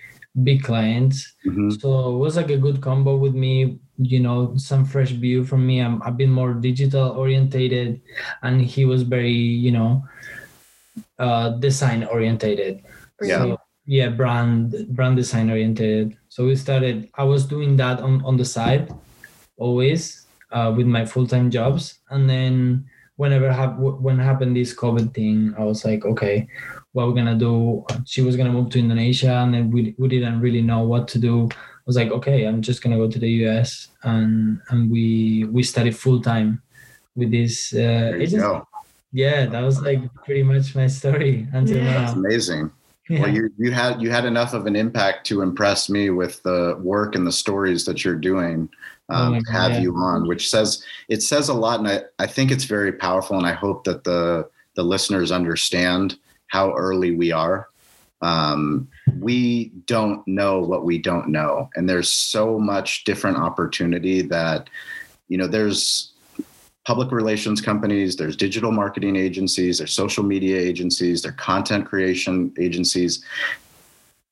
big 0.42 0.62
clients. 0.62 1.34
Mm-hmm. 1.46 1.70
So 1.70 2.14
it 2.14 2.18
was 2.18 2.36
like 2.36 2.50
a 2.50 2.56
good 2.56 2.80
combo 2.80 3.16
with 3.16 3.34
me. 3.34 3.78
You 3.98 4.20
know, 4.20 4.56
some 4.56 4.84
fresh 4.84 5.10
view 5.10 5.44
from 5.44 5.66
me. 5.66 5.80
I'm, 5.80 6.02
I've 6.02 6.16
been 6.16 6.32
more 6.32 6.54
digital 6.54 7.10
orientated, 7.10 8.00
and 8.42 8.60
he 8.60 8.86
was 8.86 9.02
very 9.02 9.36
you 9.36 9.70
know 9.70 10.02
uh, 11.18 11.50
design 11.50 12.04
orientated. 12.04 12.82
Yeah. 13.20 13.38
So, 13.38 13.58
yeah, 13.86 14.08
brand 14.08 14.74
brand 14.90 15.16
design 15.16 15.50
oriented. 15.50 16.16
So 16.28 16.46
we 16.46 16.56
started. 16.56 17.10
I 17.14 17.24
was 17.24 17.44
doing 17.44 17.76
that 17.76 18.00
on 18.00 18.24
on 18.24 18.36
the 18.36 18.44
side, 18.44 18.92
always 19.56 20.26
uh, 20.52 20.72
with 20.74 20.86
my 20.86 21.04
full 21.04 21.26
time 21.26 21.50
jobs, 21.50 22.00
and 22.10 22.28
then 22.28 22.86
whenever 23.16 23.52
have 23.52 23.76
when 23.78 24.18
happened 24.18 24.56
this 24.56 24.74
COVID 24.74 25.14
thing, 25.14 25.54
I 25.58 25.64
was 25.64 25.84
like, 25.84 26.04
okay, 26.04 26.48
what 26.92 27.06
we're 27.06 27.14
gonna 27.14 27.38
do? 27.38 27.84
She 28.06 28.22
was 28.22 28.36
gonna 28.36 28.52
move 28.52 28.70
to 28.70 28.78
Indonesia, 28.78 29.34
and 29.44 29.52
then 29.52 29.70
we 29.70 29.94
we 29.98 30.08
didn't 30.08 30.40
really 30.40 30.62
know 30.62 30.82
what 30.82 31.06
to 31.08 31.18
do. 31.18 31.48
I 31.52 31.86
was 31.86 31.96
like, 31.96 32.10
okay, 32.10 32.46
I'm 32.46 32.62
just 32.62 32.82
gonna 32.82 32.96
go 32.96 33.10
to 33.10 33.18
the 33.18 33.30
US, 33.44 33.88
and 34.02 34.60
and 34.70 34.90
we 34.90 35.44
we 35.52 35.62
studied 35.62 35.96
full 35.96 36.22
time 36.22 36.62
with 37.14 37.30
this 37.30 37.74
uh, 37.74 38.12
agency 38.16 38.64
yeah, 39.14 39.46
that 39.46 39.60
was 39.60 39.80
like 39.80 40.12
pretty 40.24 40.42
much 40.42 40.74
my 40.74 40.88
story 40.88 41.46
until 41.52 41.78
yeah. 41.78 41.84
now. 41.84 42.00
That's 42.00 42.12
amazing. 42.14 42.72
Yeah. 43.08 43.20
Well, 43.20 43.30
you 43.30 43.50
you 43.56 43.70
had 43.70 44.02
you 44.02 44.10
had 44.10 44.24
enough 44.24 44.54
of 44.54 44.66
an 44.66 44.74
impact 44.74 45.24
to 45.28 45.40
impress 45.42 45.88
me 45.88 46.10
with 46.10 46.42
the 46.42 46.76
work 46.82 47.14
and 47.14 47.24
the 47.24 47.32
stories 47.32 47.84
that 47.84 48.04
you're 48.04 48.16
doing 48.16 48.68
oh 49.10 49.14
um, 49.14 49.34
oh 49.34 49.40
to 49.40 49.52
have 49.52 49.80
you 49.80 49.94
on, 49.94 50.26
which 50.26 50.50
says 50.50 50.84
it 51.08 51.22
says 51.22 51.48
a 51.48 51.54
lot, 51.54 51.78
and 51.78 51.88
I, 51.88 52.02
I 52.18 52.26
think 52.26 52.50
it's 52.50 52.64
very 52.64 52.92
powerful, 52.92 53.38
and 53.38 53.46
I 53.46 53.52
hope 53.52 53.84
that 53.84 54.02
the 54.02 54.48
the 54.74 54.82
listeners 54.82 55.30
understand 55.30 56.18
how 56.48 56.74
early 56.74 57.14
we 57.14 57.30
are. 57.30 57.68
Um, 58.20 58.88
we 59.20 59.66
don't 59.86 60.26
know 60.26 60.58
what 60.60 60.84
we 60.84 60.98
don't 60.98 61.28
know, 61.28 61.70
and 61.76 61.88
there's 61.88 62.10
so 62.10 62.58
much 62.58 63.04
different 63.04 63.36
opportunity 63.36 64.22
that 64.22 64.68
you 65.28 65.38
know 65.38 65.46
there's 65.46 66.13
public 66.84 67.12
relations 67.12 67.60
companies, 67.60 68.16
there's 68.16 68.36
digital 68.36 68.70
marketing 68.70 69.16
agencies, 69.16 69.78
there's 69.78 69.92
social 69.92 70.22
media 70.22 70.58
agencies, 70.58 71.22
there's 71.22 71.34
content 71.36 71.86
creation 71.86 72.52
agencies. 72.58 73.24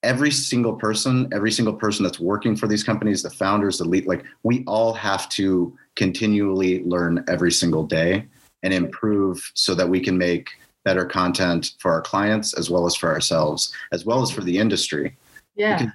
Every 0.03 0.31
single 0.31 0.75
person, 0.75 1.29
every 1.33 1.53
single 1.53 1.75
person 1.75 2.03
that's 2.03 2.21
working 2.21 2.57
for 2.57 2.67
these 2.67 2.85
companies, 2.85 3.23
the 3.23 3.31
founders, 3.31 3.79
the 3.79 3.85
lead, 3.85 4.07
like 4.07 4.25
we 4.43 4.65
all 4.67 4.93
have 4.93 5.29
to 5.31 5.77
continually 5.95 6.83
learn 6.85 7.25
every 7.29 7.53
single 7.53 7.87
day 7.87 8.27
and 8.63 8.75
improve 8.75 9.51
so 9.55 9.75
that 9.75 9.89
we 9.89 10.01
can 10.01 10.19
make 10.19 10.51
better 10.85 11.05
content 11.05 11.73
for 11.79 11.93
our 11.93 12.03
clients 12.03 12.53
as 12.55 12.69
well 12.69 12.87
as 12.87 12.97
for 12.97 13.11
ourselves, 13.11 13.73
as 13.93 14.05
well 14.05 14.23
as 14.23 14.31
for 14.31 14.41
the 14.41 14.59
industry. 14.59 15.17
Yeah. 15.55 15.91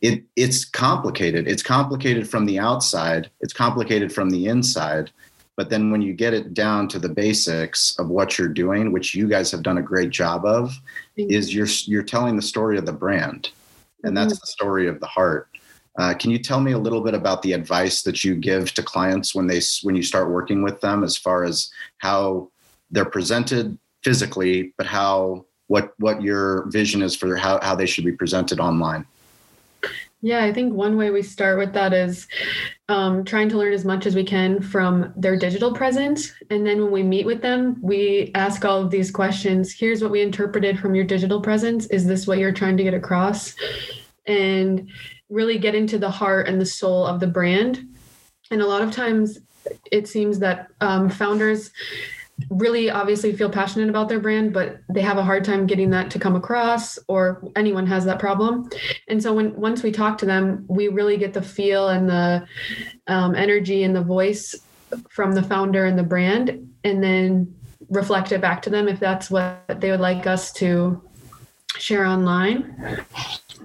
It, 0.00 0.24
it's 0.36 0.64
complicated. 0.64 1.48
It's 1.48 1.62
complicated 1.62 2.28
from 2.28 2.46
the 2.46 2.58
outside. 2.58 3.30
It's 3.40 3.52
complicated 3.52 4.12
from 4.12 4.30
the 4.30 4.46
inside 4.46 5.10
but 5.56 5.70
then 5.70 5.90
when 5.90 6.02
you 6.02 6.12
get 6.12 6.34
it 6.34 6.52
down 6.52 6.86
to 6.88 6.98
the 6.98 7.08
basics 7.08 7.98
of 7.98 8.08
what 8.08 8.38
you're 8.38 8.48
doing, 8.48 8.92
which 8.92 9.14
you 9.14 9.26
guys 9.26 9.50
have 9.50 9.62
done 9.62 9.78
a 9.78 9.82
great 9.82 10.10
job 10.10 10.44
of, 10.44 10.78
is 11.16 11.54
you're 11.54 11.68
you're 11.86 12.02
telling 12.02 12.36
the 12.36 12.42
story 12.42 12.76
of 12.76 12.86
the 12.86 12.92
brand, 12.92 13.50
and 14.04 14.16
that's 14.16 14.34
mm-hmm. 14.34 14.40
the 14.40 14.46
story 14.46 14.86
of 14.86 15.00
the 15.00 15.06
heart. 15.06 15.48
Uh, 15.98 16.12
can 16.12 16.30
you 16.30 16.38
tell 16.38 16.60
me 16.60 16.72
a 16.72 16.78
little 16.78 17.00
bit 17.00 17.14
about 17.14 17.40
the 17.40 17.54
advice 17.54 18.02
that 18.02 18.22
you 18.22 18.34
give 18.34 18.72
to 18.74 18.82
clients 18.82 19.34
when 19.34 19.46
they 19.46 19.60
when 19.82 19.96
you 19.96 20.02
start 20.02 20.30
working 20.30 20.62
with 20.62 20.80
them, 20.82 21.02
as 21.02 21.16
far 21.16 21.44
as 21.44 21.70
how 21.98 22.50
they're 22.90 23.06
presented 23.06 23.78
physically, 24.04 24.74
but 24.76 24.86
how 24.86 25.44
what 25.68 25.94
what 25.98 26.20
your 26.20 26.66
vision 26.70 27.00
is 27.00 27.16
for 27.16 27.34
how 27.34 27.58
how 27.62 27.74
they 27.74 27.86
should 27.86 28.04
be 28.04 28.12
presented 28.12 28.60
online? 28.60 29.06
Yeah, 30.26 30.42
I 30.42 30.52
think 30.52 30.74
one 30.74 30.96
way 30.96 31.12
we 31.12 31.22
start 31.22 31.56
with 31.56 31.72
that 31.74 31.92
is 31.92 32.26
um, 32.88 33.24
trying 33.24 33.48
to 33.50 33.58
learn 33.58 33.72
as 33.72 33.84
much 33.84 34.06
as 34.06 34.16
we 34.16 34.24
can 34.24 34.60
from 34.60 35.12
their 35.16 35.36
digital 35.36 35.72
presence. 35.72 36.32
And 36.50 36.66
then 36.66 36.82
when 36.82 36.90
we 36.90 37.04
meet 37.04 37.26
with 37.26 37.42
them, 37.42 37.76
we 37.80 38.32
ask 38.34 38.64
all 38.64 38.82
of 38.82 38.90
these 38.90 39.12
questions. 39.12 39.72
Here's 39.72 40.02
what 40.02 40.10
we 40.10 40.22
interpreted 40.22 40.80
from 40.80 40.96
your 40.96 41.04
digital 41.04 41.40
presence. 41.40 41.86
Is 41.86 42.08
this 42.08 42.26
what 42.26 42.38
you're 42.38 42.50
trying 42.50 42.76
to 42.76 42.82
get 42.82 42.92
across? 42.92 43.54
And 44.26 44.90
really 45.30 45.58
get 45.58 45.76
into 45.76 45.96
the 45.96 46.10
heart 46.10 46.48
and 46.48 46.60
the 46.60 46.66
soul 46.66 47.06
of 47.06 47.20
the 47.20 47.28
brand. 47.28 47.86
And 48.50 48.60
a 48.60 48.66
lot 48.66 48.82
of 48.82 48.90
times 48.90 49.38
it 49.92 50.08
seems 50.08 50.40
that 50.40 50.66
um, 50.80 51.08
founders 51.08 51.70
really 52.50 52.90
obviously 52.90 53.34
feel 53.34 53.48
passionate 53.48 53.88
about 53.88 54.08
their 54.08 54.20
brand 54.20 54.52
but 54.52 54.80
they 54.90 55.00
have 55.00 55.16
a 55.16 55.22
hard 55.22 55.42
time 55.42 55.66
getting 55.66 55.90
that 55.90 56.10
to 56.10 56.18
come 56.18 56.36
across 56.36 56.98
or 57.08 57.42
anyone 57.56 57.86
has 57.86 58.04
that 58.04 58.18
problem 58.18 58.68
and 59.08 59.22
so 59.22 59.32
when 59.32 59.54
once 59.56 59.82
we 59.82 59.90
talk 59.90 60.18
to 60.18 60.26
them 60.26 60.64
we 60.68 60.88
really 60.88 61.16
get 61.16 61.32
the 61.32 61.40
feel 61.40 61.88
and 61.88 62.08
the 62.08 62.46
um, 63.06 63.34
energy 63.34 63.84
and 63.84 63.96
the 63.96 64.02
voice 64.02 64.54
from 65.08 65.32
the 65.32 65.42
founder 65.42 65.86
and 65.86 65.98
the 65.98 66.02
brand 66.02 66.68
and 66.84 67.02
then 67.02 67.52
reflect 67.88 68.32
it 68.32 68.40
back 68.40 68.60
to 68.60 68.70
them 68.70 68.86
if 68.86 69.00
that's 69.00 69.30
what 69.30 69.62
they 69.80 69.90
would 69.90 70.00
like 70.00 70.26
us 70.26 70.52
to 70.52 71.00
share 71.78 72.04
online. 72.04 73.04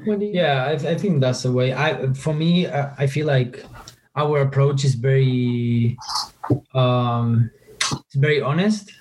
Yeah 0.06 0.66
I, 0.66 0.72
I 0.72 0.96
think 0.98 1.20
that's 1.22 1.44
the 1.44 1.52
way 1.52 1.74
i 1.74 2.12
for 2.14 2.34
me 2.34 2.68
I, 2.68 2.94
I 3.04 3.08
feel 3.08 3.28
like 3.28 3.66
our 4.16 4.42
approach 4.42 4.84
is 4.84 4.96
very 4.96 5.98
um 6.74 7.52
it's 7.92 8.16
very 8.16 8.42
honest 8.42 8.92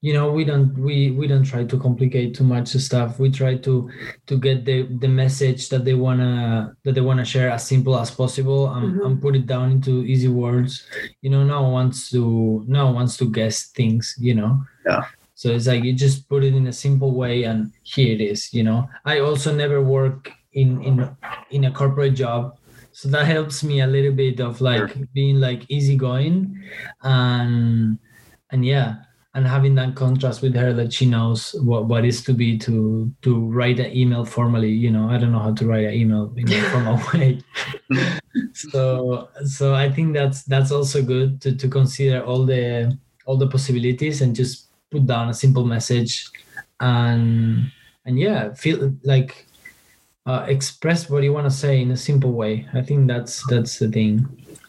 you 0.00 0.12
know 0.12 0.32
we 0.32 0.44
don't 0.44 0.76
we 0.78 1.12
we 1.12 1.26
don't 1.28 1.44
try 1.44 1.62
to 1.64 1.78
complicate 1.78 2.34
too 2.34 2.42
much 2.44 2.68
stuff 2.88 3.18
we 3.20 3.30
try 3.30 3.54
to 3.56 3.88
to 4.26 4.36
get 4.38 4.64
the 4.64 4.82
the 5.00 5.08
message 5.08 5.68
that 5.68 5.84
they 5.84 5.94
wanna 5.94 6.74
that 6.84 6.94
they 6.96 7.00
wanna 7.00 7.24
share 7.24 7.50
as 7.50 7.64
simple 7.66 7.96
as 7.98 8.10
possible 8.10 8.68
and, 8.74 8.86
Mhm. 8.94 9.06
and 9.06 9.22
put 9.22 9.36
it 9.36 9.46
down 9.46 9.70
into 9.70 10.02
easy 10.04 10.28
words 10.28 10.82
you 11.22 11.30
know 11.30 11.44
no 11.44 11.62
one 11.62 11.72
wants 11.72 12.10
to 12.10 12.64
no 12.66 12.86
one 12.86 12.94
wants 12.94 13.16
to 13.18 13.26
guess 13.30 13.56
things 13.78 14.14
you 14.18 14.34
know 14.34 14.52
Yeah. 14.84 15.04
so 15.34 15.50
it's 15.54 15.66
like 15.70 15.84
you 15.84 15.92
just 15.92 16.28
put 16.28 16.42
it 16.42 16.54
in 16.54 16.66
a 16.66 16.72
simple 16.72 17.12
way 17.14 17.44
and 17.44 17.70
here 17.94 18.12
it 18.16 18.20
is 18.20 18.52
you 18.52 18.64
know 18.64 18.88
i 19.04 19.20
also 19.20 19.54
never 19.54 19.78
work 19.80 20.32
in 20.54 20.82
in 20.82 20.94
in 21.50 21.64
a 21.64 21.70
corporate 21.70 22.14
job 22.14 22.58
so 22.90 23.08
that 23.08 23.24
helps 23.24 23.62
me 23.62 23.80
a 23.80 23.86
little 23.86 24.12
bit 24.24 24.40
of 24.40 24.60
like 24.60 24.88
Sure. 24.92 25.06
being 25.14 25.36
like 25.40 25.62
easygoing 25.70 26.36
and 27.02 27.98
and 28.52 28.64
yeah 28.64 28.96
and 29.34 29.46
having 29.46 29.74
that 29.74 29.94
contrast 29.94 30.42
with 30.42 30.54
her 30.54 30.74
that 30.74 30.92
she 30.92 31.06
knows 31.06 31.54
what 31.60 31.86
what 31.86 32.04
is 32.04 32.22
to 32.22 32.34
be 32.34 32.58
to 32.58 33.10
to 33.22 33.40
write 33.50 33.80
an 33.80 33.96
email 33.96 34.24
formally 34.24 34.70
you 34.70 34.90
know 34.90 35.08
i 35.08 35.16
don't 35.16 35.32
know 35.32 35.38
how 35.38 35.54
to 35.54 35.66
write 35.66 35.86
an 35.86 35.94
email 35.94 36.32
in 36.36 36.52
a 36.52 36.62
formal 36.70 37.00
way. 37.14 37.42
So 38.54 39.28
so 39.44 39.74
i 39.74 39.90
think 39.90 40.12
that's 40.14 40.44
that's 40.44 40.70
also 40.70 41.02
good 41.02 41.40
to 41.42 41.56
to 41.56 41.68
consider 41.68 42.22
all 42.22 42.44
the 42.44 42.96
all 43.26 43.36
the 43.36 43.48
possibilities 43.48 44.20
and 44.20 44.36
just 44.36 44.68
put 44.90 45.06
down 45.06 45.30
a 45.30 45.34
simple 45.34 45.64
message 45.64 46.28
and 46.80 47.70
and 48.04 48.18
yeah 48.18 48.52
feel 48.52 48.92
like 49.04 49.46
uh, 50.26 50.44
express 50.48 51.10
what 51.10 51.22
you 51.22 51.32
want 51.32 51.46
to 51.46 51.50
say 51.50 51.80
in 51.80 51.90
a 51.90 51.96
simple 51.96 52.32
way. 52.32 52.66
I 52.72 52.82
think 52.82 53.08
that's 53.08 53.44
that's 53.48 53.78
the 53.78 53.88
thing. 53.88 54.28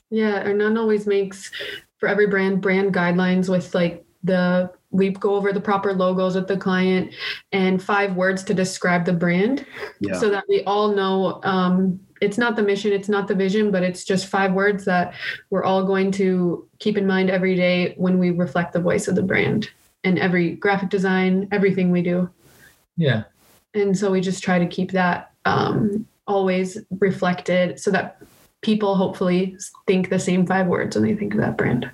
Yeah, 0.10 0.44
Hernan 0.44 0.78
always 0.78 1.06
makes 1.06 1.52
for 2.04 2.10
every 2.10 2.28
brand 2.28 2.60
brand 2.62 2.94
guidelines 2.94 3.48
with 3.48 3.74
like 3.74 4.06
the 4.26 4.70
we 4.92 5.12
go 5.12 5.36
over 5.36 5.54
the 5.54 5.62
proper 5.62 5.94
logos 5.94 6.36
with 6.36 6.50
the 6.50 6.58
client 6.58 7.14
and 7.54 7.82
five 7.82 8.18
words 8.18 8.44
to 8.44 8.54
describe 8.54 9.06
the 9.06 9.14
brand 9.14 9.66
Yeah. 10.02 10.20
so 10.20 10.30
that 10.30 10.44
we 10.50 10.64
all 10.66 10.90
know 10.94 11.40
um, 11.46 11.98
it's 12.20 12.38
not 12.38 12.58
the 12.58 12.62
mission, 12.62 12.92
it's 12.92 13.08
not 13.08 13.30
the 13.30 13.36
vision, 13.36 13.72
but 13.72 13.84
it's 13.84 14.04
just 14.04 14.28
five 14.28 14.52
words 14.52 14.84
that 14.84 15.14
we're 15.50 15.64
all 15.64 15.86
going 15.86 16.12
to 16.12 16.68
keep 16.80 16.98
in 16.98 17.08
mind 17.08 17.30
every 17.30 17.56
day 17.56 17.94
when 17.96 18.20
we 18.20 18.32
reflect 18.32 18.74
the 18.74 18.82
voice 18.82 19.08
of 19.08 19.16
the 19.16 19.24
brand 19.24 19.70
and 20.04 20.20
every 20.20 20.56
graphic 20.56 20.90
design, 20.90 21.48
everything 21.54 21.90
we 21.90 22.02
do. 22.02 22.30
yeah 22.98 23.24
And 23.74 23.98
so 23.98 24.12
we 24.12 24.20
just 24.20 24.44
try 24.44 24.60
to 24.60 24.68
keep 24.68 24.92
that 24.92 25.32
um, 25.46 26.06
always 26.28 26.78
reflected 27.00 27.80
so 27.80 27.92
that 27.92 28.18
people 28.64 28.96
hopefully 28.96 29.58
think 29.88 30.10
the 30.10 30.20
same 30.20 30.46
five 30.48 30.68
words 30.68 30.96
when 30.96 31.06
they 31.06 31.16
think 31.16 31.34
of 31.36 31.42
that 31.42 31.58
brand. 31.58 31.90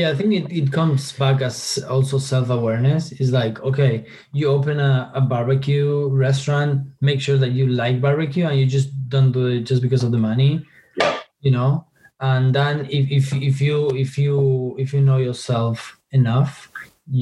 yeah 0.00 0.08
i 0.10 0.14
think 0.18 0.32
it, 0.32 0.46
it 0.60 0.72
comes 0.72 1.12
back 1.22 1.42
as 1.42 1.78
also 1.94 2.16
self-awareness 2.18 3.12
it's 3.20 3.30
like 3.30 3.60
okay 3.62 4.06
you 4.32 4.48
open 4.48 4.80
a, 4.80 5.10
a 5.14 5.20
barbecue 5.20 6.08
restaurant 6.08 6.80
make 7.00 7.20
sure 7.20 7.36
that 7.36 7.52
you 7.52 7.66
like 7.68 8.00
barbecue 8.00 8.46
and 8.48 8.58
you 8.58 8.66
just 8.66 8.88
don't 9.14 9.32
do 9.32 9.46
it 9.46 9.68
just 9.70 9.82
because 9.82 10.02
of 10.02 10.10
the 10.16 10.22
money 10.30 10.64
Yeah. 10.96 11.18
you 11.44 11.50
know 11.52 11.84
and 12.20 12.54
then 12.56 12.86
if, 12.88 13.04
if 13.12 13.26
if 13.50 13.60
you 13.60 13.90
if 14.04 14.16
you 14.16 14.74
if 14.78 14.94
you 14.96 15.02
know 15.04 15.18
yourself 15.20 16.00
enough 16.12 16.72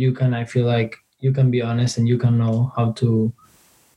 you 0.00 0.12
can 0.14 0.32
i 0.32 0.44
feel 0.44 0.66
like 0.66 0.94
you 1.18 1.32
can 1.34 1.50
be 1.50 1.60
honest 1.60 1.98
and 1.98 2.06
you 2.06 2.18
can 2.18 2.38
know 2.38 2.70
how 2.76 2.92
to 3.02 3.32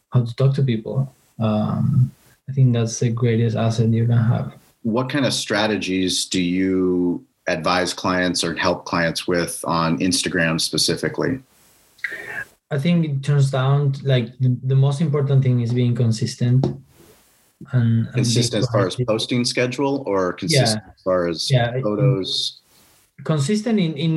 how 0.10 0.26
to 0.26 0.34
talk 0.36 0.56
to 0.58 0.64
people 0.64 1.14
um 1.40 2.10
i 2.50 2.52
think 2.58 2.74
that's 2.74 2.98
the 3.06 3.10
greatest 3.14 3.56
asset 3.56 3.90
you 3.94 4.08
can 4.10 4.18
have 4.34 4.57
what 4.88 5.10
kind 5.10 5.26
of 5.26 5.34
strategies 5.34 6.24
do 6.24 6.42
you 6.42 7.22
advise 7.48 7.94
clients 7.94 8.42
or 8.42 8.56
help 8.56 8.86
clients 8.86 9.28
with 9.28 9.60
on 9.66 10.00
Instagram 10.00 10.62
specifically? 10.62 11.40
I 12.72 12.78
think 12.78 13.06
it 13.06 13.22
turns 13.22 13.52
down 13.52 13.96
like 14.04 14.28
the, 14.40 14.58
the 14.64 14.76
most 14.76 15.02
important 15.02 15.44
thing 15.44 15.60
is 15.60 15.74
being 15.74 15.94
consistent 15.94 16.66
and, 17.74 18.06
and 18.08 18.14
Consistent 18.14 18.64
as 18.64 18.70
far 18.70 18.88
as 18.88 18.96
posting 19.06 19.44
schedule 19.44 20.04
or 20.08 20.32
consistent 20.32 20.84
as 20.96 21.02
far 21.04 21.28
as 21.28 21.52
Yeah. 21.52 21.74
photos? 21.82 22.62
consistent 23.24 23.80
in 23.80 23.94
in 23.98 24.14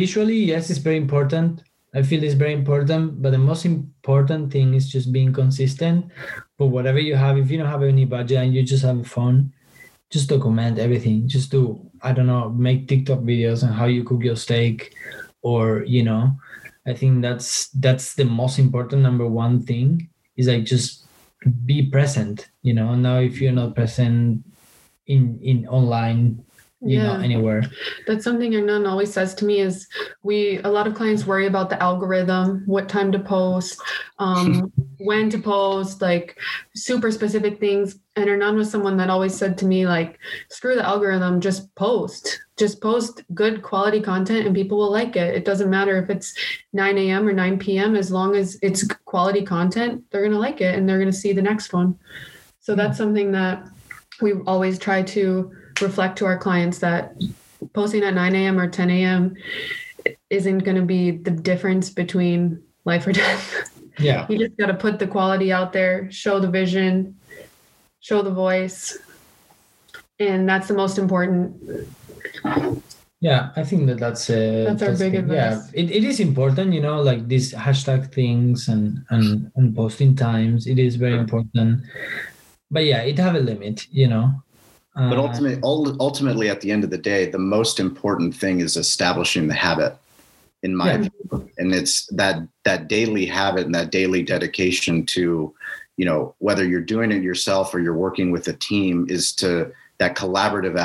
visually 0.00 0.36
yes 0.52 0.68
it's 0.68 0.80
very 0.80 0.96
important 0.96 1.62
i 1.94 2.02
feel 2.02 2.24
it's 2.24 2.34
very 2.34 2.52
important 2.52 3.22
but 3.22 3.30
the 3.30 3.38
most 3.38 3.64
important 3.64 4.50
thing 4.50 4.74
is 4.74 4.90
just 4.90 5.12
being 5.12 5.32
consistent 5.32 6.10
but 6.58 6.66
whatever 6.74 6.98
you 6.98 7.14
have 7.14 7.38
if 7.38 7.48
you 7.52 7.56
don't 7.56 7.70
have 7.70 7.84
any 7.84 8.04
budget 8.04 8.38
and 8.38 8.52
you 8.52 8.64
just 8.64 8.84
have 8.84 8.98
a 8.98 9.04
phone 9.04 9.52
just 10.10 10.28
document 10.28 10.78
everything 10.78 11.26
just 11.28 11.50
do 11.50 11.80
i 12.02 12.12
don't 12.12 12.26
know 12.26 12.50
make 12.50 12.88
tiktok 12.88 13.20
videos 13.20 13.62
on 13.62 13.72
how 13.72 13.86
you 13.86 14.04
cook 14.04 14.22
your 14.22 14.36
steak 14.36 14.94
or 15.42 15.84
you 15.86 16.02
know 16.02 16.36
i 16.86 16.92
think 16.92 17.22
that's 17.22 17.68
that's 17.80 18.14
the 18.14 18.24
most 18.24 18.58
important 18.58 19.02
number 19.02 19.26
one 19.26 19.62
thing 19.62 20.08
is 20.36 20.48
like 20.48 20.64
just 20.64 21.06
be 21.64 21.86
present 21.86 22.50
you 22.62 22.74
know. 22.74 22.94
Now 22.94 23.18
if 23.18 23.40
you're 23.40 23.52
not 23.52 23.74
present 23.74 24.44
in 25.06 25.38
in 25.42 25.66
online 25.68 26.44
you 26.82 26.98
know 26.98 27.16
Yeah. 27.16 27.22
anywhere 27.22 27.62
That's 28.06 28.24
something 28.24 28.52
Hernan 28.52 28.86
always 28.86 29.12
says 29.12 29.34
to 29.36 29.44
me 29.44 29.60
is 29.60 29.86
we 30.22 30.58
a 30.58 30.68
lot 30.68 30.86
of 30.86 30.94
clients 30.94 31.26
worry 31.26 31.46
about 31.46 31.70
the 31.70 31.82
algorithm, 31.82 32.62
what 32.66 32.88
time 32.88 33.12
to 33.12 33.18
post, 33.18 33.80
um, 34.18 34.72
when 34.98 35.30
to 35.30 35.38
post, 35.38 36.02
like 36.02 36.38
super 36.74 37.10
specific 37.10 37.58
things. 37.60 37.98
And 38.16 38.28
Hernan 38.28 38.56
was 38.56 38.70
someone 38.70 38.96
that 38.98 39.08
always 39.10 39.34
said 39.34 39.56
to 39.58 39.66
me, 39.66 39.86
like, 39.86 40.18
screw 40.48 40.74
the 40.74 40.86
algorithm, 40.86 41.40
just 41.40 41.74
post. 41.74 42.40
Just 42.58 42.82
post 42.82 43.22
good 43.34 43.62
quality 43.62 44.00
content 44.00 44.46
and 44.46 44.54
people 44.54 44.76
will 44.76 44.92
like 44.92 45.16
it. 45.16 45.34
It 45.34 45.44
doesn't 45.46 45.70
matter 45.70 45.96
if 45.96 46.10
it's 46.10 46.34
9 46.74 46.98
a.m. 46.98 47.26
or 47.26 47.32
9 47.32 47.58
p.m. 47.58 47.96
as 47.96 48.10
long 48.10 48.36
as 48.36 48.58
it's 48.62 48.86
quality 49.06 49.42
content, 49.42 50.04
they're 50.10 50.22
gonna 50.22 50.38
like 50.38 50.60
it 50.60 50.74
and 50.74 50.86
they're 50.86 50.98
gonna 50.98 51.12
see 51.12 51.32
the 51.32 51.42
next 51.42 51.72
one. 51.72 51.98
So 52.58 52.74
that's 52.74 52.98
something 52.98 53.32
that 53.32 53.66
we 54.20 54.34
always 54.46 54.78
try 54.78 55.02
to 55.02 55.50
reflect 55.82 56.18
to 56.18 56.26
our 56.26 56.38
clients 56.38 56.78
that 56.78 57.14
posting 57.74 58.02
at 58.02 58.14
9 58.14 58.34
a.m. 58.34 58.58
or 58.58 58.68
10 58.68 58.90
a.m. 58.90 59.34
isn't 60.30 60.60
going 60.60 60.76
to 60.76 60.82
be 60.84 61.10
the 61.10 61.30
difference 61.30 61.90
between 61.90 62.62
life 62.84 63.06
or 63.06 63.12
death. 63.12 63.70
yeah 63.98 64.26
you 64.30 64.38
just 64.38 64.56
got 64.56 64.66
to 64.66 64.74
put 64.74 64.98
the 64.98 65.06
quality 65.06 65.52
out 65.52 65.72
there, 65.72 66.10
show 66.10 66.40
the 66.40 66.48
vision, 66.48 67.16
show 68.00 68.22
the 68.22 68.30
voice. 68.30 68.96
And 70.18 70.48
that's 70.48 70.68
the 70.68 70.74
most 70.74 70.98
important. 70.98 71.88
Yeah, 73.20 73.50
I 73.56 73.64
think 73.64 73.86
that 73.86 73.98
that's 73.98 74.30
a 74.30 74.64
That's 74.64 74.82
our 74.82 74.96
big 74.96 75.28
the- 75.28 75.34
Yeah, 75.34 75.62
it, 75.74 75.90
it 75.90 76.04
is 76.04 76.20
important, 76.20 76.72
you 76.72 76.80
know, 76.80 77.02
like 77.02 77.28
these 77.28 77.52
hashtag 77.52 78.12
things 78.12 78.68
and 78.68 79.04
and 79.10 79.50
and 79.56 79.76
posting 79.76 80.16
times. 80.16 80.66
It 80.66 80.78
is 80.78 80.96
very 80.96 81.18
important, 81.18 81.82
but 82.70 82.84
yeah, 82.84 83.02
it 83.02 83.18
have 83.18 83.34
a 83.34 83.40
limit, 83.40 83.86
you 83.90 84.08
know. 84.08 84.32
But 85.08 85.18
Uh, 85.18 85.22
ultimately, 85.22 85.96
ultimately, 85.98 86.50
at 86.50 86.60
the 86.60 86.70
end 86.70 86.84
of 86.84 86.90
the 86.90 86.98
day, 86.98 87.24
the 87.30 87.38
most 87.38 87.80
important 87.80 88.34
thing 88.34 88.60
is 88.60 88.76
establishing 88.76 89.48
the 89.48 89.54
habit, 89.54 89.96
in 90.62 90.76
my 90.76 90.88
Yeah. 90.88 90.94
opinion. 90.94 91.50
And 91.56 91.74
it's 91.74 92.06
that 92.08 92.42
that 92.64 92.88
daily 92.88 93.24
habit 93.24 93.64
and 93.64 93.74
that 93.74 93.90
daily 93.90 94.22
dedication 94.22 95.06
to, 95.06 95.54
you 95.96 96.04
know, 96.04 96.34
whether 96.38 96.64
you're 96.66 96.82
doing 96.82 97.12
it 97.12 97.22
yourself 97.22 97.74
or 97.74 97.80
you're 97.80 97.96
working 97.96 98.30
with 98.30 98.46
a 98.48 98.52
team, 98.52 99.06
is 99.08 99.32
to 99.36 99.72
that 99.98 100.16
collaborative 100.16 100.76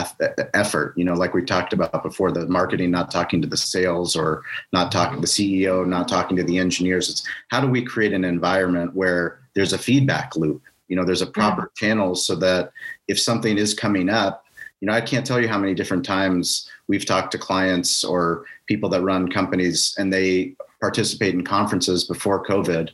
effort. 0.53 0.93
You 0.97 1.05
know, 1.05 1.13
like 1.13 1.33
we 1.33 1.41
talked 1.41 1.73
about 1.73 2.03
before, 2.03 2.31
the 2.31 2.47
marketing 2.47 2.91
not 2.91 3.11
talking 3.11 3.41
to 3.41 3.47
the 3.47 3.57
sales 3.57 4.15
or 4.15 4.43
not 4.71 4.91
talking 4.91 5.17
to 5.17 5.21
the 5.21 5.27
CEO, 5.27 5.85
not 5.85 6.07
talking 6.07 6.37
to 6.37 6.43
the 6.43 6.57
engineers. 6.57 7.09
It's 7.09 7.23
how 7.49 7.59
do 7.59 7.67
we 7.67 7.81
create 7.81 8.13
an 8.13 8.25
environment 8.25 8.93
where 8.95 9.39
there's 9.55 9.73
a 9.73 9.77
feedback 9.77 10.35
loop? 10.35 10.61
You 10.87 10.95
know, 10.95 11.05
there's 11.05 11.21
a 11.21 11.27
proper 11.27 11.71
channel 11.75 12.13
so 12.15 12.35
that 12.35 12.71
if 13.07 13.19
something 13.19 13.57
is 13.57 13.73
coming 13.73 14.09
up, 14.09 14.45
you 14.81 14.87
know, 14.87 14.93
I 14.93 15.01
can't 15.01 15.25
tell 15.25 15.39
you 15.39 15.47
how 15.47 15.57
many 15.57 15.73
different 15.73 16.05
times 16.05 16.69
we've 16.87 17.05
talked 17.05 17.31
to 17.31 17.37
clients 17.37 18.03
or 18.03 18.45
people 18.67 18.89
that 18.89 19.01
run 19.01 19.31
companies 19.31 19.95
and 19.97 20.11
they 20.11 20.55
participate 20.81 21.33
in 21.33 21.43
conferences 21.43 22.03
before 22.03 22.45
COVID 22.45 22.89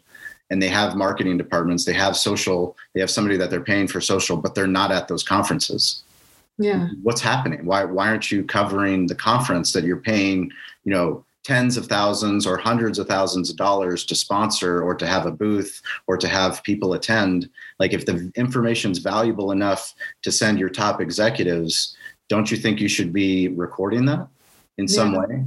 and 0.49 0.61
they 0.61 0.67
have 0.67 0.95
marketing 0.95 1.37
departments, 1.37 1.85
they 1.85 1.93
have 1.93 2.15
social, 2.15 2.77
they 2.93 2.99
have 2.99 3.09
somebody 3.09 3.37
that 3.37 3.49
they're 3.49 3.61
paying 3.63 3.87
for 3.87 4.01
social, 4.01 4.37
but 4.37 4.53
they're 4.53 4.67
not 4.67 4.91
at 4.91 5.07
those 5.07 5.23
conferences. 5.23 6.03
Yeah. 6.57 6.89
What's 7.01 7.21
happening? 7.21 7.65
Why 7.65 7.85
why 7.85 8.09
aren't 8.09 8.31
you 8.31 8.43
covering 8.43 9.07
the 9.07 9.15
conference 9.15 9.71
that 9.73 9.83
you're 9.83 9.97
paying, 9.97 10.51
you 10.83 10.93
know, 10.93 11.25
tens 11.43 11.75
of 11.77 11.87
thousands 11.87 12.45
or 12.45 12.57
hundreds 12.57 12.99
of 12.99 13.07
thousands 13.07 13.49
of 13.49 13.57
dollars 13.57 14.05
to 14.05 14.15
sponsor 14.15 14.81
or 14.81 14.93
to 14.93 15.07
have 15.07 15.25
a 15.25 15.31
booth 15.31 15.81
or 16.05 16.17
to 16.17 16.27
have 16.27 16.63
people 16.63 16.93
attend? 16.93 17.49
Like 17.81 17.93
if 17.93 18.05
the 18.05 18.31
information's 18.35 18.99
valuable 18.99 19.51
enough 19.51 19.95
to 20.21 20.31
send 20.31 20.59
your 20.59 20.69
top 20.69 21.01
executives, 21.01 21.97
don't 22.29 22.51
you 22.51 22.55
think 22.55 22.79
you 22.79 22.87
should 22.87 23.11
be 23.11 23.47
recording 23.47 24.05
that 24.05 24.27
in 24.77 24.87
some 24.87 25.13
way? 25.13 25.43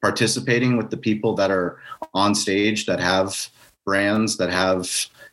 Participating 0.00 0.76
with 0.76 0.90
the 0.90 0.96
people 0.96 1.34
that 1.34 1.50
are 1.50 1.80
on 2.14 2.36
stage 2.36 2.86
that 2.86 3.00
have 3.00 3.48
brands 3.84 4.36
that 4.36 4.50
have 4.50 4.88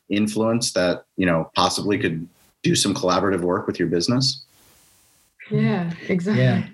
influence 0.10 0.72
that 0.72 1.06
you 1.16 1.28
know 1.28 1.52
possibly 1.56 2.00
could 2.00 2.28
do 2.64 2.74
some 2.76 2.96
collaborative 2.96 3.42
work 3.42 3.68
with 3.68 3.78
your 3.78 3.88
business? 3.88 4.44
Yeah 5.52 5.94
exactly. 6.10 6.44
Yeah. 6.44 6.66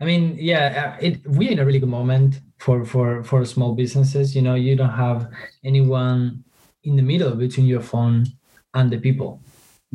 I 0.00 0.04
mean 0.04 0.36
yeah 0.40 0.64
uh, 0.82 1.06
it 1.06 1.24
we're 1.24 1.52
in 1.52 1.60
a 1.60 1.64
really 1.64 1.78
good 1.78 1.88
moment 2.00 2.40
for 2.58 2.84
for 2.84 3.22
for 3.22 3.44
small 3.44 3.76
businesses. 3.76 4.34
You 4.34 4.42
know 4.42 4.56
you 4.56 4.74
don't 4.74 4.98
have 5.06 5.30
anyone 5.62 6.42
in 6.82 6.96
the 6.96 7.02
middle 7.02 7.36
between 7.36 7.66
your 7.66 7.80
phone 7.80 8.26
and 8.74 8.90
the 8.90 8.98
people 8.98 9.40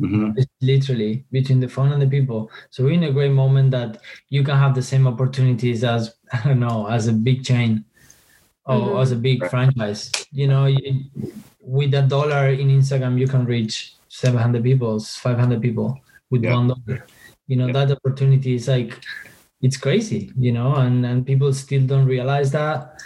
mm-hmm. 0.00 0.30
it's 0.36 0.50
literally 0.60 1.24
between 1.30 1.60
the 1.60 1.68
phone 1.68 1.92
and 1.92 2.02
the 2.02 2.06
people 2.06 2.50
so 2.70 2.84
we're 2.84 2.92
in 2.92 3.04
a 3.04 3.12
great 3.12 3.32
moment 3.32 3.70
that 3.70 3.98
you 4.28 4.42
can 4.42 4.56
have 4.56 4.74
the 4.74 4.82
same 4.82 5.06
opportunities 5.06 5.84
as 5.84 6.14
i 6.32 6.40
don't 6.44 6.60
know 6.60 6.86
as 6.86 7.08
a 7.08 7.12
big 7.12 7.44
chain 7.44 7.84
or 8.66 8.80
mm-hmm. 8.80 8.98
as 8.98 9.12
a 9.12 9.16
big 9.16 9.42
right. 9.42 9.50
franchise 9.50 10.10
you 10.30 10.46
know 10.46 10.66
you, 10.66 11.04
with 11.60 11.92
a 11.94 12.02
dollar 12.02 12.48
in 12.48 12.68
instagram 12.68 13.18
you 13.18 13.26
can 13.26 13.44
reach 13.44 13.94
700 14.08 14.62
people 14.62 14.98
500 15.00 15.60
people 15.60 15.98
with 16.30 16.44
yeah. 16.44 16.54
one 16.54 16.68
dollar 16.68 17.06
you 17.46 17.56
know 17.56 17.66
yeah. 17.66 17.72
that 17.72 17.92
opportunity 17.92 18.54
is 18.54 18.68
like 18.68 19.00
it's 19.60 19.76
crazy 19.76 20.32
you 20.38 20.52
know 20.52 20.74
and 20.76 21.04
and 21.04 21.26
people 21.26 21.52
still 21.52 21.84
don't 21.84 22.06
realize 22.06 22.52
that 22.52 23.00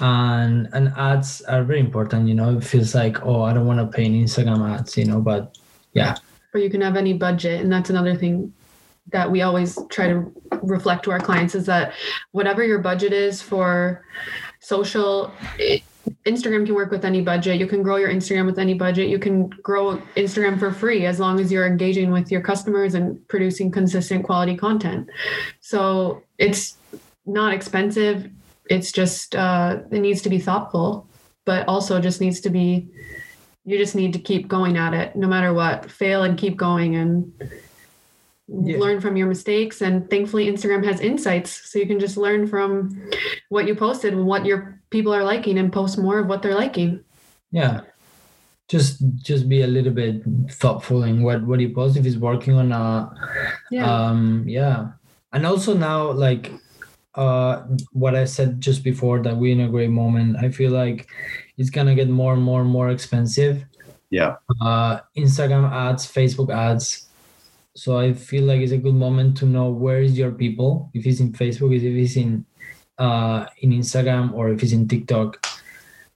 and 0.00 0.68
and 0.72 0.92
ads 0.96 1.42
are 1.42 1.62
very 1.64 1.80
important 1.80 2.28
you 2.28 2.34
know 2.34 2.56
it 2.56 2.64
feels 2.64 2.94
like 2.94 3.24
oh 3.24 3.42
i 3.42 3.52
don't 3.52 3.66
want 3.66 3.78
to 3.78 3.86
pay 3.86 4.04
in 4.04 4.12
instagram 4.12 4.68
ads 4.68 4.96
you 4.96 5.04
know 5.04 5.20
but 5.20 5.56
yeah 5.92 6.16
or 6.54 6.60
you 6.60 6.70
can 6.70 6.80
have 6.80 6.96
any 6.96 7.12
budget 7.12 7.60
and 7.60 7.72
that's 7.72 7.90
another 7.90 8.14
thing 8.14 8.52
that 9.10 9.30
we 9.30 9.42
always 9.42 9.78
try 9.90 10.08
to 10.08 10.30
reflect 10.62 11.02
to 11.02 11.10
our 11.10 11.20
clients 11.20 11.54
is 11.54 11.66
that 11.66 11.94
whatever 12.32 12.62
your 12.62 12.78
budget 12.78 13.12
is 13.12 13.40
for 13.40 14.04
social 14.60 15.32
it, 15.58 15.82
Instagram 16.24 16.66
can 16.66 16.74
work 16.74 16.90
with 16.90 17.04
any 17.04 17.20
budget. 17.20 17.58
You 17.58 17.66
can 17.66 17.82
grow 17.82 17.96
your 17.96 18.10
Instagram 18.10 18.46
with 18.46 18.58
any 18.58 18.74
budget. 18.74 19.08
You 19.08 19.18
can 19.18 19.48
grow 19.48 19.96
Instagram 20.16 20.58
for 20.58 20.72
free 20.72 21.06
as 21.06 21.20
long 21.20 21.40
as 21.40 21.50
you're 21.50 21.66
engaging 21.66 22.10
with 22.10 22.30
your 22.30 22.40
customers 22.40 22.94
and 22.94 23.26
producing 23.28 23.70
consistent 23.70 24.24
quality 24.24 24.56
content. 24.56 25.08
So 25.60 26.22
it's 26.38 26.76
not 27.26 27.52
expensive. 27.52 28.30
It's 28.68 28.92
just, 28.92 29.34
uh, 29.34 29.78
it 29.90 30.00
needs 30.00 30.22
to 30.22 30.28
be 30.28 30.38
thoughtful, 30.38 31.08
but 31.44 31.66
also 31.68 32.00
just 32.00 32.20
needs 32.20 32.40
to 32.40 32.50
be, 32.50 32.88
you 33.64 33.76
just 33.78 33.94
need 33.94 34.12
to 34.14 34.18
keep 34.18 34.48
going 34.48 34.76
at 34.76 34.94
it 34.94 35.14
no 35.16 35.28
matter 35.28 35.52
what. 35.52 35.90
Fail 35.90 36.22
and 36.22 36.38
keep 36.38 36.56
going 36.56 36.96
and 36.96 37.32
yeah. 38.48 38.78
learn 38.78 39.00
from 39.00 39.16
your 39.16 39.26
mistakes. 39.26 39.82
And 39.82 40.08
thankfully, 40.08 40.46
Instagram 40.46 40.84
has 40.84 41.00
insights. 41.00 41.70
So 41.70 41.78
you 41.78 41.86
can 41.86 42.00
just 42.00 42.16
learn 42.16 42.46
from 42.46 43.10
what 43.50 43.66
you 43.66 43.74
posted 43.74 44.14
and 44.14 44.26
what 44.26 44.46
your 44.46 44.80
people 44.90 45.14
are 45.14 45.24
liking 45.24 45.58
and 45.58 45.72
post 45.72 45.98
more 45.98 46.18
of 46.18 46.28
what 46.28 46.42
they're 46.42 46.54
liking. 46.54 47.04
Yeah. 47.50 47.82
Just 48.68 49.02
just 49.16 49.48
be 49.48 49.62
a 49.62 49.66
little 49.66 49.92
bit 49.92 50.22
thoughtful 50.50 51.04
in 51.04 51.22
what 51.22 51.42
what 51.46 51.60
you 51.60 51.70
post 51.70 51.96
if 51.96 52.04
it's 52.04 52.16
working 52.16 52.54
or 52.54 52.64
not. 52.64 53.14
Yeah. 53.70 53.90
Um 53.90 54.44
yeah. 54.46 54.92
And 55.32 55.46
also 55.46 55.74
now 55.74 56.10
like 56.10 56.52
uh 57.18 57.66
what 57.92 58.14
I 58.14 58.24
said 58.24 58.60
just 58.60 58.84
before 58.84 59.20
that 59.22 59.36
we're 59.36 59.52
in 59.52 59.66
a 59.66 59.68
great 59.68 59.90
moment. 59.90 60.36
I 60.38 60.50
feel 60.50 60.70
like 60.70 61.08
it's 61.58 61.70
gonna 61.70 61.94
get 61.94 62.08
more 62.08 62.32
and 62.34 62.42
more 62.42 62.62
and 62.62 62.70
more 62.70 62.90
expensive. 62.90 63.64
Yeah. 64.10 64.36
Uh 64.60 65.00
Instagram 65.16 65.70
ads, 65.70 66.06
Facebook 66.06 66.54
ads, 66.54 67.08
so 67.78 67.96
I 67.96 68.12
feel 68.12 68.42
like 68.42 68.60
it's 68.60 68.72
a 68.72 68.76
good 68.76 68.96
moment 68.96 69.36
to 69.38 69.46
know 69.46 69.70
where 69.70 70.02
is 70.02 70.18
your 70.18 70.32
people. 70.32 70.90
If 70.94 71.06
it's 71.06 71.20
in 71.20 71.30
Facebook, 71.30 71.76
if 71.76 71.82
it's 71.84 72.16
in 72.16 72.44
uh, 72.98 73.46
in 73.58 73.70
Instagram, 73.70 74.34
or 74.34 74.50
if 74.50 74.64
it's 74.64 74.72
in 74.72 74.88
TikTok, 74.88 75.46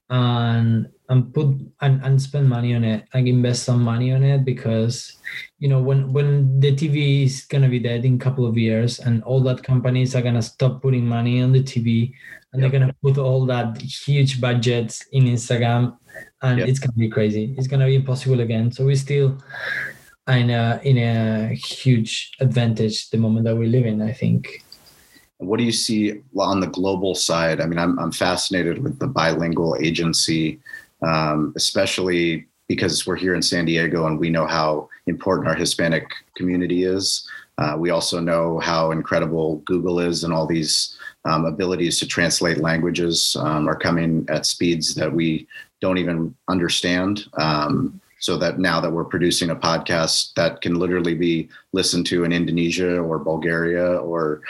and 0.09 0.89
and 1.09 1.33
put 1.33 1.47
and, 1.81 2.01
and 2.03 2.21
spend 2.21 2.49
money 2.49 2.75
on 2.75 2.83
it, 2.83 3.05
like 3.13 3.25
invest 3.25 3.63
some 3.63 3.83
money 3.83 4.13
on 4.13 4.23
it, 4.23 4.45
because 4.45 5.17
you 5.59 5.67
know 5.67 5.81
when 5.81 6.13
when 6.13 6.59
the 6.59 6.75
TV 6.75 7.25
is 7.25 7.45
gonna 7.45 7.69
be 7.69 7.79
dead 7.79 8.05
in 8.05 8.15
a 8.15 8.19
couple 8.19 8.45
of 8.45 8.57
years, 8.57 8.99
and 8.99 9.23
all 9.23 9.41
that 9.41 9.63
companies 9.63 10.15
are 10.15 10.21
gonna 10.21 10.41
stop 10.41 10.81
putting 10.81 11.05
money 11.05 11.41
on 11.41 11.51
the 11.51 11.63
TV, 11.63 12.13
and 12.51 12.61
yep. 12.61 12.71
they're 12.71 12.79
gonna 12.79 12.95
put 13.01 13.17
all 13.17 13.45
that 13.45 13.81
huge 13.81 14.39
budgets 14.39 15.05
in 15.11 15.25
Instagram, 15.25 15.97
and 16.41 16.59
yep. 16.59 16.67
it's 16.67 16.79
gonna 16.79 16.93
be 16.93 17.09
crazy. 17.09 17.53
It's 17.57 17.67
gonna 17.67 17.85
be 17.85 17.95
impossible 17.95 18.39
again. 18.39 18.71
So 18.71 18.85
we 18.85 18.95
still 18.95 19.37
in 20.27 20.49
a 20.49 20.79
in 20.83 20.97
a 20.97 21.53
huge 21.53 22.31
advantage 22.39 23.09
the 23.09 23.17
moment 23.17 23.45
that 23.45 23.55
we 23.55 23.67
live 23.67 23.85
in. 23.85 24.01
I 24.01 24.13
think. 24.13 24.63
What 25.37 25.57
do 25.57 25.65
you 25.65 25.73
see 25.73 26.21
on 26.37 26.61
the 26.61 26.67
global 26.67 27.15
side? 27.15 27.59
I 27.59 27.65
mean, 27.65 27.79
I'm 27.79 27.99
I'm 27.99 28.11
fascinated 28.11 28.81
with 28.81 28.99
the 28.99 29.07
bilingual 29.07 29.75
agency, 29.81 30.59
um, 31.03 31.53
especially 31.55 32.47
because 32.67 33.05
we're 33.05 33.15
here 33.15 33.35
in 33.35 33.41
San 33.41 33.65
Diego 33.65 34.07
and 34.07 34.19
we 34.19 34.29
know 34.29 34.47
how 34.47 34.89
important 35.07 35.47
our 35.47 35.55
Hispanic 35.55 36.09
community 36.35 36.83
is. 36.83 37.27
Uh, 37.57 37.75
we 37.77 37.91
also 37.91 38.19
know 38.19 38.59
how 38.59 38.91
incredible 38.91 39.57
Google 39.65 39.99
is 39.99 40.23
and 40.23 40.33
all 40.33 40.47
these 40.47 40.97
um, 41.25 41.45
abilities 41.45 41.99
to 41.99 42.07
translate 42.07 42.57
languages 42.57 43.35
um, 43.39 43.67
are 43.67 43.75
coming 43.75 44.25
at 44.29 44.45
speeds 44.45 44.95
that 44.95 45.11
we 45.11 45.47
don't 45.81 45.97
even 45.97 46.33
understand. 46.47 47.25
Um, 47.33 47.99
so 48.19 48.37
that 48.37 48.57
now 48.57 48.79
that 48.79 48.89
we're 48.89 49.03
producing 49.03 49.49
a 49.49 49.55
podcast 49.55 50.33
that 50.35 50.61
can 50.61 50.75
literally 50.75 51.13
be 51.13 51.49
listened 51.73 52.05
to 52.05 52.23
in 52.23 52.31
Indonesia 52.31 52.97
or 52.97 53.19
Bulgaria 53.19 53.97
or 53.97 54.41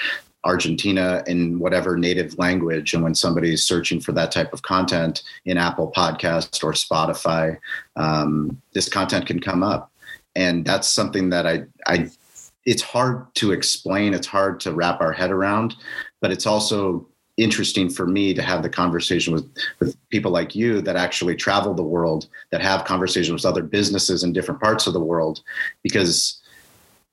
Argentina 0.43 1.23
in 1.27 1.60
whatever 1.60 1.97
native 1.97 2.38
language. 2.38 2.93
And 2.93 3.03
when 3.03 3.15
somebody's 3.15 3.63
searching 3.63 3.99
for 3.99 4.12
that 4.12 4.32
type 4.32 4.51
of 4.53 4.62
content 4.62 5.23
in 5.45 5.58
Apple 5.58 5.91
Podcast 5.95 6.63
or 6.63 6.73
Spotify, 6.73 7.58
um, 7.95 8.62
this 8.73 8.89
content 8.89 9.25
can 9.25 9.39
come 9.39 9.63
up. 9.63 9.91
And 10.36 10.65
that's 10.65 10.88
something 10.88 11.29
that 11.29 11.45
I, 11.47 11.63
I, 11.88 12.10
it's 12.65 12.82
hard 12.82 13.34
to 13.36 13.51
explain. 13.51 14.13
It's 14.13 14.27
hard 14.27 14.60
to 14.62 14.73
wrap 14.73 14.99
our 14.99 15.12
head 15.12 15.32
around, 15.32 15.75
but 16.21 16.32
it's 16.32 16.45
also 16.45 17.08
interesting 17.38 17.89
for 17.89 18.06
me 18.06 18.34
to 18.34 18.43
have 18.43 18.62
the 18.62 18.69
conversation 18.69 19.34
with, 19.34 19.49
with 19.79 19.97
people 20.10 20.32
like 20.32 20.53
you 20.53 20.82
that 20.82 20.95
actually 20.95 21.36
travel 21.36 21.73
the 21.73 21.82
world, 21.82 22.27
that 22.51 22.62
have 22.62 22.86
conversations 22.86 23.32
with 23.34 23.45
other 23.45 23.63
businesses 23.63 24.23
in 24.23 24.34
different 24.34 24.62
parts 24.62 24.86
of 24.88 24.93
the 24.93 24.99
world, 24.99 25.41
because 25.82 26.42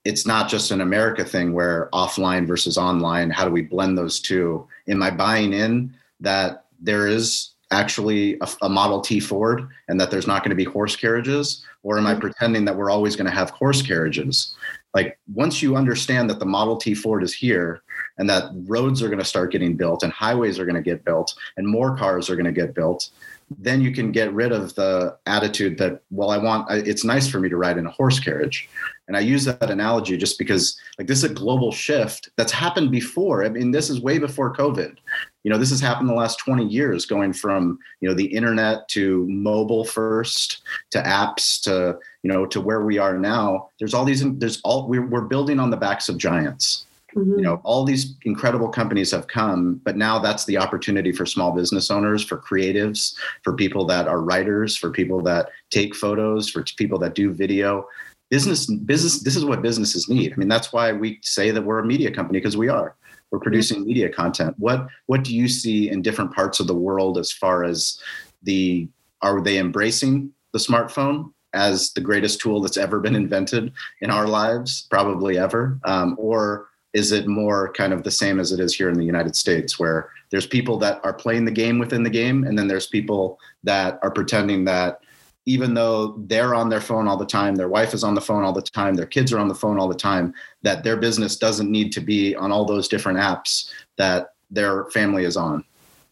it's 0.04 0.26
not 0.26 0.48
just 0.48 0.70
an 0.70 0.80
America 0.80 1.24
thing 1.24 1.52
where 1.52 1.88
offline 1.92 2.46
versus 2.46 2.78
online, 2.78 3.30
how 3.30 3.44
do 3.44 3.50
we 3.50 3.62
blend 3.62 3.98
those 3.98 4.20
two? 4.20 4.66
Am 4.88 5.02
I 5.02 5.10
buying 5.10 5.52
in 5.52 5.94
that 6.20 6.64
there 6.80 7.06
is 7.06 7.50
actually 7.70 8.38
a, 8.40 8.48
a 8.62 8.68
Model 8.68 9.00
T 9.00 9.20
Ford 9.20 9.68
and 9.88 10.00
that 10.00 10.10
there's 10.10 10.26
not 10.26 10.42
going 10.42 10.50
to 10.50 10.56
be 10.56 10.64
horse 10.64 10.96
carriages? 10.96 11.64
Or 11.82 11.98
am 11.98 12.06
I 12.06 12.12
mm-hmm. 12.12 12.20
pretending 12.20 12.64
that 12.64 12.76
we're 12.76 12.90
always 12.90 13.16
going 13.16 13.28
to 13.28 13.36
have 13.36 13.50
horse 13.50 13.82
carriages? 13.82 14.54
Like 14.94 15.18
once 15.32 15.62
you 15.62 15.76
understand 15.76 16.28
that 16.30 16.40
the 16.40 16.46
Model 16.46 16.76
T 16.76 16.94
Ford 16.94 17.22
is 17.22 17.32
here 17.32 17.82
and 18.18 18.28
that 18.28 18.50
roads 18.66 19.02
are 19.02 19.08
going 19.08 19.18
to 19.18 19.24
start 19.24 19.52
getting 19.52 19.76
built 19.76 20.02
and 20.02 20.12
highways 20.12 20.58
are 20.58 20.64
going 20.64 20.74
to 20.76 20.82
get 20.82 21.04
built 21.04 21.34
and 21.56 21.66
more 21.66 21.96
cars 21.96 22.28
are 22.28 22.36
going 22.36 22.46
to 22.46 22.52
get 22.52 22.74
built, 22.74 23.10
then 23.58 23.80
you 23.80 23.92
can 23.92 24.12
get 24.12 24.32
rid 24.32 24.52
of 24.52 24.74
the 24.76 25.16
attitude 25.26 25.76
that, 25.78 26.02
well, 26.10 26.30
I 26.30 26.38
want, 26.38 26.70
it's 26.70 27.04
nice 27.04 27.28
for 27.28 27.40
me 27.40 27.48
to 27.48 27.56
ride 27.56 27.78
in 27.78 27.86
a 27.86 27.90
horse 27.90 28.20
carriage. 28.20 28.68
And 29.08 29.16
I 29.16 29.20
use 29.20 29.44
that 29.44 29.70
analogy 29.70 30.16
just 30.16 30.38
because, 30.38 30.78
like, 30.96 31.08
this 31.08 31.24
is 31.24 31.30
a 31.30 31.34
global 31.34 31.72
shift 31.72 32.30
that's 32.36 32.52
happened 32.52 32.92
before. 32.92 33.44
I 33.44 33.48
mean, 33.48 33.72
this 33.72 33.90
is 33.90 34.00
way 34.00 34.18
before 34.18 34.54
COVID. 34.54 34.96
You 35.42 35.50
know, 35.50 35.58
this 35.58 35.70
has 35.70 35.80
happened 35.80 36.08
the 36.08 36.14
last 36.14 36.38
20 36.38 36.64
years, 36.64 37.06
going 37.06 37.32
from, 37.32 37.80
you 38.00 38.08
know, 38.08 38.14
the 38.14 38.26
internet 38.26 38.86
to 38.90 39.26
mobile 39.26 39.84
first 39.84 40.62
to 40.90 41.02
apps 41.02 41.60
to, 41.62 41.98
you 42.22 42.30
know, 42.30 42.46
to 42.46 42.60
where 42.60 42.84
we 42.84 42.98
are 42.98 43.18
now. 43.18 43.70
There's 43.80 43.94
all 43.94 44.04
these, 44.04 44.22
there's 44.38 44.60
all, 44.62 44.86
we're, 44.86 45.06
we're 45.06 45.22
building 45.22 45.58
on 45.58 45.70
the 45.70 45.76
backs 45.76 46.08
of 46.08 46.18
giants 46.18 46.86
Mm-hmm. 47.16 47.38
You 47.38 47.42
know, 47.42 47.61
all 47.64 47.85
these 47.85 48.16
incredible 48.23 48.68
companies 48.68 49.11
have 49.11 49.27
come, 49.27 49.81
but 49.85 49.96
now 49.96 50.18
that's 50.18 50.44
the 50.44 50.59
opportunity 50.59 51.12
for 51.12 51.27
small 51.27 51.53
business 51.53 51.90
owners, 51.90 52.23
for 52.23 52.38
creatives, 52.38 53.14
for 53.42 53.55
people 53.55 53.85
that 53.87 54.09
are 54.09 54.20
writers, 54.20 54.77
for 54.77 54.90
people 54.90 55.23
that 55.23 55.49
take 55.70 55.94
photos, 55.94 56.49
for 56.49 56.64
people 56.77 56.99
that 56.99 57.14
do 57.14 57.33
video. 57.33 57.87
Business, 58.31 58.66
business. 58.66 59.23
This 59.23 59.35
is 59.35 59.44
what 59.44 59.61
businesses 59.61 60.09
need. 60.09 60.33
I 60.33 60.37
mean, 60.37 60.49
that's 60.49 60.73
why 60.73 60.92
we 60.92 61.18
say 61.23 61.51
that 61.51 61.62
we're 61.62 61.81
a 61.81 61.87
media 61.87 62.12
company 62.12 62.38
because 62.38 62.57
we 62.57 62.68
are. 62.68 62.94
We're 63.31 63.40
producing 63.40 63.79
mm-hmm. 63.79 63.88
media 63.88 64.09
content. 64.09 64.55
What 64.59 64.87
What 65.07 65.25
do 65.25 65.35
you 65.35 65.49
see 65.49 65.90
in 65.90 66.03
different 66.03 66.33
parts 66.33 66.61
of 66.61 66.66
the 66.66 66.75
world 66.75 67.18
as 67.18 67.33
far 67.33 67.64
as 67.64 68.01
the 68.42 68.88
are 69.23 69.40
they 69.40 69.59
embracing 69.59 70.33
the 70.53 70.59
smartphone 70.59 71.33
as 71.53 71.92
the 71.92 72.01
greatest 72.01 72.40
tool 72.40 72.61
that's 72.61 72.77
ever 72.77 73.01
been 73.01 73.16
invented 73.16 73.73
in 74.01 74.11
our 74.11 74.27
lives, 74.27 74.87
probably 74.90 75.38
ever, 75.38 75.79
um, 75.85 76.16
or 76.18 76.69
is 76.92 77.12
it 77.12 77.26
more 77.26 77.72
kind 77.72 77.92
of 77.92 78.03
the 78.03 78.11
same 78.11 78.40
as 78.40 78.53
it 78.53 78.61
is 78.61 78.74
here 78.74 78.88
in 78.88 78.98
the 78.98 79.05
United 79.05 79.37
States, 79.37 79.79
where 79.79 80.11
there's 80.31 80.46
people 80.46 80.76
that 80.79 81.00
are 81.05 81.12
playing 81.12 81.44
the 81.44 81.50
game 81.50 81.79
within 81.79 82.03
the 82.03 82.11
game, 82.11 82.44
and 82.44 82.59
then 82.59 82.68
there's 82.68 82.87
people 82.87 83.38
that 83.64 83.98
are 84.03 84.11
pretending 84.11 84.64
that 84.64 85.00
even 85.46 85.74
though 85.74 86.16
they're 86.26 86.55
on 86.55 86.68
their 86.68 86.81
phone 86.81 87.09
all 87.09 87.16
the 87.16 87.26
time, 87.26 87.55
their 87.55 87.68
wife 87.68 87.94
is 87.94 88.05
on 88.05 88.14
the 88.14 88.20
phone 88.20 88.44
all 88.44 88.53
the 88.53 88.62
time, 88.62 88.94
their 88.94 89.07
kids 89.07 89.33
are 89.33 89.38
on 89.38 89.48
the 89.48 89.55
phone 89.55 89.79
all 89.79 89.88
the 89.88 89.94
time, 89.94 90.35
that 90.62 90.85
their 90.85 90.96
business 90.96 91.37
doesn't 91.37 91.70
need 91.70 91.90
to 91.92 92.00
be 92.00 92.37
on 92.37 92.53
all 92.53 92.64
those 92.64 92.88
different 92.88 93.18
apps 93.18 93.70
that 93.96 94.35
their 94.50 94.85
family 94.90 95.24
is 95.24 95.37
on. 95.37 95.64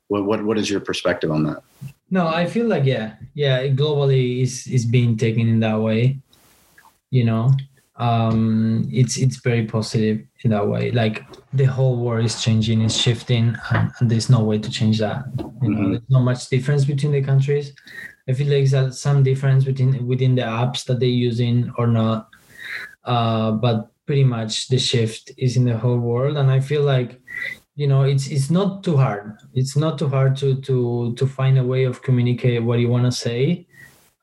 What 0.09 0.25
what, 0.25 0.45
what 0.45 0.59
is 0.59 0.71
your 0.71 0.81
perspective 0.81 1.31
on 1.31 1.45
that? 1.45 1.63
no 2.11 2.27
i 2.27 2.47
feel 2.47 2.67
like 2.67 2.85
yeah 2.85 3.15
yeah 3.35 3.67
globally 3.69 4.43
is 4.43 4.67
is 4.67 4.85
being 4.85 5.17
taken 5.17 5.49
in 5.49 5.61
that 5.61 5.79
way 5.79 6.19
you 7.11 7.25
know 7.25 7.53
um 7.97 8.89
it's 8.93 9.17
it's 9.19 9.37
very 9.37 9.65
positive 9.67 10.25
in 10.45 10.51
that 10.51 10.67
way. 10.69 10.91
Like 10.91 11.25
the 11.53 11.65
whole 11.65 11.97
world 11.97 12.25
is 12.25 12.43
changing 12.43 12.83
is 12.83 12.97
shifting 12.97 13.57
and, 13.73 13.91
and 14.01 14.11
there's 14.11 14.31
no 14.31 14.43
way 14.45 14.59
to 14.59 14.71
change 14.71 14.99
that. 14.99 15.25
You 15.63 15.71
know 15.71 15.81
Mhm. 15.81 15.91
there's 15.93 16.11
not 16.11 16.21
much 16.23 16.49
difference 16.49 16.85
between 16.85 17.13
the 17.13 17.23
countries. 17.23 17.73
I 18.29 18.33
feel 18.35 18.49
like 18.49 18.69
there's 18.71 19.01
some 19.01 19.23
difference 19.23 19.65
within 19.67 20.07
within 20.07 20.35
the 20.35 20.43
apps 20.43 20.85
that 20.87 21.01
they're 21.01 21.09
using 21.31 21.73
or 21.79 21.87
not. 21.87 22.29
Uh 23.05 23.53
but 23.53 23.91
pretty 24.07 24.25
much 24.25 24.69
the 24.69 24.79
shift 24.79 25.33
is 25.37 25.57
in 25.57 25.65
the 25.65 25.77
whole 25.77 25.99
world 25.99 26.39
and 26.39 26.51
i 26.51 26.59
feel 26.59 26.83
like 26.83 27.21
you 27.77 27.87
know 27.87 28.03
it's 28.05 28.27
it's 28.29 28.51
not 28.51 28.83
too 28.83 28.97
hard. 28.97 29.37
It's 29.55 29.77
not 29.77 29.99
too 29.99 30.09
hard 30.09 30.37
to 30.37 30.61
to 30.63 31.15
to 31.15 31.27
find 31.27 31.59
a 31.59 31.65
way 31.65 31.85
of 31.85 32.03
communicate 32.03 32.63
what 32.65 32.79
you 32.81 32.89
want 32.89 33.05
to 33.05 33.13
say 33.13 33.67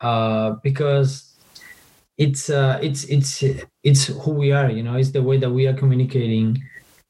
uh 0.01 0.55
because 0.63 1.37
it's 2.17 2.49
uh 2.49 2.79
it's 2.81 3.03
it's 3.05 3.43
it's 3.85 4.07
who 4.21 4.31
we 4.31 4.51
are 4.51 4.69
you 4.69 4.83
know 4.83 4.95
it's 4.99 5.11
the 5.13 5.21
way 5.23 5.37
that 5.37 5.49
we 5.57 5.67
are 5.69 5.77
communicating 5.81 6.57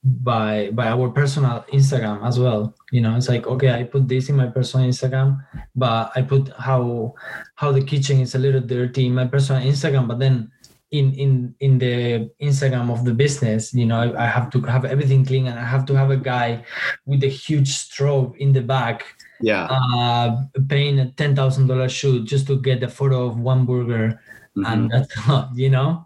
by 0.03 0.69
by 0.77 0.85
our 0.93 1.09
personal 1.09 1.65
instagram 1.73 2.21
as 2.27 2.37
well 2.37 2.75
you 2.91 3.01
know 3.01 3.15
it's 3.17 3.27
like 3.27 3.47
okay 3.47 3.71
i 3.73 3.81
put 3.83 4.07
this 4.07 4.29
in 4.29 4.35
my 4.35 4.45
personal 4.45 4.85
instagram 4.85 5.41
but 5.75 6.11
i 6.15 6.21
put 6.21 6.49
how 6.59 7.13
how 7.55 7.71
the 7.71 7.81
kitchen 7.81 8.19
is 8.21 8.35
a 8.35 8.39
little 8.45 8.61
dirty 8.61 9.07
in 9.07 9.15
my 9.15 9.25
personal 9.25 9.61
instagram 9.65 10.05
but 10.07 10.19
then 10.19 10.51
in 10.91 11.11
in 11.17 11.55
in 11.59 11.79
the 11.79 12.29
instagram 12.39 12.91
of 12.93 13.03
the 13.03 13.13
business 13.13 13.73
you 13.73 13.85
know 13.89 13.97
i, 13.97 14.25
I 14.25 14.27
have 14.27 14.51
to 14.53 14.61
have 14.69 14.85
everything 14.85 15.25
clean 15.25 15.47
and 15.47 15.57
i 15.57 15.65
have 15.65 15.85
to 15.89 15.95
have 15.95 16.11
a 16.11 16.17
guy 16.21 16.63
with 17.07 17.23
a 17.23 17.27
huge 17.45 17.73
strobe 17.73 18.37
in 18.37 18.53
the 18.53 18.61
back 18.61 19.01
Yeah. 19.41 19.65
uh 19.67 20.45
paying 20.69 20.99
a 20.99 21.09
ten 21.17 21.35
thousand 21.35 21.65
dollar 21.67 21.89
shoot 21.89 22.29
just 22.29 22.45
to 22.47 22.55
get 22.61 22.83
a 22.83 22.87
photo 22.97 23.25
of 23.25 23.39
one 23.41 23.65
burger 23.65 24.21
Mhm. 24.55 24.67
and 24.71 24.81
that's 24.91 25.11
a 25.27 25.31
lot, 25.31 25.49
you 25.57 25.67
know 25.73 26.05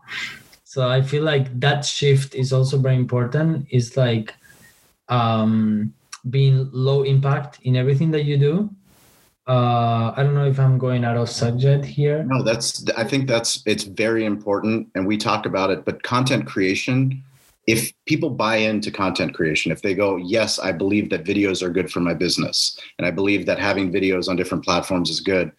so 0.69 0.88
i 0.88 1.01
feel 1.01 1.23
like 1.23 1.47
that 1.60 1.84
shift 1.84 2.36
is 2.36 2.53
also 2.53 2.77
very 2.77 2.95
important. 2.95 3.65
It's 3.71 3.97
like 3.97 4.36
um 5.08 5.91
being 6.29 6.69
low 6.71 7.01
impact 7.01 7.60
in 7.63 7.75
everything 7.75 8.12
that 8.12 8.25
you 8.25 8.38
do. 8.38 8.69
Uh 9.47 10.13
i 10.15 10.21
don't 10.21 10.36
know 10.36 10.45
if 10.45 10.60
i'm 10.60 10.77
going 10.77 11.03
out 11.03 11.17
of 11.17 11.27
subject 11.27 11.86
here. 11.86 12.23
No, 12.23 12.43
that's 12.43 12.86
I 12.95 13.03
think 13.03 13.27
that's 13.27 13.63
it's 13.65 13.86
very 14.05 14.25
important 14.25 14.89
and 14.93 15.08
we 15.08 15.17
talk 15.17 15.47
about 15.47 15.71
it, 15.71 15.86
but 15.86 16.03
content 16.03 16.45
creation, 16.45 17.23
if 17.65 17.91
people 18.05 18.29
buy 18.29 18.58
into 18.58 18.91
content 18.91 19.34
creation, 19.34 19.71
if 19.71 19.82
they 19.82 19.95
go, 19.95 20.17
yes, 20.17 20.60
I 20.60 20.71
believe 20.71 21.10
that 21.10 21.23
videos 21.23 21.63
are 21.63 21.73
good 21.77 21.91
for 21.91 21.99
my 21.99 22.13
business, 22.13 22.77
and 22.99 23.08
I 23.08 23.12
believe 23.19 23.47
that 23.47 23.58
having 23.58 23.91
videos 23.91 24.29
on 24.29 24.36
different 24.36 24.63
platforms 24.63 25.10
is 25.10 25.19
good, 25.19 25.51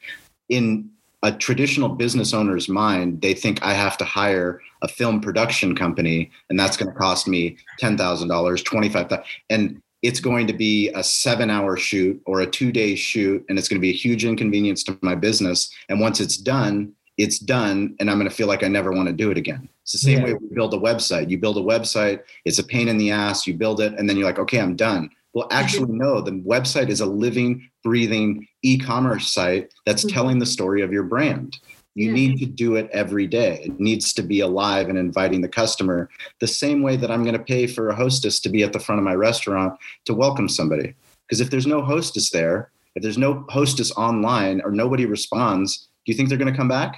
in 0.49 0.89
a 1.23 1.33
traditional 1.33 1.89
business 1.91 2.33
owner's 2.33 2.69
mind, 2.69 3.21
they 3.21 3.35
think 3.35 3.63
I 3.63 3.75
have 3.75 3.99
to 3.99 4.05
hire 4.05 4.61
a 4.83 4.89
film 4.89 5.21
production 5.21 5.77
company 5.77 6.31
and 6.49 6.59
that's 6.59 6.77
going 6.77 6.91
to 6.91 6.99
cost 6.99 7.29
me 7.29 7.59
$10,000, 7.81 7.97
$25,000. 8.27 9.23
And 9.51 9.83
it's 10.03 10.21
going 10.21 10.47
to 10.47 10.53
be 10.55 10.89
a 10.91 11.03
seven 11.03 11.51
hour 11.51 11.77
shoot 11.77 12.21
or 12.25 12.41
a 12.41 12.47
two 12.47 12.73
day 12.73 12.95
shoot 12.95 13.45
and 13.49 13.59
it's 13.59 13.69
going 13.69 13.79
to 13.79 13.83
be 13.83 13.91
a 13.91 13.95
huge 13.95 14.25
inconvenience 14.25 14.83
to 14.85 14.99
my 15.03 15.15
business 15.15 15.71
and 15.89 16.01
once 16.01 16.21
it's 16.21 16.37
done 16.39 16.93
it's 17.19 17.39
done 17.39 17.95
and 18.01 18.11
i'm 18.11 18.17
going 18.19 18.29
to 18.29 18.35
feel 18.35 18.47
like 18.47 18.63
i 18.65 18.69
never 18.69 18.93
want 18.93 19.07
to 19.09 19.13
do 19.13 19.31
it 19.31 19.37
again 19.37 19.69
it's 19.83 19.93
the 19.93 19.99
same 19.99 20.21
Yeah. 20.21 20.25
way 20.25 20.35
we 20.35 20.49
build 20.55 20.73
a 20.73 20.79
website 20.79 21.29
you 21.29 21.37
build 21.37 21.59
a 21.59 21.61
website 21.61 22.21
it's 22.47 22.59
a 22.59 22.65
pain 22.65 22.89
in 22.89 22.97
the 22.97 23.11
ass 23.11 23.47
you 23.47 23.53
build 23.55 23.81
it 23.81 23.93
and 23.99 24.09
then 24.09 24.17
you're 24.17 24.27
like 24.27 24.39
okay 24.39 24.59
i'm 24.59 24.75
done 24.75 25.11
well 25.35 25.49
actually 25.51 25.93
no 25.93 26.21
the 26.21 26.33
website 26.33 26.89
is 26.89 27.01
a 27.01 27.07
living 27.07 27.69
breathing 27.85 28.47
e-commerce 28.63 29.33
site 29.33 29.73
that's 29.87 30.05
Mhm. 30.05 30.13
telling 30.13 30.39
the 30.39 30.47
story 30.47 30.83
of 30.83 30.93
your 30.93 31.05
brand 31.05 31.59
you 31.95 32.07
Yeah. 32.09 32.15
need 32.15 32.39
to 32.39 32.47
do 32.47 32.77
it 32.77 32.89
every 32.93 33.27
day 33.27 33.61
it 33.65 33.79
needs 33.81 34.13
to 34.15 34.23
be 34.23 34.41
alive 34.41 34.89
and 34.89 34.99
inviting 34.99 35.41
the 35.41 35.49
customer 35.49 36.09
the 36.41 36.47
same 36.47 36.83
way 36.83 36.97
that 36.97 37.11
i'm 37.11 37.23
going 37.23 37.37
to 37.37 37.43
pay 37.43 37.67
for 37.67 37.89
a 37.89 37.95
hostess 37.95 38.41
to 38.41 38.49
be 38.49 38.63
at 38.63 38.73
the 38.73 38.81
front 38.81 38.99
of 38.99 39.05
my 39.05 39.15
restaurant 39.15 39.73
to 40.05 40.15
welcome 40.15 40.49
somebody. 40.49 40.95
Because 41.27 41.41
if 41.41 41.51
there's 41.51 41.67
no 41.67 41.81
hostess 41.81 42.31
there, 42.31 42.73
if 42.97 43.03
there's 43.05 43.17
no 43.19 43.45
hostess 43.51 43.93
online 43.93 44.61
or 44.65 44.73
nobody 44.73 45.07
responds, 45.07 45.87
do 46.05 46.11
you 46.11 46.15
think 46.17 46.29
they're 46.29 46.39
going 46.39 46.53
to 46.53 46.57
come 46.57 46.67
back? 46.67 46.97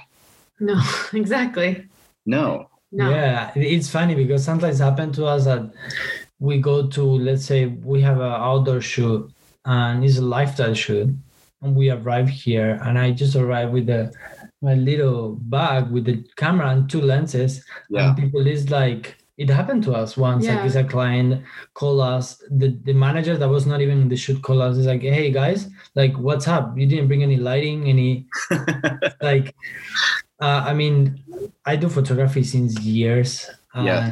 No, 0.59 0.81
exactly. 1.13 1.85
No. 2.25 2.67
No. 2.91 3.11
Yeah, 3.11 3.51
it's 3.55 3.89
funny 3.91 4.15
because 4.15 4.43
sometimes 4.43 4.79
happen 4.79 5.11
to 5.13 5.25
us 5.25 5.45
that 5.45 5.71
we 6.39 6.57
go 6.59 6.87
to, 6.87 7.03
let's 7.03 7.45
say, 7.45 7.67
we 7.67 8.01
have 8.01 8.17
an 8.17 8.31
outdoor 8.31 8.81
shoot 8.81 9.31
and 9.65 10.03
it's 10.03 10.17
a 10.17 10.21
lifestyle 10.21 10.73
shoot, 10.73 11.09
and 11.61 11.75
we 11.75 11.89
arrive 11.89 12.27
here, 12.27 12.79
and 12.83 12.99
I 12.99 13.11
just 13.11 13.35
arrive 13.35 13.71
with 13.71 13.85
the 13.87 14.11
my 14.61 14.75
little 14.75 15.35
bag 15.35 15.89
with 15.91 16.05
the 16.05 16.23
camera 16.37 16.69
and 16.69 16.89
two 16.89 17.01
lenses, 17.01 17.63
Yeah. 17.89 18.09
and 18.09 18.17
people 18.17 18.45
is 18.47 18.69
like. 18.69 19.17
It 19.35 19.49
happened 19.49 19.83
to 19.85 19.93
us 19.93 20.15
once. 20.15 20.45
Like, 20.45 20.57
Yeah. 20.57 20.65
it's 20.65 20.75
a 20.75 20.83
client 20.83 21.41
call 21.73 22.01
us. 22.01 22.37
The 22.51 22.77
the 22.83 22.93
manager 22.93 23.35
that 23.35 23.49
was 23.49 23.65
not 23.65 23.81
even 23.81 24.01
in 24.03 24.07
the 24.09 24.15
shoot 24.15 24.39
call 24.43 24.61
us. 24.61 24.77
Is 24.77 24.85
like, 24.85 25.01
hey 25.01 25.31
guys, 25.31 25.69
like, 25.95 26.13
what's 26.19 26.47
up? 26.47 26.77
You 26.77 26.85
didn't 26.85 27.07
bring 27.07 27.23
any 27.23 27.37
lighting, 27.37 27.87
any 27.89 28.27
like 29.21 29.55
uh, 30.39 30.61
i 30.65 30.73
mean 30.73 31.23
i 31.65 31.75
do 31.75 31.87
photography 31.89 32.43
since 32.43 32.79
years 32.81 33.49
and 33.73 33.85
Yeah. 33.87 34.11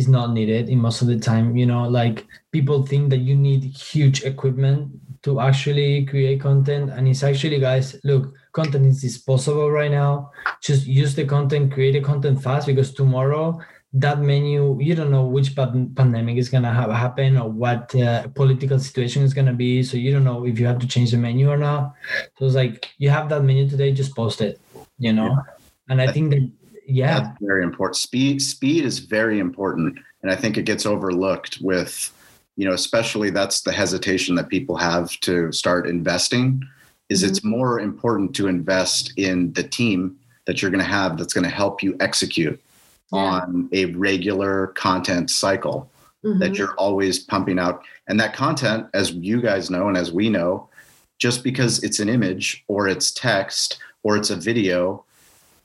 It's 0.00 0.08
not 0.08 0.32
needed 0.32 0.68
in 0.68 0.78
most 0.78 1.02
of 1.02 1.08
the 1.08 1.18
time 1.18 1.54
you 1.54 1.66
know 1.66 1.82
like 1.86 2.26
people 2.50 2.86
think 2.86 3.10
that 3.10 3.18
you 3.28 3.36
need 3.36 3.62
huge 3.64 4.24
equipment 4.24 4.90
to 5.22 5.40
actually 5.40 6.06
create 6.06 6.40
content 6.40 6.90
and 6.90 7.06
it's 7.06 7.22
actually 7.22 7.60
guys 7.60 7.96
look 8.04 8.32
content 8.52 8.86
is 8.86 9.00
disposable 9.00 9.70
right 9.70 9.90
now. 9.90 10.30
Just 10.62 10.86
use 10.86 11.14
the 11.14 11.24
content 11.24 11.72
create 11.72 11.92
the 11.92 12.00
content 12.00 12.42
fast 12.42 12.66
because 12.66 12.92
tomorrow 12.92 13.60
that 13.92 14.20
menu 14.20 14.78
you 14.80 14.94
don't 14.94 15.10
know 15.10 15.24
which 15.24 15.56
pandemic 15.56 16.36
is 16.36 16.48
going 16.48 16.62
to 16.62 16.70
have 16.70 16.90
happen 16.92 17.36
or 17.36 17.50
what 17.50 17.94
uh, 17.96 18.26
political 18.28 18.78
situation 18.78 19.24
is 19.24 19.34
going 19.34 19.48
to 19.48 19.52
be 19.52 19.82
so 19.82 19.96
you 19.96 20.12
don't 20.12 20.22
know 20.22 20.46
if 20.46 20.60
you 20.60 20.66
have 20.66 20.78
to 20.78 20.86
change 20.86 21.10
the 21.10 21.16
menu 21.16 21.50
or 21.50 21.56
not. 21.56 21.94
So 22.38 22.46
it's 22.46 22.54
like 22.54 22.90
you 22.98 23.10
have 23.10 23.28
that 23.28 23.42
menu 23.42 23.68
today, 23.68 23.92
just 23.92 24.14
post 24.14 24.40
it, 24.40 24.60
you 24.98 25.12
know. 25.12 25.36
And 25.88 26.00
I 26.00 26.12
think 26.12 26.30
that 26.30 26.50
yeah, 26.90 27.20
That's 27.20 27.38
very 27.40 27.62
important. 27.62 27.96
Speed 27.96 28.42
speed 28.42 28.84
is 28.84 28.98
very 28.98 29.38
important. 29.38 29.98
And 30.22 30.30
I 30.30 30.36
think 30.36 30.58
it 30.58 30.64
gets 30.64 30.84
overlooked 30.86 31.58
with, 31.60 32.12
you 32.56 32.66
know, 32.66 32.74
especially 32.74 33.30
that's 33.30 33.62
the 33.62 33.72
hesitation 33.72 34.34
that 34.36 34.48
people 34.48 34.76
have 34.76 35.10
to 35.20 35.50
start 35.52 35.86
investing 35.88 36.62
is 37.08 37.22
it's 37.22 37.42
more 37.42 37.80
important 37.80 38.34
to 38.36 38.46
invest 38.46 39.12
in 39.16 39.52
the 39.54 39.62
team 39.64 40.16
that 40.46 40.60
you're 40.62 40.70
going 40.70 40.84
to 40.84 40.90
have 40.90 41.16
that's 41.18 41.32
going 41.32 41.44
to 41.44 41.50
help 41.50 41.82
you 41.82 41.96
execute 42.00 42.60
Yeah. 43.12 43.18
on 43.18 43.68
a 43.72 43.86
regular 43.86 44.68
content 44.68 45.30
cycle. 45.30 45.90
that 46.22 46.52
Mhm. 46.52 46.58
you're 46.58 46.74
always 46.74 47.18
pumping 47.18 47.58
out. 47.58 47.82
And 48.06 48.20
that 48.20 48.34
content, 48.34 48.88
as 48.92 49.12
you 49.12 49.40
guys 49.40 49.70
know 49.70 49.88
and 49.88 49.96
as 49.96 50.12
we 50.12 50.28
know, 50.28 50.68
just 51.18 51.42
because 51.42 51.82
it's 51.82 51.98
an 51.98 52.10
image 52.10 52.62
or 52.68 52.88
it's 52.88 53.10
text 53.10 53.78
or 54.02 54.18
it's 54.18 54.28
a 54.28 54.36
video, 54.36 55.02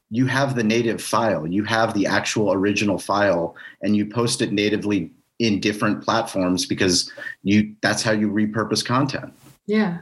you 0.10 0.26
have 0.28 0.56
the 0.56 0.64
native 0.64 1.02
file, 1.02 1.48
you 1.48 1.64
have 1.64 1.94
the 1.94 2.06
actual 2.06 2.52
original 2.52 2.98
file, 2.98 3.56
and 3.82 3.96
you 3.96 4.06
post 4.06 4.42
it 4.42 4.52
natively 4.52 5.12
in 5.40 5.60
different 5.60 6.04
platforms 6.04 6.66
because 6.66 7.12
you 7.44 7.76
that's 7.82 8.04
how 8.04 8.12
you 8.12 8.30
repurpose 8.30 8.86
content. 8.86 9.34
Yeah. 9.68 10.00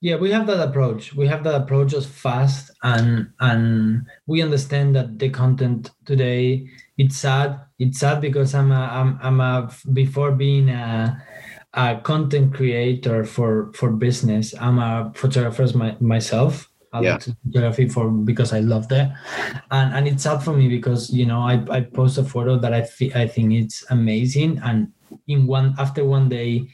yeah, 0.00 0.16
we 0.16 0.30
have 0.32 0.46
that 0.46 0.66
approach. 0.66 1.14
We 1.14 1.26
have 1.28 1.44
that 1.44 1.54
approach 1.54 1.94
as 1.94 2.06
fast 2.06 2.70
and 2.82 3.30
and 3.40 4.06
we 4.26 4.42
understand 4.42 4.96
that 4.96 5.18
the 5.18 5.30
content 5.30 5.90
today 6.04 6.68
it's 6.96 7.16
sad. 7.16 7.60
It's 7.78 7.98
sad 7.98 8.20
because 8.20 8.54
I'm 8.54 8.70
a 8.72 8.80
I'm 8.80 9.18
I'm 9.22 9.40
a 9.40 9.70
before 9.92 10.32
being 10.32 10.68
a 10.68 11.22
a 11.72 12.00
content 12.02 12.54
creator 12.54 13.24
for 13.24 13.72
for 13.74 13.90
business. 13.90 14.54
I'm 14.60 14.78
a 14.78 15.12
photographer 15.14 15.66
my, 15.76 15.96
myself. 16.00 16.70
I 16.94 17.00
Yeah. 17.02 17.12
like 17.12 17.20
to 17.26 17.36
photography 17.44 17.88
for 17.88 18.08
because 18.10 18.52
I 18.54 18.60
love 18.60 18.88
that, 18.88 19.12
and 19.70 19.94
and 19.94 20.06
it's 20.08 20.22
sad 20.22 20.42
for 20.42 20.54
me 20.54 20.68
because 20.68 21.10
you 21.10 21.26
know 21.26 21.40
I 21.42 21.54
I 21.70 21.80
post 21.82 22.18
a 22.18 22.24
photo 22.24 22.56
that 22.58 22.72
I 22.72 22.82
thi- 22.82 23.14
I 23.14 23.26
think 23.26 23.52
it's 23.52 23.84
amazing, 23.90 24.60
and 24.64 24.92
in 25.26 25.46
one 25.46 25.74
after 25.78 26.04
one 26.04 26.28
day, 26.28 26.66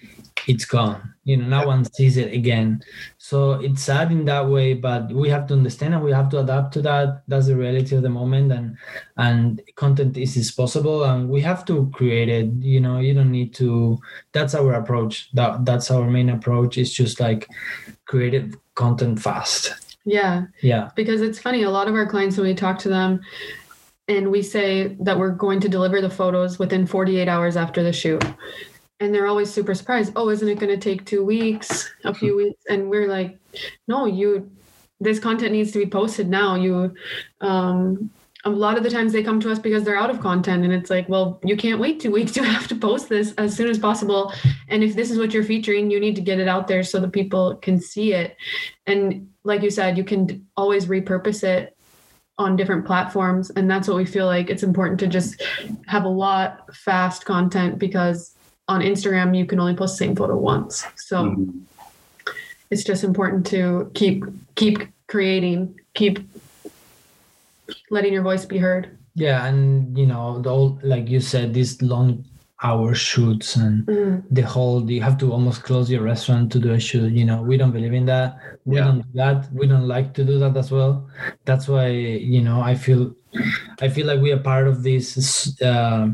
it's 0.48 0.64
gone. 0.64 1.14
You 1.24 1.36
know, 1.36 1.46
no 1.48 1.60
Yeah. 1.60 1.66
one 1.72 1.84
sees 1.84 2.16
it 2.16 2.32
again. 2.32 2.80
So 3.18 3.52
it's 3.60 3.82
sad 3.82 4.10
in 4.10 4.24
that 4.24 4.48
way, 4.48 4.74
but 4.74 5.12
we 5.12 5.28
have 5.28 5.46
to 5.48 5.54
understand 5.54 5.94
and 5.94 6.02
we 6.02 6.12
have 6.12 6.28
to 6.30 6.40
adapt 6.40 6.72
to 6.74 6.82
that. 6.82 7.22
That's 7.28 7.46
the 7.46 7.56
reality 7.56 7.94
of 7.96 8.02
the 8.02 8.08
moment, 8.10 8.52
and 8.52 8.76
and 9.16 9.60
content 9.76 10.16
is 10.16 10.34
disposable, 10.34 11.04
and 11.04 11.28
we 11.28 11.40
have 11.42 11.64
to 11.66 11.90
create 11.94 12.28
it. 12.28 12.48
You 12.60 12.80
know, 12.80 12.98
you 13.00 13.14
don't 13.14 13.30
need 13.32 13.54
to. 13.60 13.98
That's 14.32 14.54
our 14.54 14.72
approach. 14.74 15.30
That 15.34 15.64
that's 15.64 15.90
our 15.90 16.08
main 16.10 16.28
approach. 16.30 16.78
It's 16.78 16.92
just 16.92 17.20
like 17.20 17.46
creative 18.06 18.56
content 18.74 19.20
fast. 19.20 19.72
Yeah. 20.05 20.46
Yeah. 20.62 20.90
Because 20.96 21.20
it's 21.20 21.38
funny, 21.38 21.62
a 21.62 21.70
lot 21.70 21.88
of 21.88 21.94
our 21.94 22.07
clients, 22.07 22.36
when 22.36 22.46
we 22.46 22.55
talk 22.55 22.78
to 22.80 22.88
them 22.88 23.20
and 24.09 24.30
we 24.30 24.42
say 24.42 24.96
that 25.01 25.18
we're 25.18 25.30
going 25.30 25.61
to 25.61 25.68
deliver 25.68 26.01
the 26.01 26.11
photos 26.11 26.59
within 26.59 26.86
48 26.86 27.28
hours 27.28 27.57
after 27.57 27.82
the 27.82 27.92
shoot, 27.92 28.24
and 28.98 29.14
they're 29.14 29.28
always 29.28 29.51
super 29.51 29.74
surprised. 29.74 30.12
Oh, 30.16 30.28
isn't 30.30 30.48
it 30.48 30.59
going 30.59 30.74
to 30.74 30.76
take 30.78 31.05
two 31.05 31.24
weeks, 31.24 31.90
a 32.05 32.12
few 32.12 32.36
weeks? 32.36 32.62
And 32.68 32.90
we're 32.90 33.09
like, 33.09 33.38
no, 33.86 34.07
you, 34.07 34.51
this 35.01 35.18
content 35.18 35.53
needs 35.53 35.72
to 35.72 35.78
be 35.78 35.86
posted 35.86 36.28
now. 36.28 36.57
You, 36.57 36.94
um, 37.40 38.11
a 38.45 38.51
lot 38.51 38.78
of 38.78 38.82
the 38.82 38.91
times 38.91 39.12
they 39.12 39.22
come 39.22 39.38
to 39.41 39.51
us 39.51 39.59
because 39.59 39.84
they're 39.84 39.99
out 39.99 40.11
of 40.11 40.20
content 40.20 40.64
and 40.64 40.72
it's 40.72 40.88
like 40.88 41.09
well 41.09 41.41
you 41.45 41.57
can't 41.57 41.80
wait 41.80 42.01
two 42.01 42.11
weeks 42.18 42.36
you 42.36 42.43
have 42.43 42.68
to 42.68 42.74
post 42.74 43.09
this 43.09 43.32
as 43.34 43.55
soon 43.55 43.68
as 43.68 43.78
possible. 43.78 44.32
And 44.68 44.82
if 44.82 44.95
this 44.95 45.11
is 45.11 45.18
what 45.18 45.32
you're 45.32 45.45
featuring 45.45 45.91
you 45.91 46.01
need 46.01 46.16
to 46.16 46.22
get 46.22 46.38
it 46.38 46.49
out 46.49 46.68
there 46.68 46.82
so 46.82 47.01
that 47.01 47.12
people 47.12 47.57
can 47.57 47.80
see 47.80 48.12
it. 48.14 48.36
And 48.86 49.28
like 49.45 49.62
you 49.62 49.70
said 49.70 49.99
you 49.99 50.05
can 50.05 50.47
always 50.57 50.86
repurpose 50.86 51.45
it 51.45 51.76
on 52.38 52.57
different 52.57 52.86
platforms. 52.86 53.51
And 53.51 53.70
that's 53.70 53.86
what 53.86 53.99
we 53.99 54.07
feel 54.07 54.24
like 54.24 54.49
it's 54.49 54.62
important 54.62 54.99
to 55.01 55.07
just 55.07 55.43
have 55.86 56.05
a 56.05 56.09
lot 56.09 56.74
fast 56.74 57.26
content 57.26 57.78
because 57.78 58.34
on 58.66 58.80
instagram 58.80 59.36
you 59.36 59.45
can 59.45 59.61
only 59.61 59.74
post 59.74 59.99
the 59.99 60.05
same 60.07 60.16
photo 60.16 60.36
once. 60.36 60.86
So 60.97 61.24
mm-hmm. 61.24 61.59
it's 62.70 62.84
just 62.84 63.05
important 63.05 63.47
to 63.49 63.91
keep 63.95 64.24
keep 64.55 64.88
creating 65.09 65.78
keep 65.95 66.20
letting 67.90 68.12
your 68.12 68.22
voice 68.22 68.44
be 68.44 68.58
heard. 68.58 68.98
Yeah, 69.14 69.46
and 69.46 69.96
you 69.96 70.06
know, 70.06 70.40
the 70.40 70.50
old 70.50 70.82
like 70.82 71.08
you 71.08 71.20
said, 71.20 71.54
these 71.54 71.80
long 71.82 72.24
hour 72.62 72.94
shoots 72.94 73.56
and 73.56 73.86
mm. 73.86 74.22
the 74.30 74.42
whole 74.42 74.88
you 74.90 75.00
have 75.00 75.16
to 75.16 75.32
almost 75.32 75.62
close 75.62 75.90
your 75.90 76.02
restaurant 76.02 76.52
to 76.52 76.58
do 76.58 76.72
a 76.72 76.80
shoot. 76.80 77.12
You 77.12 77.24
know, 77.24 77.42
we 77.42 77.56
don't 77.56 77.72
believe 77.72 77.94
in 77.94 78.06
that. 78.06 78.36
We 78.64 78.76
yeah. 78.76 78.84
don't 78.84 79.00
do 79.00 79.08
that. 79.14 79.52
We 79.52 79.66
don't 79.66 79.88
like 79.88 80.14
to 80.14 80.24
do 80.24 80.38
that 80.38 80.56
as 80.56 80.70
well. 80.70 81.08
That's 81.44 81.68
why 81.68 81.88
you 81.88 82.42
know 82.42 82.60
I 82.60 82.74
feel 82.74 83.14
I 83.80 83.88
feel 83.88 84.06
like 84.06 84.20
we 84.20 84.32
are 84.32 84.38
part 84.38 84.68
of 84.68 84.82
this 84.82 85.60
uh, 85.62 86.08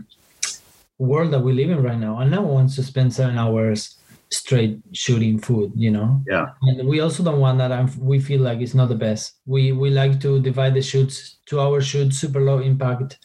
world 0.98 1.32
that 1.32 1.40
we 1.40 1.52
live 1.52 1.70
in 1.70 1.82
right 1.82 1.98
now, 1.98 2.18
and 2.18 2.30
no 2.30 2.42
one 2.42 2.54
wants 2.54 2.76
to 2.76 2.82
spend 2.82 3.12
seven 3.12 3.38
hours 3.38 3.96
straight 4.31 4.81
shooting 4.93 5.39
food 5.39 5.72
you 5.77 5.91
know? 5.91 6.22
Yeah. 6.29 6.47
And 6.62 6.89
we 6.89 7.01
also 7.01 7.22
don't 7.22 7.41
want 7.41 7.59
that 7.59 7.72
and 7.72 7.95
we 7.97 8.18
feel 8.18 8.41
like 8.41 8.61
it's 8.61 8.74
not 8.74 8.89
the 8.89 8.95
best. 8.95 9.35
We 9.47 9.72
we 9.72 9.91
like 9.91 10.20
to 10.20 10.41
divide 10.41 10.74
the 10.74 10.83
shoots 10.83 11.39
two 11.47 11.61
hour 11.61 11.81
shoot 11.81 12.12
super 12.12 12.41
low 12.41 12.59
impact 12.59 13.18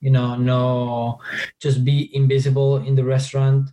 you 0.00 0.10
know 0.10 0.36
no 0.36 1.18
just 1.60 1.84
be 1.84 2.14
invisible 2.14 2.76
in 2.76 2.94
the 2.94 3.04
restaurant 3.04 3.70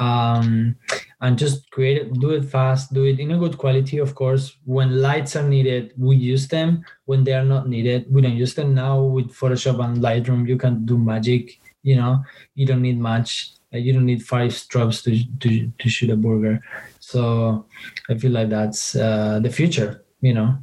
um 0.00 0.74
and 1.20 1.38
just 1.38 1.70
create 1.70 1.98
it 1.98 2.14
do 2.14 2.30
it 2.30 2.44
fast 2.44 2.94
do 2.94 3.04
it 3.04 3.20
in 3.20 3.32
a 3.32 3.38
good 3.38 3.58
quality 3.58 3.98
of 3.98 4.14
course. 4.14 4.56
When 4.64 5.02
lights 5.02 5.36
are 5.36 5.46
needed 5.46 5.92
we 5.98 6.16
use 6.16 6.48
them. 6.48 6.84
When 7.04 7.24
they 7.24 7.34
are 7.34 7.44
not 7.44 7.68
needed 7.68 8.06
we 8.10 8.22
don't 8.22 8.36
use 8.36 8.54
them. 8.54 8.74
Now 8.74 9.02
with 9.02 9.30
photoshop 9.34 9.84
and 9.84 9.98
lightroom 9.98 10.48
you 10.48 10.56
can 10.56 10.86
do 10.86 10.96
magic 10.96 11.60
you 11.82 11.96
know? 11.96 12.24
You 12.54 12.64
don't 12.66 12.82
need 12.82 12.98
much 12.98 13.52
you 13.72 13.92
don't 13.92 14.06
need 14.06 14.22
five 14.22 14.52
strobes 14.52 15.02
to, 15.04 15.38
to, 15.40 15.72
to 15.78 15.88
shoot 15.88 16.10
a 16.10 16.16
burger. 16.16 16.62
So 17.00 17.64
I 18.10 18.14
feel 18.14 18.32
like 18.32 18.50
that's 18.50 18.94
uh, 18.94 19.40
the 19.42 19.50
future, 19.50 20.04
you 20.20 20.34
know. 20.34 20.56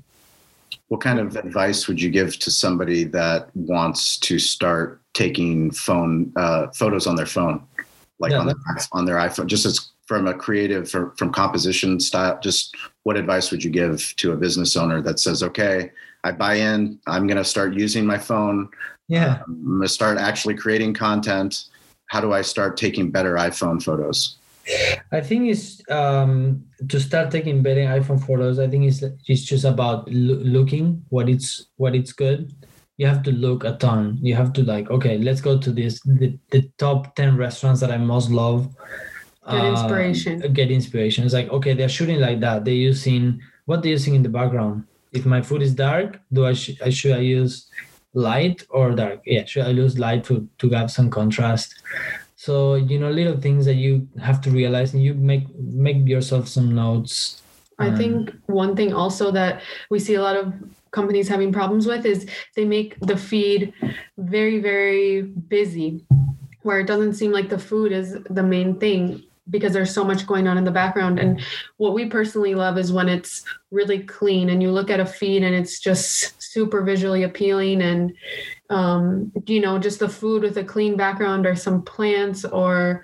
What 0.90 1.02
kind 1.02 1.20
of 1.20 1.36
advice 1.36 1.88
would 1.88 2.02
you 2.02 2.10
give 2.10 2.40
to 2.40 2.52
somebody 2.52 3.04
that 3.06 3.50
wants 3.56 4.18
to 4.20 4.40
start 4.40 5.02
taking 5.14 5.72
phone 5.72 6.32
uh, 6.36 6.68
photos 6.68 7.06
on 7.06 7.16
their 7.16 7.26
phone, 7.28 7.64
like 8.20 8.32
yeah, 8.32 8.40
on, 8.40 8.48
their, 8.48 8.56
on 8.92 9.06
their 9.06 9.18
iPhone, 9.18 9.48
just 9.48 9.66
as 9.66 9.90
from 10.08 10.28
a 10.28 10.34
creative, 10.34 10.90
from, 10.90 11.16
from 11.16 11.32
composition 11.32 12.00
style? 12.00 12.40
Just 12.42 12.76
what 13.04 13.18
advice 13.18 13.52
would 13.52 13.64
you 13.64 13.70
give 13.70 14.16
to 14.18 14.32
a 14.32 14.36
business 14.36 14.76
owner 14.76 15.02
that 15.04 15.20
says, 15.20 15.44
"Okay, 15.44 15.92
I 16.24 16.32
buy 16.32 16.56
in. 16.56 17.00
I'm 17.06 17.28
going 17.28 17.38
to 17.38 17.46
start 17.46 17.76
using 17.76 18.06
my 18.06 18.18
phone. 18.18 18.70
Yeah, 19.08 19.44
I'm 19.48 19.66
going 19.66 19.82
to 19.82 19.88
start 19.88 20.18
actually 20.18 20.56
creating 20.56 20.96
content." 20.96 21.66
How 22.10 22.20
do 22.20 22.34
I 22.34 22.42
start 22.42 22.76
taking 22.76 23.12
better 23.12 23.36
iPhone 23.36 23.82
photos? 23.82 24.38
I 25.12 25.22
think 25.22 25.50
it's 25.50 25.82
um, 25.90 26.64
to 26.90 27.00
start 27.00 27.32
taking 27.32 27.64
better 27.64 27.82
iPhone 27.82 28.24
photos. 28.24 28.60
I 28.60 28.68
think 28.68 28.86
it's 28.86 29.02
it's 29.28 29.44
just 29.44 29.64
about 29.64 30.08
lo- 30.12 30.42
looking 30.44 31.04
what 31.10 31.30
it's 31.30 31.68
what 31.78 31.96
it's 31.96 32.12
good. 32.12 32.54
You 32.98 33.08
have 33.08 33.24
to 33.24 33.32
look 33.32 33.64
a 33.64 33.78
ton. 33.78 34.20
You 34.22 34.36
have 34.36 34.54
to 34.54 34.64
like 34.64 34.92
okay, 34.92 35.18
let's 35.18 35.42
go 35.42 35.58
to 35.58 35.72
this 35.72 36.02
the, 36.02 36.38
the 36.52 36.70
top 36.78 37.16
ten 37.16 37.38
restaurants 37.38 37.80
that 37.82 37.92
I 37.92 37.98
most 37.98 38.30
love. 38.30 38.70
Get 39.50 39.66
inspiration. 39.66 40.44
Uh, 40.44 40.48
get 40.48 40.70
inspiration. 40.70 41.24
It's 41.26 41.34
like 41.34 41.50
okay, 41.50 41.74
they're 41.74 41.90
shooting 41.90 42.20
like 42.20 42.40
that. 42.42 42.66
They're 42.66 42.74
using 42.74 43.40
what 43.66 43.82
they're 43.82 43.98
using 43.98 44.16
in 44.16 44.24
the 44.24 44.30
background. 44.30 44.86
If 45.14 45.26
my 45.26 45.42
food 45.42 45.64
is 45.64 45.74
dark, 45.74 46.20
do 46.32 46.46
I, 46.46 46.54
sh- 46.54 46.80
I 46.86 46.90
should 46.92 47.14
I 47.14 47.20
use 47.20 47.70
light 48.14 48.64
or 48.70 48.92
dark? 48.92 49.22
Yeah 49.26 49.46
should 49.46 49.66
i 49.66 49.70
use 49.70 50.00
light 50.00 50.24
to 50.26 50.48
to 50.58 50.70
have 50.70 50.92
some 50.92 51.10
contrast? 51.10 51.82
So 52.36 52.76
you 52.76 53.00
know 53.00 53.12
little 53.12 53.40
things 53.40 53.66
that 53.66 53.76
you 53.76 54.08
have 54.22 54.42
to 54.42 54.52
realize 54.52 54.94
and 54.94 55.04
you 55.04 55.14
make 55.14 55.48
make 55.58 56.08
yourself 56.08 56.48
some 56.48 56.74
notes. 56.74 57.42
I 57.78 57.90
um, 57.90 57.98
think 57.98 58.34
one 58.48 58.76
thing 58.76 58.94
also 58.94 59.32
that 59.32 59.62
we 59.90 60.00
see 60.00 60.16
a 60.16 60.22
lot 60.22 60.36
of 60.36 60.54
companies 60.92 61.28
having 61.28 61.54
problems 61.54 61.86
with 61.86 62.06
is 62.06 62.28
they 62.56 62.66
make 62.66 63.00
the 63.02 63.16
feed 63.16 63.74
very 64.18 64.60
very 64.60 65.22
busy 65.22 66.04
where 66.64 66.80
it 66.80 66.88
doesn't 66.88 67.14
seem 67.14 67.32
like 67.32 67.50
the 67.50 67.60
food 67.60 67.92
is 67.92 68.18
the 68.30 68.44
main 68.44 68.80
thing 68.80 69.24
because 69.50 69.74
there's 69.74 69.94
so 69.94 70.04
much 70.04 70.28
going 70.28 70.48
on 70.48 70.58
in 70.58 70.64
the 70.64 70.72
background. 70.72 71.20
And 71.20 71.42
what 71.78 71.94
we 71.94 72.06
personally 72.06 72.56
love 72.56 72.78
is 72.78 72.92
when 72.92 73.10
it's 73.10 73.44
really 73.72 74.00
clean 74.00 74.50
and 74.50 74.62
you 74.62 74.72
look 74.72 74.90
at 74.90 75.00
a 75.00 75.06
feed 75.06 75.44
and 75.44 75.56
it's 75.56 75.80
just 75.80 76.42
super 76.42 76.82
visually 76.82 77.24
appealing. 77.24 77.82
And 77.82 78.14
um, 78.70 79.32
you 79.48 79.60
know 79.60 79.80
just 79.80 80.00
the 80.00 80.10
food 80.10 80.44
with 80.44 80.58
a 80.58 80.64
clean 80.64 80.96
background 80.96 81.46
or 81.46 81.56
some 81.56 81.82
plants 81.82 82.46
or 82.46 83.04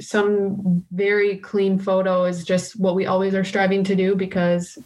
some 0.00 0.84
very 0.90 1.38
clean 1.38 1.78
photo 1.78 2.24
is 2.24 2.44
just 2.44 2.78
what 2.78 2.96
we 2.96 3.06
always 3.06 3.34
are 3.34 3.44
striving 3.44 3.84
to 3.84 3.94
do 3.94 4.16
because 4.16 4.76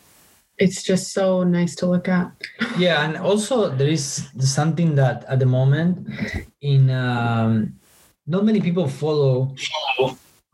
it's 0.59 0.83
just 0.83 1.13
so 1.13 1.45
nice 1.45 1.75
to 1.77 1.87
look 1.87 2.09
at. 2.09 2.31
Yeah 2.79 3.05
and 3.05 3.17
also 3.17 3.71
there 3.71 3.89
is 3.89 4.29
something 4.39 4.95
that 4.97 5.25
at 5.25 5.39
the 5.39 5.47
moment 5.47 6.07
in 6.61 6.91
um, 6.91 7.75
not 8.27 8.45
many 8.45 8.61
people 8.61 8.87
follow 8.87 9.55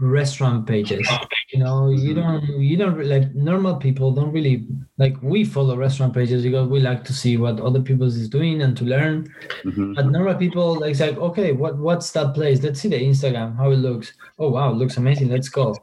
restaurant 0.01 0.67
pages. 0.67 1.09
You 1.53 1.61
know 1.61 1.91
you 1.91 2.15
mm-hmm. 2.15 2.47
don't 2.47 2.61
you 2.61 2.77
don't 2.77 3.05
like 3.07 3.35
normal 3.35 3.77
people 3.77 4.11
don't 4.11 4.33
really 4.33 4.67
like 4.99 5.17
we 5.23 5.45
follow 5.45 5.77
restaurant 5.77 6.13
pages 6.13 6.43
because 6.43 6.69
we 6.69 6.81
like 6.81 7.05
to 7.05 7.13
see 7.13 7.37
what 7.37 7.61
other 7.61 7.81
people 7.81 8.07
is 8.07 8.29
doing 8.29 8.63
and 8.63 8.77
to 8.77 8.85
learn. 8.85 9.33
Mm-hmm. 9.65 9.95
but 9.95 10.07
normal 10.07 10.35
people 10.35 10.75
like, 10.81 10.99
like 10.99 11.17
okay 11.17 11.53
what 11.53 11.79
what's 11.79 12.11
that 12.13 12.35
place? 12.35 12.63
Let's 12.63 12.81
see 12.81 12.89
the 12.89 13.01
instagram 13.01 13.57
how 13.57 13.71
it 13.71 13.77
looks. 13.77 14.15
Oh 14.39 14.51
wow 14.51 14.71
it 14.71 14.77
looks 14.77 14.97
amazing. 14.97 15.29
Let's 15.29 15.49
go. 15.49 15.77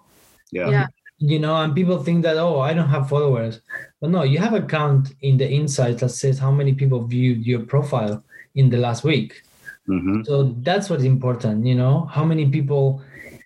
Yeah, 0.52 0.70
yeah. 0.70 0.88
you 1.20 1.40
know 1.40 1.56
and 1.56 1.74
people 1.74 2.04
think 2.04 2.24
that 2.24 2.36
oh 2.36 2.60
i 2.60 2.74
don't 2.74 2.90
have 2.90 3.08
followers. 3.08 3.62
But 4.02 4.10
no 4.10 4.24
you 4.24 4.40
have 4.40 4.54
a 4.54 4.62
count 4.62 5.14
in 5.22 5.38
the 5.38 5.50
insights 5.50 6.02
that 6.02 6.10
says 6.10 6.38
how 6.38 6.52
many 6.52 6.74
people 6.74 7.06
viewed 7.06 7.46
your 7.46 7.62
profile 7.62 8.24
in 8.56 8.70
the 8.70 8.78
last 8.78 9.06
week. 9.06 9.44
Mm-hmm. 9.90 10.24
so 10.26 10.56
that's 10.62 10.90
what's 10.92 11.04
important 11.04 11.66
you 11.66 11.76
know? 11.76 12.06
How 12.12 12.24
many 12.24 12.50
people 12.50 13.02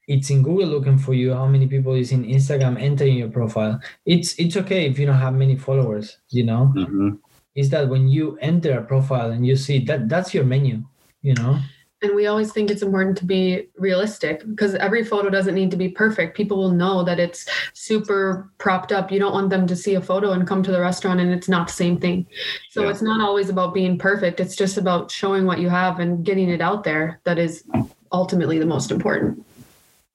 it's 0.07 0.29
in 0.29 0.43
Google 0.43 0.67
looking 0.67 0.97
for 0.97 1.13
you, 1.13 1.33
how 1.33 1.47
many 1.47 1.67
people 1.67 1.93
is 1.93 2.11
in 2.11 2.23
Instagram 2.23 2.79
entering 2.79 3.17
your 3.17 3.29
profile. 3.29 3.79
It's 4.05 4.35
it's 4.39 4.57
okay 4.57 4.85
if 4.85 4.99
you 4.99 5.05
don't 5.05 5.15
have 5.17 5.33
many 5.33 5.55
followers, 5.57 6.17
you 6.29 6.43
know. 6.43 6.71
Mm-hmm. 6.75 7.09
Is 7.55 7.69
that 7.69 7.87
when 7.87 8.09
you 8.09 8.37
enter 8.41 8.77
a 8.77 8.83
profile 8.83 9.31
and 9.31 9.47
you 9.47 9.55
see 9.55 9.79
that 9.85 10.09
that's 10.09 10.33
your 10.33 10.43
menu, 10.43 10.83
you 11.21 11.33
know? 11.35 11.57
And 12.01 12.13
we 12.13 12.27
always 12.27 12.51
think 12.51 12.69
it's 12.69 12.81
important 12.81 13.17
to 13.19 13.25
be 13.25 13.69
realistic 13.77 14.45
because 14.45 14.75
every 14.75 15.03
photo 15.05 15.29
doesn't 15.29 15.55
need 15.55 15.71
to 15.71 15.77
be 15.77 15.87
perfect. 15.87 16.35
People 16.35 16.57
will 16.57 16.71
know 16.71 17.01
that 17.03 17.17
it's 17.17 17.47
super 17.73 18.51
propped 18.57 18.91
up. 18.91 19.09
You 19.09 19.19
don't 19.19 19.31
want 19.31 19.49
them 19.49 19.65
to 19.67 19.75
see 19.75 19.95
a 19.95 20.01
photo 20.01 20.33
and 20.33 20.45
come 20.45 20.61
to 20.63 20.71
the 20.71 20.81
restaurant 20.81 21.21
and 21.21 21.31
it's 21.31 21.47
not 21.47 21.67
the 21.67 21.73
same 21.73 21.97
thing. 21.97 22.27
So 22.69 22.83
yeah. 22.83 22.89
it's 22.89 23.01
not 23.01 23.21
always 23.21 23.49
about 23.49 23.73
being 23.73 23.97
perfect. 23.97 24.41
It's 24.41 24.57
just 24.57 24.77
about 24.77 25.09
showing 25.09 25.45
what 25.45 25.59
you 25.59 25.69
have 25.69 25.99
and 25.99 26.23
getting 26.25 26.49
it 26.49 26.59
out 26.59 26.83
there 26.83 27.21
that 27.23 27.39
is 27.39 27.63
ultimately 28.11 28.59
the 28.59 28.65
most 28.65 28.91
important 28.91 29.43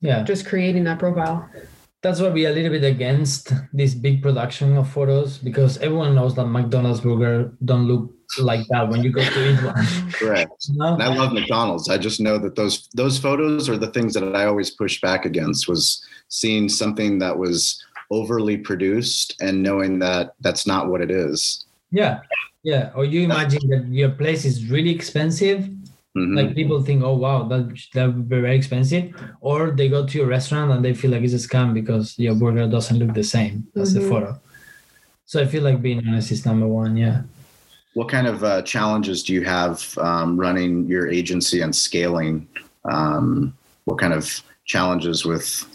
yeah. 0.01 0.23
Just 0.23 0.47
creating 0.47 0.85
that 0.85 0.99
profile. 0.99 1.49
That's 2.03 2.21
why 2.21 2.31
we're 2.31 2.49
a 2.49 2.53
little 2.53 2.71
bit 2.71 2.85
against 2.85 3.53
this 3.75 3.95
big 3.95 4.23
production 4.23 4.77
of 4.77 4.89
photos 4.89 5.37
because 5.37 5.77
everyone 5.79 6.15
knows 6.15 6.35
that 6.37 6.47
mcdonald's 6.47 7.03
burger 7.03 7.53
don't 7.63 7.87
look 7.87 8.11
like 8.39 8.67
that 8.69 8.89
when 8.89 9.03
you 9.03 9.11
go 9.11 9.23
to 9.23 9.51
eat 9.51 9.63
one. 9.63 10.13
Correct. 10.13 10.53
No? 10.71 10.97
i 10.97 11.15
love 11.15 11.33
mcdonald's. 11.33 11.91
I 11.91 11.99
just 11.99 12.21
know 12.21 12.39
that 12.39 12.57
those 12.57 12.89
those 12.95 13.19
photos 13.19 13.69
are 13.69 13.77
the 13.77 13.91
things 13.91 14.15
that 14.15 14.35
i 14.35 14.47
always 14.47 14.71
push 14.71 15.01
back 15.01 15.27
against 15.27 15.69
was 15.69 16.03
seeing 16.29 16.69
something 16.69 17.19
that 17.19 17.37
was 17.37 17.83
overly 18.11 18.57
produced 18.57 19.37
and 19.41 19.63
knowing 19.63 19.99
that 19.99 20.35
that's 20.41 20.67
not 20.67 20.89
what 20.89 21.01
it 21.01 21.11
is. 21.11 21.67
Yeah. 21.91 22.21
Yeah. 22.63 22.91
Or 22.95 23.05
you 23.05 23.23
imagine 23.23 23.69
that 23.71 23.87
your 23.89 24.11
place 24.11 24.45
is 24.45 24.71
really 24.71 24.91
expensive 24.91 25.69
Mm-hmm. 26.17 26.37
Like 26.37 26.55
people 26.55 26.83
think, 26.83 27.03
oh 27.05 27.15
wow, 27.15 27.45
that 27.45 27.79
that 27.95 28.07
would 28.07 28.29
be 28.29 28.41
very 28.41 28.57
expensive, 28.57 29.15
or 29.41 29.71
they 29.71 29.89
go 29.89 30.05
to 30.07 30.23
a 30.23 30.27
restaurant 30.27 30.73
and 30.73 30.85
they 30.85 30.93
feel 30.93 31.13
like 31.13 31.23
it's 31.23 31.35
a 31.35 31.49
scam 31.49 31.73
because 31.73 32.19
your 32.19 32.35
burger 32.35 32.69
doesn't 32.69 32.99
look 32.99 33.15
the 33.15 33.23
same 33.23 33.67
as 33.77 33.95
mm-hmm. 33.95 34.03
the 34.03 34.09
photo. 34.09 34.41
So 35.25 35.41
I 35.41 35.47
feel 35.47 35.63
like 35.63 35.81
being 35.81 36.07
honest 36.09 36.33
is 36.33 36.45
number 36.45 36.67
one. 36.67 36.97
Yeah. 36.97 37.23
What 37.95 38.09
kind 38.09 38.27
of 38.27 38.43
uh, 38.43 38.63
challenges 38.63 39.23
do 39.23 39.33
you 39.33 39.45
have 39.45 39.97
um, 39.99 40.39
running 40.39 40.87
your 40.87 41.09
agency 41.09 41.61
and 41.61 41.75
scaling? 41.75 42.49
Um, 42.85 43.55
what 43.85 43.99
kind 43.99 44.13
of 44.13 44.43
challenges 44.65 45.25
with 45.25 45.67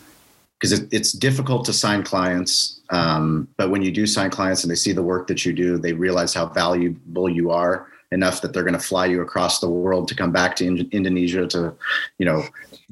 because 0.57 0.71
it, 0.71 0.87
it's 0.91 1.11
difficult 1.11 1.65
to 1.65 1.73
sign 1.73 2.01
clients 2.01 2.79
um, 2.89 3.47
but 3.57 3.69
when 3.69 3.81
you 3.81 3.91
do 3.91 4.07
sign 4.07 4.29
clients 4.29 4.63
and 4.63 4.71
they 4.71 4.75
see 4.75 4.93
the 4.93 5.03
work 5.03 5.27
that 5.27 5.45
you 5.45 5.51
do 5.51 5.77
they 5.77 5.91
realize 5.91 6.33
how 6.33 6.45
valuable 6.45 7.27
you 7.27 7.51
are 7.51 7.87
enough 8.15 8.41
that 8.41 8.53
they're 8.53 8.63
going 8.63 8.73
to 8.73 8.79
fly 8.79 9.05
you 9.05 9.21
across 9.21 9.59
the 9.59 9.69
world 9.69 10.07
to 10.07 10.15
come 10.15 10.31
back 10.31 10.55
to 10.55 10.65
in- 10.65 10.89
Indonesia 10.91 11.45
to, 11.45 11.75
you 12.17 12.25
know, 12.25 12.43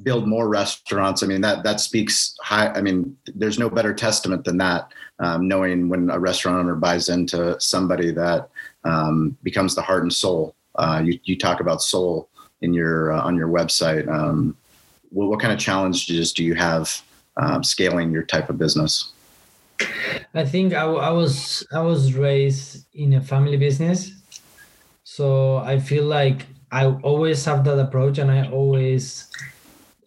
build 0.03 0.27
more 0.27 0.49
restaurants. 0.49 1.23
I 1.23 1.27
mean, 1.27 1.41
that 1.41 1.63
that 1.63 1.79
speaks 1.79 2.35
high. 2.41 2.67
I 2.73 2.81
mean, 2.81 3.17
there's 3.33 3.57
no 3.57 3.69
better 3.69 3.93
testament 3.93 4.43
than 4.43 4.57
that. 4.57 4.91
Um, 5.19 5.47
knowing 5.47 5.89
when 5.89 6.09
a 6.09 6.19
restaurant 6.19 6.57
owner 6.59 6.75
buys 6.75 7.07
into 7.07 7.59
somebody 7.59 8.11
that 8.11 8.49
um, 8.83 9.37
becomes 9.43 9.73
the 9.75 9.81
heart 9.81 10.03
and 10.03 10.13
soul. 10.13 10.55
Uh, 10.75 11.01
you 11.05 11.19
you 11.23 11.37
talk 11.37 11.61
about 11.61 11.81
soul 11.81 12.27
in 12.61 12.73
your 12.73 13.13
uh, 13.13 13.21
on 13.21 13.35
your 13.35 13.47
website. 13.47 14.07
Um, 14.07 14.57
what, 15.09 15.29
what, 15.29 15.39
kind 15.39 15.53
of 15.53 15.59
challenges 15.59 16.33
do 16.33 16.43
you 16.43 16.55
have 16.55 17.01
um, 17.37 17.63
scaling 17.63 18.11
your 18.11 18.23
type 18.23 18.49
of 18.49 18.57
business? 18.57 19.13
I 20.33 20.45
think 20.45 20.73
I, 20.73 20.83
I 20.83 21.11
was 21.11 21.65
I 21.71 21.81
was 21.81 22.13
raised 22.13 22.85
in 22.93 23.13
a 23.13 23.21
family 23.21 23.57
business 23.57 24.22
so 25.13 25.57
I 25.57 25.77
feel 25.77 26.05
like 26.05 26.47
I 26.71 26.87
always 27.05 27.45
have 27.45 27.63
that 27.65 27.77
approach, 27.77 28.17
and 28.17 28.31
I 28.31 28.49
always, 28.49 29.29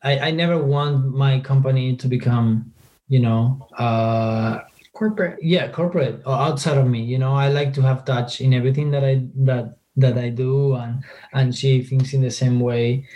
I, 0.02 0.18
I 0.18 0.30
never 0.32 0.58
want 0.58 1.14
my 1.14 1.38
company 1.38 1.94
to 1.94 2.08
become, 2.08 2.72
you 3.06 3.20
know, 3.20 3.68
uh, 3.78 4.62
corporate. 4.92 5.38
Yeah, 5.40 5.68
corporate 5.68 6.22
or 6.26 6.34
outside 6.34 6.76
of 6.76 6.88
me. 6.88 7.04
You 7.04 7.18
know, 7.18 7.34
I 7.34 7.50
like 7.50 7.72
to 7.74 7.82
have 7.82 8.04
touch 8.04 8.40
in 8.40 8.52
everything 8.52 8.90
that 8.90 9.04
I 9.04 9.22
that 9.46 9.78
that 9.96 10.18
I 10.18 10.28
do, 10.28 10.74
and 10.74 11.04
and 11.32 11.54
she 11.54 11.82
thinks 11.82 12.12
in 12.12 12.20
the 12.20 12.30
same 12.32 12.58
way. 12.58 13.06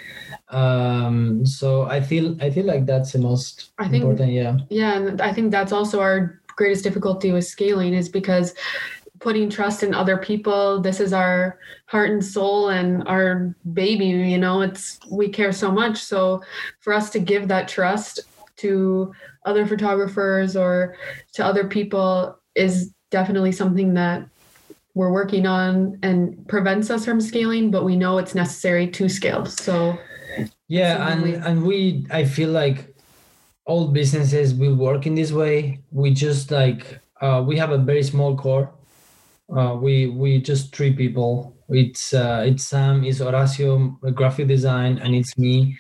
Um, 0.51 1.45
so 1.45 1.91
I 1.91 2.01
feel 2.01 2.41
I 2.41 2.51
feel 2.51 2.67
like 2.67 2.87
that's 2.87 3.11
the 3.11 3.19
most 3.19 3.73
I 3.81 3.89
think, 3.89 4.05
important. 4.05 4.31
Yeah. 4.31 4.59
Yeah, 4.69 4.95
and 4.95 5.21
I 5.21 5.33
think 5.33 5.51
that's 5.51 5.73
also 5.73 5.99
our 5.99 6.41
greatest 6.55 6.85
difficulty 6.85 7.33
with 7.33 7.47
scaling 7.47 7.95
is 7.95 8.09
because 8.09 8.55
putting 9.21 9.51
trust 9.51 9.83
in 9.83 9.95
other 9.95 10.17
people. 10.17 10.81
This 10.81 10.99
is 10.99 11.13
our 11.13 11.59
heart 11.87 12.11
and 12.11 12.25
soul 12.25 12.71
and 12.71 13.07
our 13.07 13.55
baby 13.73 14.07
you 14.07 14.39
know 14.39 14.63
it's 14.63 14.99
we 15.11 15.29
care 15.29 15.53
so 15.53 15.71
much. 15.71 15.99
So 15.99 16.43
for 16.81 16.93
us 16.93 17.11
to 17.11 17.21
give 17.21 17.49
that 17.49 17.69
trust 17.69 18.21
to 18.57 19.13
other 19.45 19.67
photographers 19.67 20.57
or 20.57 20.97
to 21.35 21.45
other 21.45 21.67
people 21.67 22.39
is 22.55 22.93
definitely 23.11 23.53
something 23.53 23.95
that 23.95 24.27
we're 24.95 25.13
working 25.13 25.47
on 25.47 25.99
and 26.03 26.47
prevents 26.49 26.91
us 26.91 27.05
from 27.05 27.21
scaling 27.21 27.71
but 27.71 27.85
we 27.85 27.97
know 27.97 28.19
it's 28.19 28.35
necessary 28.35 28.89
to 28.89 29.09
scale. 29.09 29.47
So 29.47 29.99
yeah 30.69 31.13
and 31.13 31.23
we, 31.23 31.35
and 31.35 31.65
we 31.65 32.07
i 32.11 32.25
feel 32.25 32.51
like 32.51 32.95
all 33.65 33.89
businesses 33.89 34.55
will 34.55 34.75
work 34.75 35.07
in 35.07 35.15
this 35.15 35.33
way. 35.33 35.81
We 35.93 36.13
just 36.13 36.51
like 36.51 36.99
uh, 37.21 37.45
we 37.47 37.57
have 37.57 37.71
a 37.71 37.79
very 37.79 38.03
small 38.03 38.37
core 38.37 38.73
uh, 39.57 39.75
we 39.75 40.07
we 40.07 40.41
just 40.41 40.75
three 40.75 40.93
people. 40.93 41.57
It's 41.69 42.13
uh, 42.13 42.43
it's 42.47 42.65
Sam, 42.65 43.05
it's 43.05 43.21
Horacio, 43.21 43.95
graphic 44.15 44.49
design, 44.49 44.99
and 44.99 45.15
it's 45.15 45.39
me. 45.39 45.79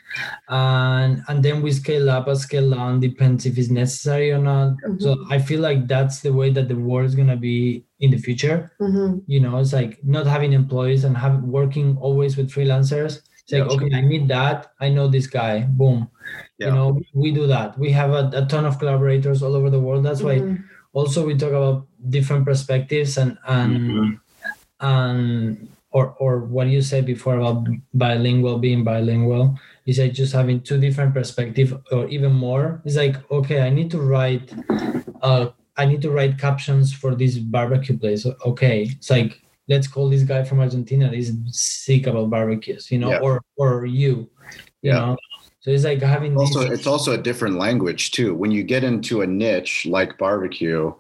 And 0.49 1.23
and 1.29 1.43
then 1.43 1.62
we 1.62 1.73
scale 1.73 2.11
up 2.11 2.29
or 2.29 2.37
scale 2.37 2.71
down, 2.71 3.01
depends 3.01 3.47
if 3.47 3.59
it's 3.59 3.71
necessary 3.71 4.31
or 4.31 4.39
not. 4.39 4.75
Mm-hmm. 4.87 5.01
So 5.01 5.16
I 5.31 5.39
feel 5.39 5.61
like 5.61 5.89
that's 5.89 6.21
the 6.21 6.33
way 6.33 6.51
that 6.51 6.68
the 6.68 6.77
world 6.77 7.07
is 7.07 7.14
gonna 7.14 7.37
be 7.37 7.85
in 7.99 8.11
the 8.11 8.18
future. 8.18 8.73
Mm-hmm. 8.81 9.18
You 9.27 9.41
know, 9.41 9.59
it's 9.59 9.73
like 9.73 9.99
not 10.05 10.27
having 10.27 10.53
employees 10.53 11.05
and 11.05 11.16
have 11.16 11.43
working 11.43 11.97
always 12.01 12.37
with 12.37 12.51
freelancers. 12.51 13.23
It's 13.43 13.53
like, 13.53 13.62
okay, 13.62 13.97
I 13.97 14.01
need 14.01 14.29
that. 14.29 14.73
I 14.81 14.91
know 14.91 15.09
this 15.09 15.27
guy. 15.27 15.62
Boom. 15.62 16.09
Yeah. 16.59 16.68
You 16.68 16.75
know, 16.75 17.01
we 17.14 17.33
do 17.33 17.49
that. 17.49 17.77
We 17.79 17.91
have 17.91 18.11
a, 18.12 18.31
a, 18.33 18.47
ton 18.47 18.64
of 18.64 18.79
collaborators 18.79 19.43
all 19.43 19.57
over 19.57 19.71
the 19.71 19.81
world. 19.81 20.05
That's 20.05 20.23
mm-hmm. 20.23 20.55
why 20.55 20.59
also 20.93 21.26
we 21.26 21.36
talk 21.36 21.51
about 21.51 21.86
different 22.09 22.45
perspectives 22.45 23.16
and 23.16 23.38
and 23.47 23.76
mm-hmm. 23.76 24.14
and 24.80 25.68
or 25.93 26.14
or 26.18 26.41
what 26.41 26.68
you 26.68 26.80
said 26.80 27.05
before 27.05 27.36
about 27.36 27.66
bilingual 27.95 28.59
being 28.59 28.84
bilingual 28.84 29.59
is 29.86 29.99
like 29.99 30.12
just 30.12 30.32
having 30.32 30.61
two 30.61 30.78
different 30.78 31.12
perspectives 31.12 31.72
or 31.93 32.07
even 32.09 32.32
more 32.32 32.80
it's 32.84 32.97
like 32.97 33.16
okay 33.30 33.62
i 33.62 33.70
need 33.70 33.91
to 33.91 34.01
write 34.01 34.53
uh 35.22 35.49
i 35.76 35.84
need 35.84 36.03
to 36.03 36.11
write 36.11 36.38
captions 36.38 36.93
for 36.93 37.14
this 37.14 37.38
barbecue 37.38 37.97
place 37.97 38.26
okay 38.47 38.82
it's 38.82 39.11
like 39.11 39.43
let's 39.68 39.86
call 39.86 40.09
this 40.09 40.22
guy 40.22 40.45
from 40.45 40.61
argentina 40.61 41.09
he's 41.09 41.32
sick 41.47 42.07
about 42.07 42.30
barbecues 42.30 42.91
you 42.91 42.99
know 42.99 43.11
yeah. 43.11 43.18
or 43.18 43.43
or 43.57 43.84
you 43.86 44.30
you 44.82 44.91
yeah. 44.91 44.95
know 44.95 45.16
so 45.61 45.70
it's 45.70 45.84
like 45.84 46.02
having 46.02 46.36
also 46.36 46.61
these- 46.61 46.70
it's 46.70 46.86
also 46.86 47.12
a 47.12 47.18
different 47.18 47.56
language 47.56 48.11
too. 48.11 48.34
When 48.34 48.50
you 48.50 48.62
get 48.62 48.84
into 48.84 49.20
a 49.20 49.26
niche 49.26 49.86
like 49.86 50.18
barbecue, 50.18 50.92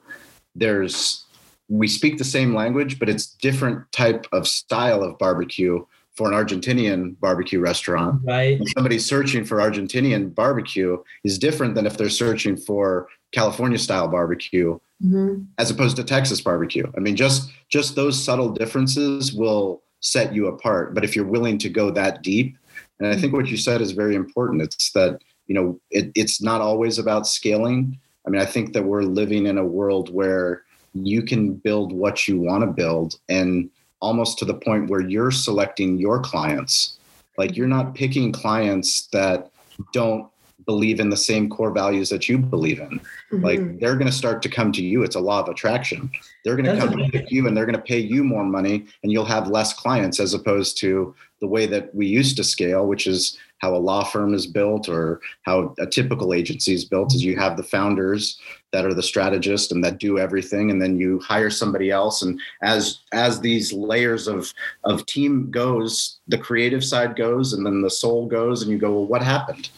there's 0.54 1.24
we 1.68 1.86
speak 1.86 2.18
the 2.18 2.24
same 2.24 2.54
language, 2.54 2.98
but 2.98 3.08
it's 3.08 3.26
different 3.26 3.90
type 3.92 4.26
of 4.32 4.46
style 4.46 5.02
of 5.02 5.16
barbecue 5.18 5.84
for 6.16 6.30
an 6.30 6.34
Argentinian 6.34 7.18
barbecue 7.20 7.60
restaurant. 7.60 8.20
Right. 8.24 8.58
And 8.58 8.68
somebody 8.70 8.98
searching 8.98 9.44
for 9.44 9.58
Argentinian 9.58 10.34
barbecue 10.34 10.98
is 11.22 11.38
different 11.38 11.76
than 11.76 11.86
if 11.86 11.96
they're 11.96 12.10
searching 12.10 12.56
for 12.56 13.06
California 13.32 13.78
style 13.78 14.08
barbecue 14.08 14.78
mm-hmm. 15.02 15.42
as 15.58 15.70
opposed 15.70 15.96
to 15.96 16.04
Texas 16.04 16.40
barbecue. 16.40 16.90
I 16.96 17.00
mean, 17.00 17.16
just 17.16 17.50
just 17.68 17.94
those 17.94 18.22
subtle 18.22 18.50
differences 18.50 19.32
will 19.32 19.82
set 20.00 20.34
you 20.34 20.48
apart. 20.48 20.94
But 20.94 21.04
if 21.04 21.14
you're 21.14 21.24
willing 21.24 21.58
to 21.58 21.68
go 21.68 21.90
that 21.90 22.22
deep, 22.22 22.56
and 23.00 23.08
I 23.08 23.16
think 23.16 23.32
what 23.32 23.48
you 23.48 23.56
said 23.56 23.80
is 23.80 23.92
very 23.92 24.14
important. 24.14 24.62
It's 24.62 24.92
that, 24.92 25.20
you 25.46 25.54
know, 25.54 25.80
it, 25.90 26.12
it's 26.14 26.42
not 26.42 26.60
always 26.60 26.98
about 26.98 27.26
scaling. 27.26 27.98
I 28.26 28.30
mean, 28.30 28.40
I 28.40 28.44
think 28.44 28.74
that 28.74 28.84
we're 28.84 29.02
living 29.02 29.46
in 29.46 29.58
a 29.58 29.64
world 29.64 30.12
where 30.12 30.62
you 30.92 31.22
can 31.22 31.54
build 31.54 31.92
what 31.92 32.28
you 32.28 32.38
want 32.40 32.62
to 32.62 32.66
build 32.66 33.18
and 33.28 33.70
almost 34.00 34.38
to 34.38 34.44
the 34.44 34.54
point 34.54 34.90
where 34.90 35.00
you're 35.00 35.30
selecting 35.30 35.98
your 35.98 36.20
clients. 36.20 36.98
Like 37.38 37.56
you're 37.56 37.66
not 37.66 37.94
picking 37.94 38.32
clients 38.32 39.06
that 39.08 39.50
don't 39.92 40.28
believe 40.70 41.00
in 41.00 41.10
the 41.10 41.16
same 41.16 41.48
core 41.48 41.72
values 41.72 42.08
that 42.10 42.28
you 42.28 42.38
believe 42.38 42.78
in. 42.78 43.00
Mm-hmm. 43.00 43.44
Like 43.44 43.80
they're 43.80 43.96
going 43.96 44.06
to 44.06 44.22
start 44.22 44.40
to 44.42 44.48
come 44.48 44.70
to 44.70 44.84
you. 44.84 45.02
It's 45.02 45.16
a 45.16 45.20
law 45.20 45.40
of 45.40 45.48
attraction. 45.48 46.08
They're 46.44 46.54
going 46.54 46.72
to 46.72 46.78
come 46.80 46.96
to 46.96 47.10
pick 47.10 47.32
you 47.32 47.48
and 47.48 47.56
they're 47.56 47.66
going 47.66 47.74
to 47.74 47.82
pay 47.82 47.98
you 47.98 48.22
more 48.22 48.44
money 48.44 48.86
and 49.02 49.10
you'll 49.10 49.24
have 49.24 49.48
less 49.48 49.72
clients 49.72 50.20
as 50.20 50.32
opposed 50.32 50.78
to 50.78 51.12
the 51.40 51.48
way 51.48 51.66
that 51.66 51.92
we 51.92 52.06
used 52.06 52.36
to 52.36 52.44
scale, 52.44 52.86
which 52.86 53.08
is 53.08 53.36
how 53.58 53.74
a 53.74 53.86
law 53.90 54.04
firm 54.04 54.32
is 54.32 54.46
built 54.46 54.88
or 54.88 55.20
how 55.42 55.74
a 55.80 55.86
typical 55.86 56.32
agency 56.32 56.72
is 56.72 56.84
built 56.84 57.12
is 57.14 57.24
you 57.24 57.36
have 57.36 57.56
the 57.56 57.64
founders 57.64 58.38
that 58.72 58.86
are 58.86 58.94
the 58.94 59.02
strategist 59.02 59.72
and 59.72 59.82
that 59.82 59.98
do 59.98 60.18
everything 60.18 60.70
and 60.70 60.80
then 60.80 60.96
you 60.96 61.18
hire 61.18 61.50
somebody 61.50 61.90
else 61.90 62.22
and 62.22 62.40
as 62.62 63.00
as 63.12 63.40
these 63.40 63.72
layers 63.72 64.28
of 64.28 64.52
of 64.84 65.04
team 65.06 65.50
goes 65.50 66.20
the 66.28 66.38
creative 66.38 66.84
side 66.84 67.16
goes 67.16 67.52
and 67.52 67.66
then 67.66 67.82
the 67.82 67.90
soul 67.90 68.26
goes 68.26 68.62
and 68.62 68.70
you 68.70 68.78
go 68.78 68.92
well 68.92 69.06
what 69.06 69.22
happened 69.22 69.68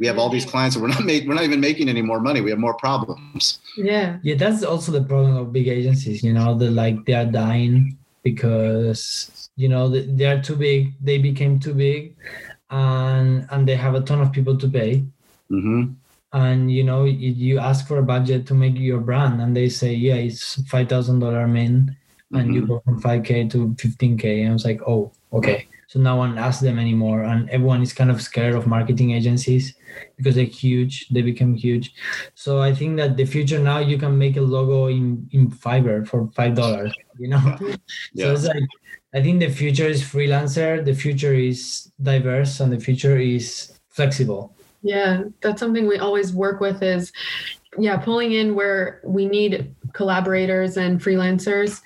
we 0.00 0.06
have 0.06 0.18
all 0.18 0.30
these 0.30 0.46
clients 0.46 0.74
and 0.74 0.82
we're 0.82 0.88
not 0.88 1.04
made, 1.04 1.28
we're 1.28 1.34
not 1.34 1.44
even 1.44 1.60
making 1.60 1.88
any 1.88 2.02
more 2.02 2.20
money. 2.20 2.40
We 2.40 2.50
have 2.50 2.58
more 2.58 2.74
problems. 2.74 3.60
Yeah. 3.76 4.18
Yeah 4.22 4.34
that's 4.34 4.64
also 4.64 4.90
the 4.90 5.04
problem 5.04 5.36
of 5.36 5.52
big 5.52 5.68
agencies 5.68 6.24
you 6.24 6.32
know 6.32 6.56
the 6.56 6.70
like 6.70 7.04
they 7.04 7.12
are 7.12 7.26
dying 7.26 7.96
because 8.24 9.50
you 9.56 9.68
know 9.68 9.88
they're 9.88 10.42
too 10.42 10.56
big 10.56 10.94
they 11.02 11.18
became 11.18 11.60
too 11.60 11.74
big 11.74 12.16
and 12.70 13.46
and 13.50 13.68
they 13.68 13.76
have 13.76 13.94
a 13.94 14.00
ton 14.00 14.20
of 14.20 14.32
people 14.32 14.56
to 14.56 14.68
pay. 14.68 15.04
Mm-hmm. 15.50 15.92
and 16.32 16.70
you 16.70 16.84
know 16.84 17.04
you 17.04 17.58
ask 17.58 17.88
for 17.88 17.98
a 17.98 18.04
budget 18.04 18.46
to 18.46 18.54
make 18.54 18.78
your 18.78 19.00
brand 19.00 19.42
and 19.42 19.56
they 19.56 19.68
say 19.68 19.92
yeah 19.92 20.14
it's 20.14 20.58
$5000 20.62 21.50
min 21.50 21.96
and 22.32 22.42
mm-hmm. 22.42 22.52
you 22.52 22.66
go 22.66 22.80
from 22.84 23.02
5k 23.02 23.50
to 23.50 23.74
15k 23.74 24.42
and 24.42 24.50
i 24.50 24.52
was 24.52 24.64
like 24.64 24.80
oh 24.86 25.10
okay 25.32 25.66
so 25.90 25.98
no 25.98 26.14
one 26.14 26.38
asks 26.38 26.62
them 26.62 26.78
anymore 26.78 27.24
and 27.24 27.50
everyone 27.50 27.82
is 27.82 27.92
kind 27.92 28.12
of 28.12 28.22
scared 28.22 28.54
of 28.54 28.64
marketing 28.64 29.10
agencies 29.10 29.74
because 30.16 30.36
they're 30.36 30.44
huge 30.44 31.08
they 31.08 31.20
become 31.20 31.52
huge 31.52 31.92
so 32.34 32.60
i 32.62 32.72
think 32.72 32.96
that 32.96 33.16
the 33.16 33.24
future 33.24 33.58
now 33.58 33.78
you 33.78 33.98
can 33.98 34.16
make 34.16 34.36
a 34.36 34.40
logo 34.40 34.86
in 34.86 35.28
in 35.32 35.50
fiverr 35.50 36.06
for 36.06 36.30
five 36.36 36.54
dollars 36.54 36.94
you 37.18 37.28
know 37.28 37.42
yeah. 38.14 38.26
so 38.26 38.32
it's 38.32 38.44
like 38.46 38.62
I 39.12 39.20
think 39.20 39.40
the 39.40 39.48
future 39.48 39.86
is 39.86 40.02
freelancer, 40.02 40.84
the 40.84 40.94
future 40.94 41.34
is 41.34 41.90
diverse, 42.00 42.60
and 42.60 42.72
the 42.72 42.78
future 42.78 43.18
is 43.18 43.72
flexible. 43.88 44.54
Yeah, 44.82 45.24
that's 45.40 45.58
something 45.58 45.88
we 45.88 45.98
always 45.98 46.32
work 46.32 46.60
with 46.60 46.82
is 46.82 47.12
yeah, 47.78 47.96
pulling 47.96 48.32
in 48.32 48.54
where 48.54 49.00
we 49.04 49.26
need 49.26 49.74
collaborators 49.92 50.76
and 50.76 51.00
freelancers 51.00 51.82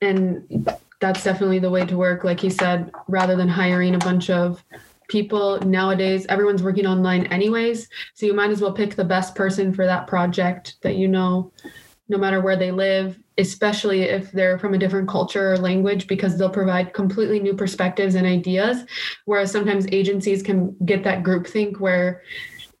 and 0.00 0.68
that's 1.00 1.22
definitely 1.22 1.58
the 1.58 1.70
way 1.70 1.84
to 1.84 1.96
work 1.96 2.24
like 2.24 2.40
he 2.40 2.50
said 2.50 2.90
rather 3.08 3.36
than 3.36 3.48
hiring 3.48 3.94
a 3.94 3.98
bunch 3.98 4.30
of 4.30 4.64
people 5.08 5.58
nowadays 5.60 6.26
everyone's 6.28 6.62
working 6.62 6.86
online 6.86 7.26
anyways 7.26 7.88
so 8.14 8.26
you 8.26 8.34
might 8.34 8.50
as 8.50 8.60
well 8.60 8.72
pick 8.72 8.94
the 8.94 9.04
best 9.04 9.34
person 9.34 9.72
for 9.72 9.86
that 9.86 10.06
project 10.06 10.76
that 10.82 10.96
you 10.96 11.08
know 11.08 11.50
no 12.08 12.18
matter 12.18 12.40
where 12.40 12.56
they 12.56 12.70
live 12.70 13.18
especially 13.38 14.02
if 14.02 14.32
they're 14.32 14.58
from 14.58 14.74
a 14.74 14.78
different 14.78 15.08
culture 15.08 15.52
or 15.52 15.58
language, 15.58 16.08
because 16.08 16.36
they'll 16.36 16.50
provide 16.50 16.92
completely 16.92 17.38
new 17.38 17.54
perspectives 17.54 18.16
and 18.16 18.26
ideas. 18.26 18.84
Whereas 19.24 19.52
sometimes 19.52 19.86
agencies 19.92 20.42
can 20.42 20.76
get 20.84 21.04
that 21.04 21.22
group 21.22 21.46
think 21.46 21.78
where 21.80 22.22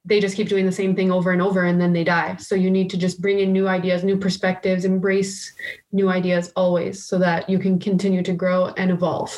they 0.08 0.20
just 0.20 0.36
keep 0.36 0.48
doing 0.48 0.64
the 0.64 0.72
same 0.72 0.96
thing 0.96 1.12
over 1.12 1.30
and 1.32 1.42
over 1.42 1.64
and 1.64 1.80
then 1.80 1.92
they 1.92 2.02
die. 2.02 2.36
So 2.36 2.54
you 2.54 2.70
need 2.70 2.88
to 2.90 2.96
just 2.96 3.20
bring 3.20 3.40
in 3.40 3.52
new 3.52 3.68
ideas, 3.68 4.02
new 4.02 4.16
perspectives, 4.16 4.84
embrace 4.84 5.52
new 5.92 6.08
ideas 6.08 6.50
always 6.56 7.04
so 7.04 7.18
that 7.18 7.48
you 7.48 7.58
can 7.58 7.78
continue 7.78 8.22
to 8.22 8.32
grow 8.32 8.68
and 8.76 8.90
evolve. 8.90 9.36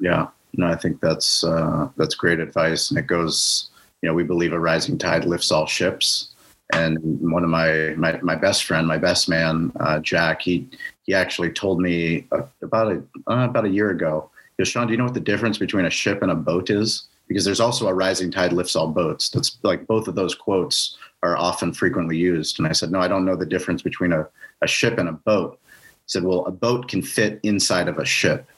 Yeah. 0.00 0.28
No, 0.56 0.66
I 0.66 0.76
think 0.76 1.00
that's 1.00 1.42
uh, 1.44 1.88
that's 1.96 2.14
great 2.14 2.38
advice, 2.38 2.90
and 2.90 2.98
it 2.98 3.06
goes. 3.06 3.70
You 4.02 4.08
know, 4.08 4.14
we 4.14 4.22
believe 4.22 4.52
a 4.52 4.60
rising 4.60 4.98
tide 4.98 5.24
lifts 5.24 5.50
all 5.50 5.66
ships. 5.66 6.34
And 6.72 6.98
one 7.20 7.42
of 7.42 7.50
my 7.50 7.94
my, 7.96 8.20
my 8.22 8.36
best 8.36 8.64
friend, 8.64 8.86
my 8.86 8.98
best 8.98 9.28
man, 9.28 9.72
uh, 9.80 9.98
Jack, 9.98 10.42
he 10.42 10.68
he 11.04 11.14
actually 11.14 11.50
told 11.50 11.80
me 11.80 12.26
uh, 12.32 12.42
about 12.62 12.92
a 12.92 13.02
uh, 13.30 13.48
about 13.48 13.64
a 13.64 13.68
year 13.68 13.90
ago. 13.90 14.30
He 14.56 14.62
goes, 14.62 14.68
Shawn, 14.68 14.86
do 14.86 14.92
you 14.92 14.96
know 14.96 15.04
what 15.04 15.14
the 15.14 15.20
difference 15.20 15.58
between 15.58 15.86
a 15.86 15.90
ship 15.90 16.22
and 16.22 16.30
a 16.30 16.36
boat 16.36 16.70
is? 16.70 17.08
Because 17.34 17.44
there's 17.44 17.58
also 17.58 17.88
a 17.88 17.94
rising 17.94 18.30
tide 18.30 18.52
lifts 18.52 18.76
all 18.76 18.86
boats. 18.86 19.28
That's 19.28 19.58
like 19.64 19.88
both 19.88 20.06
of 20.06 20.14
those 20.14 20.36
quotes 20.36 20.96
are 21.24 21.36
often 21.36 21.72
frequently 21.72 22.16
used. 22.16 22.60
And 22.60 22.68
I 22.68 22.70
said, 22.70 22.92
no, 22.92 23.00
I 23.00 23.08
don't 23.08 23.24
know 23.24 23.34
the 23.34 23.44
difference 23.44 23.82
between 23.82 24.12
a, 24.12 24.28
a 24.62 24.68
ship 24.68 24.98
and 24.98 25.08
a 25.08 25.14
boat. 25.14 25.58
He 25.64 25.88
said, 26.06 26.22
well, 26.22 26.46
a 26.46 26.52
boat 26.52 26.86
can 26.86 27.02
fit 27.02 27.40
inside 27.42 27.88
of 27.88 27.98
a 27.98 28.04
ship. 28.04 28.48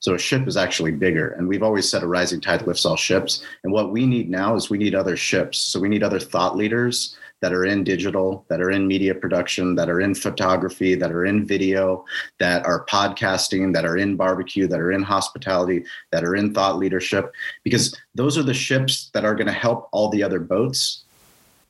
So 0.00 0.12
a 0.12 0.18
ship 0.18 0.46
is 0.46 0.58
actually 0.58 0.90
bigger. 0.90 1.30
And 1.30 1.48
we've 1.48 1.62
always 1.62 1.88
said 1.88 2.02
a 2.02 2.06
rising 2.06 2.42
tide 2.42 2.66
lifts 2.66 2.84
all 2.84 2.96
ships. 2.96 3.42
And 3.64 3.72
what 3.72 3.92
we 3.92 4.04
need 4.04 4.28
now 4.28 4.56
is 4.56 4.68
we 4.68 4.76
need 4.76 4.94
other 4.94 5.16
ships. 5.16 5.58
So 5.58 5.80
we 5.80 5.88
need 5.88 6.02
other 6.02 6.20
thought 6.20 6.54
leaders 6.54 7.16
that 7.40 7.52
are 7.52 7.64
in 7.64 7.84
digital, 7.84 8.44
that 8.48 8.60
are 8.60 8.70
in 8.70 8.86
media 8.86 9.14
production, 9.14 9.74
that 9.76 9.88
are 9.88 10.00
in 10.00 10.14
photography, 10.14 10.94
that 10.94 11.12
are 11.12 11.24
in 11.24 11.46
video, 11.46 12.04
that 12.38 12.64
are 12.66 12.86
podcasting, 12.86 13.72
that 13.72 13.84
are 13.84 13.96
in 13.96 14.16
barbecue, 14.16 14.66
that 14.66 14.80
are 14.80 14.92
in 14.92 15.02
hospitality, 15.02 15.84
that 16.10 16.24
are 16.24 16.34
in 16.34 16.52
thought 16.52 16.78
leadership, 16.78 17.32
because 17.62 17.96
those 18.14 18.36
are 18.36 18.42
the 18.42 18.54
ships 18.54 19.10
that 19.14 19.24
are 19.24 19.34
going 19.34 19.46
to 19.46 19.52
help 19.52 19.88
all 19.92 20.08
the 20.08 20.22
other 20.22 20.40
boats, 20.40 21.04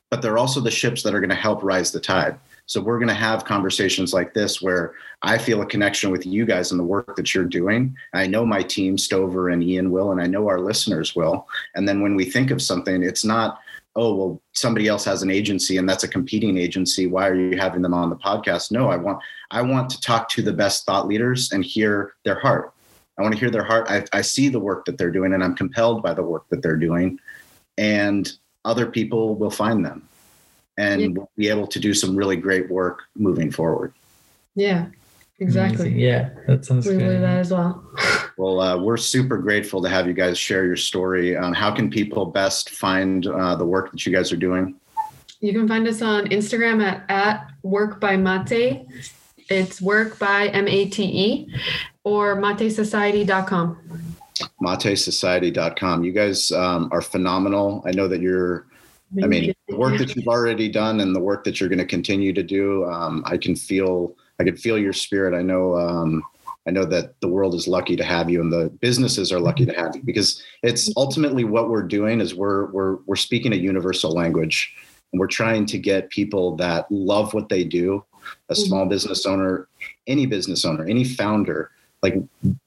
but 0.09 0.21
they're 0.21 0.39
also 0.39 0.59
the 0.59 0.71
ships 0.71 1.03
that 1.03 1.13
are 1.13 1.19
going 1.19 1.29
to 1.29 1.35
help 1.35 1.61
rise 1.63 1.91
the 1.91 1.99
tide. 1.99 2.37
So 2.65 2.79
we're 2.79 2.99
going 2.99 3.07
to 3.07 3.15
have 3.15 3.45
conversations 3.45 4.13
like 4.13 4.35
this 4.35 4.61
where 4.61 4.93
I 5.23 5.39
feel 5.39 5.63
a 5.63 5.65
connection 5.65 6.11
with 6.11 6.27
you 6.27 6.45
guys 6.45 6.69
and 6.69 6.79
the 6.79 6.83
work 6.83 7.15
that 7.15 7.33
you're 7.33 7.43
doing. 7.45 7.97
I 8.13 8.27
know 8.27 8.45
my 8.45 8.61
team, 8.61 8.95
Stover 8.95 9.49
and 9.49 9.63
Ian 9.63 9.89
will, 9.89 10.11
and 10.11 10.21
I 10.21 10.27
know 10.27 10.47
our 10.47 10.59
listeners 10.59 11.15
will. 11.15 11.47
And 11.73 11.87
then 11.87 12.01
when 12.01 12.15
we 12.15 12.25
think 12.25 12.51
of 12.51 12.61
something, 12.61 13.01
it's 13.01 13.25
not, 13.25 13.59
oh, 13.95 14.15
well, 14.15 14.41
somebody 14.53 14.87
else 14.87 15.03
has 15.05 15.23
an 15.23 15.31
agency 15.31 15.77
and 15.77 15.87
that's 15.87 16.03
a 16.03 16.07
competing 16.07 16.57
agency. 16.57 17.07
Why 17.07 17.27
are 17.27 17.35
you 17.35 17.57
having 17.57 17.81
them 17.81 17.93
on 17.93 18.09
the 18.09 18.15
podcast? 18.15 18.71
No, 18.71 18.89
I 18.89 18.95
want 18.95 19.21
I 19.51 19.61
want 19.61 19.89
to 19.91 20.01
talk 20.01 20.29
to 20.29 20.41
the 20.41 20.53
best 20.53 20.85
thought 20.85 21.07
leaders 21.07 21.51
and 21.51 21.63
hear 21.63 22.13
their 22.23 22.39
heart. 22.39 22.73
I 23.17 23.21
want 23.21 23.33
to 23.33 23.39
hear 23.39 23.49
their 23.49 23.63
heart. 23.63 23.87
I, 23.89 24.05
I 24.13 24.21
see 24.21 24.47
the 24.47 24.59
work 24.59 24.85
that 24.85 24.97
they're 24.97 25.11
doing 25.11 25.33
and 25.33 25.43
I'm 25.43 25.55
compelled 25.55 26.01
by 26.01 26.13
the 26.13 26.23
work 26.23 26.47
that 26.49 26.61
they're 26.61 26.77
doing. 26.77 27.19
And 27.77 28.31
other 28.63 28.85
people 28.85 29.35
will 29.35 29.51
find 29.51 29.85
them 29.85 30.07
and 30.77 31.01
yeah. 31.01 31.07
we'll 31.09 31.31
be 31.35 31.49
able 31.49 31.67
to 31.67 31.79
do 31.79 31.93
some 31.93 32.15
really 32.15 32.37
great 32.37 32.69
work 32.69 33.03
moving 33.15 33.51
forward. 33.51 33.93
Yeah, 34.55 34.87
exactly. 35.39 35.87
Amazing. 35.87 35.99
Yeah, 35.99 36.29
that 36.47 36.65
sounds 36.65 36.85
we 36.85 36.93
good. 36.93 36.99
believe 36.99 37.21
that 37.21 37.39
as 37.39 37.51
well. 37.51 37.83
well, 38.39 38.61
uh, 38.61 38.77
we're 38.77 38.95
super 38.95 39.37
grateful 39.37 39.81
to 39.81 39.89
have 39.89 40.07
you 40.07 40.13
guys 40.13 40.39
share 40.39 40.65
your 40.65 40.77
story. 40.77 41.35
Um, 41.35 41.51
how 41.51 41.75
can 41.75 41.89
people 41.89 42.25
best 42.25 42.69
find 42.69 43.27
uh, 43.27 43.55
the 43.55 43.65
work 43.65 43.91
that 43.91 44.05
you 44.05 44.13
guys 44.13 44.31
are 44.31 44.37
doing? 44.37 44.75
You 45.41 45.51
can 45.51 45.67
find 45.67 45.85
us 45.85 46.01
on 46.01 46.27
Instagram 46.27 46.81
at, 46.81 47.03
at 47.09 47.51
work 47.63 47.99
by 47.99 48.15
mate. 48.15 48.87
It's 49.49 49.81
work 49.81 50.17
by 50.19 50.47
M 50.47 50.69
A 50.69 50.85
T 50.85 51.03
E 51.03 51.53
or 52.05 52.37
matesociety.com. 52.37 53.77
Matesociety.com. 54.61 56.05
You 56.05 56.13
guys 56.13 56.53
um, 56.53 56.87
are 56.93 57.01
phenomenal. 57.01 57.83
I 57.85 57.91
know 57.91 58.07
that 58.07 58.21
you're 58.21 58.67
I 59.21 59.27
mean, 59.27 59.53
the 59.67 59.75
work 59.75 59.97
that 59.97 60.15
you've 60.15 60.29
already 60.29 60.69
done 60.69 61.01
and 61.01 61.13
the 61.13 61.19
work 61.19 61.43
that 61.43 61.59
you're 61.59 61.67
going 61.67 61.79
to 61.79 61.85
continue 61.85 62.31
to 62.31 62.43
do, 62.43 62.85
um, 62.85 63.21
I 63.25 63.35
can 63.35 63.57
feel. 63.57 64.15
I 64.39 64.45
can 64.45 64.55
feel 64.55 64.77
your 64.77 64.93
spirit. 64.93 65.37
I 65.37 65.41
know. 65.41 65.75
Um, 65.75 66.23
I 66.67 66.71
know 66.71 66.85
that 66.85 67.19
the 67.21 67.27
world 67.27 67.55
is 67.55 67.67
lucky 67.67 67.95
to 67.95 68.03
have 68.03 68.29
you, 68.29 68.41
and 68.41 68.51
the 68.51 68.69
businesses 68.81 69.31
are 69.31 69.39
lucky 69.39 69.65
to 69.65 69.73
have 69.73 69.95
you 69.95 70.03
because 70.03 70.43
it's 70.61 70.91
ultimately 70.97 71.43
what 71.43 71.69
we're 71.69 71.83
doing 71.83 72.21
is 72.21 72.35
we're 72.35 72.67
we're 72.71 72.97
we're 73.05 73.15
speaking 73.15 73.53
a 73.53 73.57
universal 73.57 74.11
language, 74.11 74.73
and 75.11 75.19
we're 75.19 75.27
trying 75.27 75.65
to 75.67 75.77
get 75.77 76.09
people 76.09 76.55
that 76.57 76.85
love 76.91 77.33
what 77.33 77.49
they 77.49 77.63
do. 77.63 78.03
A 78.49 78.53
mm-hmm. 78.53 78.61
small 78.63 78.85
business 78.85 79.25
owner, 79.25 79.67
any 80.05 80.25
business 80.25 80.65
owner, 80.65 80.85
any 80.85 81.03
founder. 81.03 81.71
Like 82.03 82.15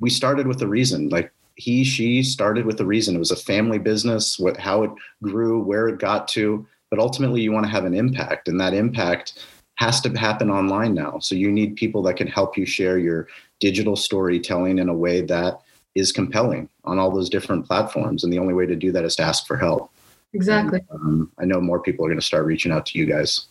we 0.01 0.11
started 0.11 0.47
with 0.47 0.61
a 0.63 0.67
reason. 0.67 1.09
Like 1.09 1.33
he 1.57 1.85
she 1.85 2.23
started 2.23 2.65
with 2.65 2.81
a 2.81 2.85
reason 2.85 3.15
it 3.15 3.19
was 3.19 3.31
a 3.31 3.37
family 3.37 3.79
business 3.79 4.39
what 4.39 4.57
how 4.57 4.83
it 4.83 4.91
grew 5.23 5.61
where 5.63 5.89
it 5.89 5.99
got 5.99 6.27
to 6.27 6.67
but 6.91 6.99
ultimately 6.99 7.41
you 7.41 7.53
want 7.53 7.65
to 7.65 7.71
have 7.71 7.85
an 7.85 7.95
impact 7.95 8.49
and 8.49 8.61
that 8.61 8.75
impact 8.75 9.45
has 9.77 10.01
to 10.01 10.11
happen 10.11 10.51
online 10.51 10.95
now 10.95 11.19
so 11.19 11.35
you 11.35 11.51
need 11.51 11.77
people 11.77 12.03
that 12.03 12.17
can 12.17 12.27
help 12.27 12.57
you 12.57 12.67
share 12.67 12.99
your 12.99 13.29
digital 13.61 13.97
storytelling 13.97 14.79
in 14.79 14.89
a 14.89 14.95
way 14.95 15.21
that 15.21 15.61
is 15.95 16.13
compelling 16.13 16.69
on 16.85 16.99
all 16.99 17.11
those 17.11 17.29
different 17.29 17.67
platforms 17.67 18.25
and 18.25 18.33
the 18.33 18.39
only 18.39 18.55
way 18.55 18.67
to 18.67 18.77
do 18.77 18.93
that 18.93 19.05
is 19.05 19.17
to 19.17 19.23
ask 19.23 19.47
for 19.47 19.57
help 19.57 19.91
exactly 20.35 20.81
and, 20.91 21.01
um, 21.01 21.33
i 21.39 21.45
know 21.45 21.61
more 21.61 21.81
people 21.81 22.05
are 22.05 22.09
going 22.09 22.21
to 22.21 22.27
start 22.27 22.47
reaching 22.47 22.73
out 22.73 22.87
to 22.87 22.99
you 22.99 23.07
guys 23.07 23.47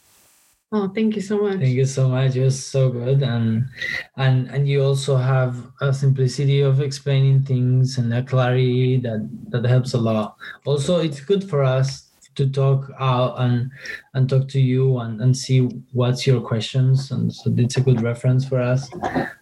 Oh, 0.74 0.88
thank 0.88 1.18
you 1.18 1.22
so 1.22 1.38
much. 1.38 1.60
Thank 1.60 1.76
you 1.76 1.86
so 1.86 2.08
much. 2.08 2.38
It 2.38 2.44
was 2.44 2.66
so 2.66 2.90
good, 2.90 3.22
and 3.24 3.68
and 4.16 4.48
and 4.48 4.70
you 4.70 4.82
also 4.82 5.18
have 5.18 5.68
a 5.82 5.94
simplicity 5.94 6.62
of 6.62 6.80
explaining 6.80 7.44
things 7.44 7.98
and 7.98 8.14
a 8.14 8.24
clarity 8.24 8.96
that 9.04 9.28
that 9.50 9.66
helps 9.66 9.94
a 9.96 9.98
lot. 9.98 10.38
Also, 10.64 11.00
it's 11.00 11.20
good 11.20 11.44
for 11.44 11.62
us 11.62 12.11
to 12.36 12.50
talk 12.50 12.92
out 13.00 13.36
and 13.40 13.72
and 14.14 14.30
talk 14.30 14.48
to 14.50 14.60
you 14.60 15.00
and, 15.00 15.22
and 15.22 15.36
see 15.36 15.60
what's 15.94 16.26
your 16.26 16.42
questions. 16.42 17.12
And 17.12 17.34
so 17.34 17.54
it's 17.58 17.78
a 17.78 17.82
good 17.82 18.02
reference 18.02 18.48
for 18.48 18.60
us. 18.60 18.90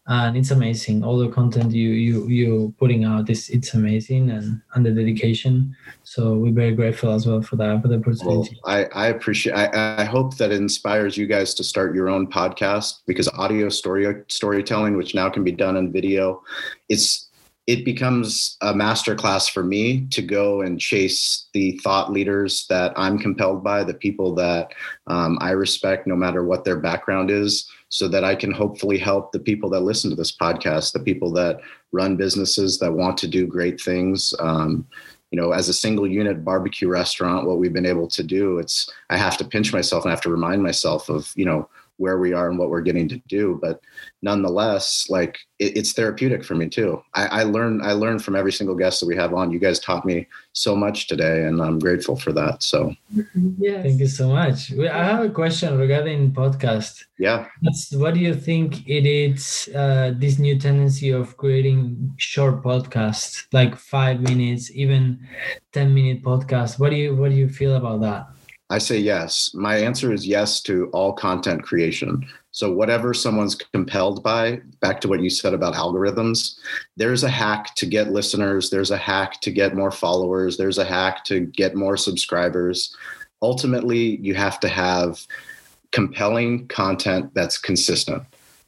And 0.08 0.36
it's 0.36 0.52
amazing 0.52 1.04
all 1.04 1.18
the 1.18 1.30
content 1.30 1.72
you 1.72 1.90
you 1.90 2.28
you 2.28 2.74
putting 2.80 3.04
out 3.04 3.30
is 3.30 3.50
it's 3.50 3.74
amazing 3.74 4.32
and 4.32 4.62
and 4.74 4.86
the 4.86 4.92
dedication. 4.92 5.76
So 6.04 6.36
we're 6.36 6.54
very 6.54 6.74
grateful 6.74 7.12
as 7.12 7.28
well 7.28 7.42
for 7.42 7.56
that 7.58 7.82
for 7.82 7.88
the 7.88 7.98
opportunity. 7.98 8.60
Well, 8.64 8.76
i 8.76 8.86
i 8.94 9.08
appreciate 9.08 9.54
I, 9.54 10.02
I 10.02 10.04
hope 10.04 10.38
that 10.38 10.52
it 10.52 10.58
inspires 10.58 11.18
you 11.18 11.28
guys 11.28 11.54
to 11.56 11.64
start 11.64 11.96
your 11.96 12.10
own 12.10 12.28
podcast 12.28 13.00
because 13.06 13.28
audio 13.30 13.70
story 13.70 14.24
storytelling 14.28 14.98
which 14.98 15.14
now 15.16 15.30
can 15.30 15.44
be 15.44 15.52
done 15.52 15.78
in 15.78 15.92
video 15.92 16.42
it's 16.90 17.28
it 17.70 17.86
becomes 17.86 18.57
a 18.61 18.74
masterclass 18.74 19.47
for 19.47 19.63
me 19.63 20.07
to 20.07 20.24
go 20.24 20.61
and 20.61 20.80
chase 20.80 21.49
the 21.53 21.78
thought 21.84 22.11
leaders 22.11 22.65
that 22.67 22.91
I'm 22.95 23.20
compelled 23.20 23.63
by, 23.63 23.84
the 23.84 23.93
people 23.93 24.34
that 24.36 24.74
um, 25.05 25.38
I 25.39 25.51
respect, 25.51 26.07
no 26.07 26.15
matter 26.15 26.43
what 26.43 26.65
their 26.65 26.80
background 26.80 27.30
is, 27.30 27.70
so 27.89 28.07
that 28.07 28.24
I 28.24 28.34
can 28.34 28.51
hopefully 28.51 28.97
help 28.97 29.32
the 29.32 29.39
people 29.39 29.70
that 29.70 29.82
listen 29.82 30.09
to 30.09 30.15
this 30.15 30.36
podcast, 30.36 30.93
the 30.93 30.99
people 30.99 31.32
that 31.34 31.59
run 31.91 32.15
businesses 32.15 32.80
that 32.80 32.91
want 32.91 33.20
to 33.20 33.28
do 33.28 33.45
great 33.45 33.80
things. 33.80 34.34
Um, 34.39 34.88
you 35.30 35.39
know, 35.39 35.51
as 35.51 35.70
a 35.70 35.74
single 35.74 36.07
unit 36.07 36.43
barbecue 36.43 36.88
restaurant, 36.88 37.45
what 37.45 37.59
we've 37.59 37.72
been 37.72 37.86
able 37.86 38.07
to 38.07 38.24
do, 38.24 38.57
it's 38.57 38.89
I 39.11 39.17
have 39.17 39.38
to 39.38 39.45
pinch 39.45 39.72
myself 39.74 40.05
and 40.05 40.11
I 40.11 40.15
have 40.15 40.24
to 40.24 40.32
remind 40.32 40.63
myself 40.63 41.07
of, 41.07 41.32
you 41.36 41.45
know, 41.45 41.70
where 42.00 42.18
we 42.18 42.34
are 42.34 42.50
and 42.50 42.58
what 42.58 42.70
we're 42.70 42.82
getting 42.82 43.08
to 43.08 43.18
do 43.28 43.60
but 43.62 43.82
nonetheless 44.22 45.08
like 45.10 45.38
it, 45.60 45.78
it's 45.78 45.93
therapeutic 45.93 46.43
for 46.43 46.56
me 46.56 46.68
too. 46.68 47.02
I, 47.14 47.41
I 47.41 47.43
learn 47.43 47.82
i 47.82 47.91
learn 47.91 48.20
from 48.20 48.36
every 48.36 48.52
single 48.52 48.76
guest 48.76 49.00
that 49.00 49.06
we 49.06 49.16
have 49.16 49.34
on. 49.34 49.52
You 49.52 49.60
guys 49.60 49.80
taught 49.80 50.06
me 50.06 50.28
so 50.54 50.76
much 50.76 51.08
today 51.08 51.43
and 51.45 51.62
i'm 51.62 51.80
grateful 51.80 52.16
for 52.16 52.32
that 52.34 52.64
so. 52.64 52.93
Yes. 53.60 53.84
thank 53.84 54.00
you 54.00 54.08
so 54.08 54.30
much. 54.30 54.72
I 54.74 55.04
have 55.04 55.24
a 55.24 55.30
question 55.30 55.78
regarding 55.78 56.32
podcast. 56.32 57.04
Yeah. 57.18 57.47
That's, 57.62 57.91
what 57.93 58.14
do 58.14 58.20
you 58.20 58.34
think 58.34 58.88
it 58.88 59.06
is 59.06 59.70
uh, 59.76 60.14
this 60.16 60.39
new 60.39 60.58
tendency 60.58 61.10
of 61.10 61.36
creating 61.36 62.14
short 62.18 62.64
podcasts 62.64 63.45
like 63.52 63.76
five 63.76 64.22
minutes 64.22 64.72
even 64.72 65.20
10 65.74 65.93
minute 65.93 66.24
podcasts? 66.24 66.80
What 66.80 66.91
do 66.91 66.95
you 66.95 67.16
what 67.16 67.30
do 67.30 67.36
you 67.36 67.50
feel 67.50 67.76
about 67.76 68.02
that 68.02 68.28
I 68.72 68.78
say 68.78 68.99
yes. 68.99 69.51
My 69.55 69.78
answer 69.78 70.13
is 70.13 70.28
yes 70.28 70.61
to 70.61 70.89
all 70.93 71.13
content 71.13 71.63
creation. 71.63 72.28
So, 72.51 72.72
whatever 72.72 73.15
someone's 73.15 73.55
compelled 73.55 74.22
by, 74.22 74.61
back 74.80 75.01
to 75.01 75.07
what 75.07 75.22
you 75.22 75.30
said 75.30 75.53
about 75.53 75.74
algorithms, 75.74 76.59
there's 76.95 77.24
a 77.24 77.30
hack 77.30 77.74
to 77.76 77.88
get 77.88 78.11
listeners, 78.11 78.70
there's 78.70 78.91
a 78.91 78.97
hack 78.97 79.41
to 79.41 79.51
get 79.51 79.76
more 79.76 79.91
followers, 79.91 80.57
there's 80.57 80.78
a 80.78 80.86
hack 80.86 81.24
to 81.26 81.41
get 81.41 81.76
more 81.76 81.97
subscribers. 81.97 82.95
Ultimately, 83.41 84.17
you 84.17 84.36
have 84.36 84.59
to 84.59 84.70
have 84.70 85.26
compelling 85.91 86.67
content 86.67 87.34
that's 87.34 87.57
consistent. 87.57 88.24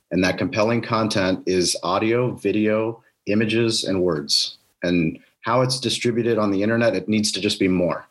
And 0.10 0.24
that 0.24 0.38
compelling 0.38 0.82
content 0.82 1.44
is 1.46 1.78
audio, 1.84 2.32
video, 2.32 3.04
images, 3.28 3.84
and 3.84 4.02
words. 4.02 4.58
And 4.84 5.20
how 5.42 5.62
it's 5.62 5.80
distributed 5.80 6.38
on 6.38 6.52
the 6.52 6.64
internet, 6.64 6.96
it 6.96 7.08
needs 7.08 7.32
to 7.34 7.42
just 7.42 7.60
be 7.60 7.68
more 7.68 8.08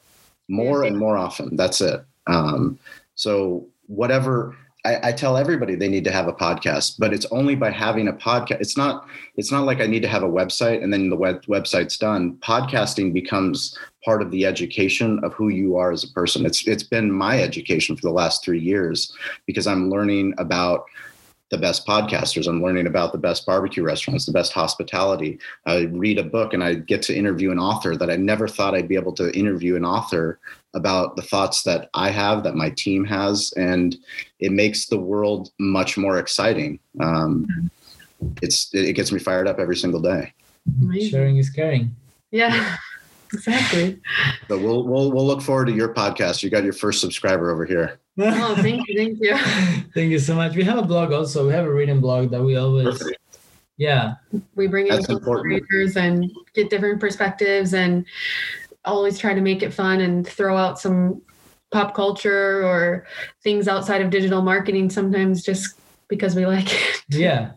more 0.50 0.84
and 0.84 0.98
more 0.98 1.16
often. 1.16 1.56
That's 1.56 1.80
it. 1.80 2.04
Um, 2.26 2.78
so 3.14 3.66
whatever 3.86 4.54
I, 4.84 5.08
I, 5.08 5.12
tell 5.12 5.36
everybody 5.36 5.74
they 5.74 5.88
need 5.88 6.04
to 6.04 6.12
have 6.12 6.26
a 6.26 6.32
podcast, 6.32 6.94
but 6.98 7.12
it's 7.12 7.26
only 7.26 7.54
by 7.54 7.70
having 7.70 8.08
a 8.08 8.12
podcast. 8.12 8.60
It's 8.60 8.76
not. 8.76 9.06
It's 9.36 9.52
not 9.52 9.64
like 9.64 9.80
I 9.80 9.86
need 9.86 10.00
to 10.02 10.08
have 10.08 10.22
a 10.22 10.28
website 10.28 10.82
and 10.82 10.92
then 10.92 11.10
the 11.10 11.16
web, 11.16 11.42
website's 11.46 11.98
done. 11.98 12.36
Podcasting 12.36 13.12
becomes 13.12 13.76
part 14.04 14.22
of 14.22 14.30
the 14.30 14.46
education 14.46 15.20
of 15.22 15.34
who 15.34 15.48
you 15.48 15.76
are 15.76 15.92
as 15.92 16.04
a 16.04 16.12
person. 16.12 16.46
It's 16.46 16.66
it's 16.66 16.82
been 16.82 17.12
my 17.12 17.42
education 17.42 17.94
for 17.94 18.02
the 18.02 18.12
last 18.12 18.42
three 18.42 18.60
years 18.60 19.12
because 19.46 19.66
I'm 19.66 19.90
learning 19.90 20.34
about 20.38 20.84
the 21.50 21.58
best 21.58 21.86
podcasters. 21.86 22.46
I'm 22.46 22.62
learning 22.62 22.86
about 22.86 23.12
the 23.12 23.18
best 23.18 23.44
barbecue 23.44 23.82
restaurants, 23.82 24.24
the 24.24 24.32
best 24.32 24.52
hospitality. 24.52 25.38
I 25.66 25.82
read 25.90 26.18
a 26.18 26.24
book 26.24 26.54
and 26.54 26.62
I 26.62 26.74
get 26.74 27.02
to 27.02 27.16
interview 27.16 27.50
an 27.50 27.58
author 27.58 27.96
that 27.96 28.08
I 28.08 28.16
never 28.16 28.46
thought 28.46 28.74
I'd 28.74 28.88
be 28.88 28.94
able 28.94 29.12
to 29.14 29.36
interview 29.36 29.76
an 29.76 29.84
author 29.84 30.38
about 30.74 31.16
the 31.16 31.22
thoughts 31.22 31.64
that 31.64 31.90
I 31.94 32.10
have, 32.10 32.44
that 32.44 32.54
my 32.54 32.70
team 32.70 33.04
has, 33.04 33.52
and 33.56 33.96
it 34.38 34.52
makes 34.52 34.86
the 34.86 34.98
world 34.98 35.50
much 35.58 35.98
more 35.98 36.18
exciting. 36.18 36.78
Um, 37.00 37.70
it's 38.42 38.72
it 38.72 38.94
gets 38.94 39.10
me 39.10 39.18
fired 39.18 39.48
up 39.48 39.58
every 39.58 39.76
single 39.76 40.00
day. 40.00 40.32
Amazing. 40.80 41.10
Sharing 41.10 41.36
is 41.38 41.50
caring. 41.50 41.94
Yeah. 42.30 42.76
Exactly. 43.32 44.00
But 44.48 44.58
we'll 44.58 44.82
we'll 44.88 45.12
we'll 45.12 45.24
look 45.24 45.40
forward 45.40 45.66
to 45.66 45.72
your 45.72 45.94
podcast. 45.94 46.42
You 46.42 46.50
got 46.50 46.64
your 46.64 46.72
first 46.72 47.00
subscriber 47.00 47.52
over 47.52 47.64
here. 47.64 48.00
Oh, 48.20 48.54
thank 48.56 48.86
you, 48.88 48.96
thank 48.96 49.18
you. 49.20 49.36
thank 49.94 50.10
you 50.10 50.18
so 50.18 50.34
much. 50.34 50.54
We 50.54 50.64
have 50.64 50.78
a 50.78 50.82
blog 50.82 51.12
also. 51.12 51.46
We 51.46 51.52
have 51.52 51.66
a 51.66 51.72
written 51.72 52.00
blog 52.00 52.30
that 52.30 52.42
we 52.42 52.56
always 52.56 52.98
Perfect. 52.98 53.18
yeah. 53.76 54.14
We 54.54 54.66
bring 54.66 54.88
in 54.88 55.02
creators 55.02 55.96
and 55.96 56.30
get 56.54 56.70
different 56.70 57.00
perspectives 57.00 57.74
and 57.74 58.04
always 58.84 59.18
try 59.18 59.34
to 59.34 59.40
make 59.40 59.62
it 59.62 59.72
fun 59.72 60.00
and 60.00 60.26
throw 60.26 60.56
out 60.56 60.78
some 60.78 61.22
pop 61.70 61.94
culture 61.94 62.66
or 62.66 63.06
things 63.42 63.68
outside 63.68 64.02
of 64.02 64.10
digital 64.10 64.42
marketing 64.42 64.90
sometimes 64.90 65.42
just 65.42 65.76
because 66.08 66.34
we 66.34 66.46
like 66.46 66.72
it. 66.72 67.04
Yeah. 67.08 67.52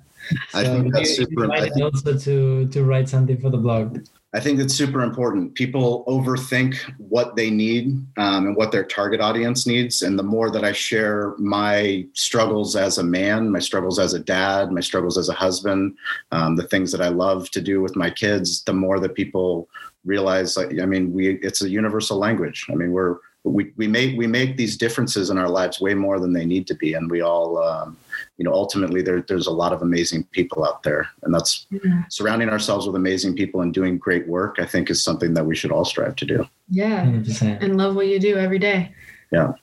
So 0.49 0.59
I 0.59 0.64
think 0.64 0.93
that's 0.93 1.18
you, 1.18 1.26
super. 1.26 1.53
You 1.76 1.86
also 1.86 2.18
to 2.18 2.68
to 2.68 2.84
write 2.84 3.09
something 3.09 3.38
for 3.39 3.49
the 3.49 3.57
blog. 3.57 4.05
I 4.36 4.39
think 4.39 4.59
it's 4.59 4.73
super 4.73 5.01
important. 5.01 5.53
People 5.53 6.03
overthink 6.07 6.75
what 6.97 7.36
they 7.36 7.51
need 7.51 8.03
um, 8.17 8.47
and 8.47 8.55
what 8.55 8.71
their 8.71 8.84
target 8.84 9.21
audience 9.21 9.67
needs. 9.67 10.01
And 10.01 10.17
the 10.17 10.23
more 10.23 10.49
that 10.49 10.63
I 10.63 10.71
share 10.71 11.36
my 11.38 12.07
struggles 12.13 12.75
as 12.75 12.97
a 12.97 13.03
man, 13.03 13.51
my 13.51 13.59
struggles 13.59 13.99
as 13.99 14.15
a 14.15 14.19
dad, 14.19 14.71
my 14.71 14.81
struggles 14.81 15.19
as 15.19 15.29
a 15.29 15.34
husband, 15.34 15.95
um, 16.31 16.55
the 16.55 16.67
things 16.67 16.91
that 16.93 17.01
I 17.01 17.09
love 17.09 17.51
to 17.51 17.61
do 17.61 17.79
with 17.79 17.95
my 17.95 18.09
kids, 18.09 18.63
the 18.63 18.73
more 18.73 18.99
that 18.99 19.13
people 19.13 19.69
realize. 20.03 20.57
I 20.57 20.86
mean, 20.86 21.13
we 21.13 21.36
it's 21.41 21.61
a 21.61 21.69
universal 21.69 22.17
language. 22.17 22.65
I 22.71 22.75
mean, 22.75 22.91
we're 22.91 23.17
we 23.43 23.71
we 23.77 23.88
make 23.88 24.17
we 24.17 24.25
make 24.25 24.57
these 24.57 24.77
differences 24.77 25.29
in 25.29 25.38
our 25.38 25.49
lives 25.49 25.79
way 25.79 25.93
more 25.93 26.19
than 26.19 26.34
they 26.34 26.45
need 26.45 26.65
to 26.67 26.75
be, 26.75 26.93
and 26.93 27.09
we 27.09 27.21
all. 27.21 27.59
Um, 27.59 27.97
you 28.38 28.45
know 28.45 28.53
ultimately 28.53 29.01
there, 29.01 29.21
there's 29.28 29.47
a 29.47 29.51
lot 29.51 29.74
of 29.74 29.82
amazing 29.82 30.24
people 30.32 30.65
out 30.65 30.84
there 30.84 31.07
and 31.24 31.34
that's 31.34 31.65
mm-hmm. 31.71 32.01
surrounding 32.09 32.49
ourselves 32.49 32.86
with 32.86 32.95
amazing 32.95 33.36
people 33.36 33.61
and 33.61 33.74
doing 33.74 33.97
great 33.97 34.28
work 34.28 34.57
i 34.59 34.65
think 34.65 34.89
is 34.89 35.03
something 35.03 35.34
that 35.34 35.45
we 35.45 35.55
should 35.55 35.71
all 35.71 35.86
strive 35.86 36.15
to 36.15 36.26
do 36.26 36.47
yeah 36.69 37.05
100%. 37.05 37.61
and 37.61 37.78
love 37.78 37.95
what 37.95 38.07
you 38.07 38.19
do 38.19 38.38
every 38.38 38.59
day 38.59 38.91
yeah 39.32 39.53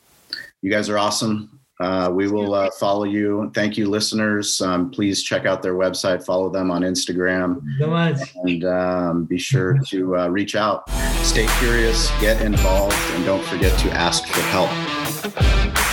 you 0.62 0.70
guys 0.70 0.88
are 0.88 0.98
awesome 0.98 1.60
uh, 1.80 2.10
we 2.12 2.28
will 2.28 2.54
uh, 2.54 2.70
follow 2.78 3.04
you. 3.04 3.50
Thank 3.54 3.78
you, 3.78 3.88
listeners. 3.88 4.60
Um, 4.60 4.90
please 4.90 5.22
check 5.22 5.46
out 5.46 5.62
their 5.62 5.74
website, 5.74 6.24
follow 6.24 6.50
them 6.50 6.70
on 6.70 6.82
Instagram, 6.82 7.62
and 8.44 8.64
um, 8.66 9.24
be 9.24 9.38
sure 9.38 9.78
to 9.88 10.18
uh, 10.18 10.28
reach 10.28 10.54
out. 10.54 10.88
Stay 11.22 11.46
curious, 11.58 12.10
get 12.20 12.42
involved, 12.42 12.96
and 13.12 13.24
don't 13.24 13.42
forget 13.44 13.76
to 13.80 13.90
ask 13.92 14.26
for 14.26 14.40
help. 14.42 15.89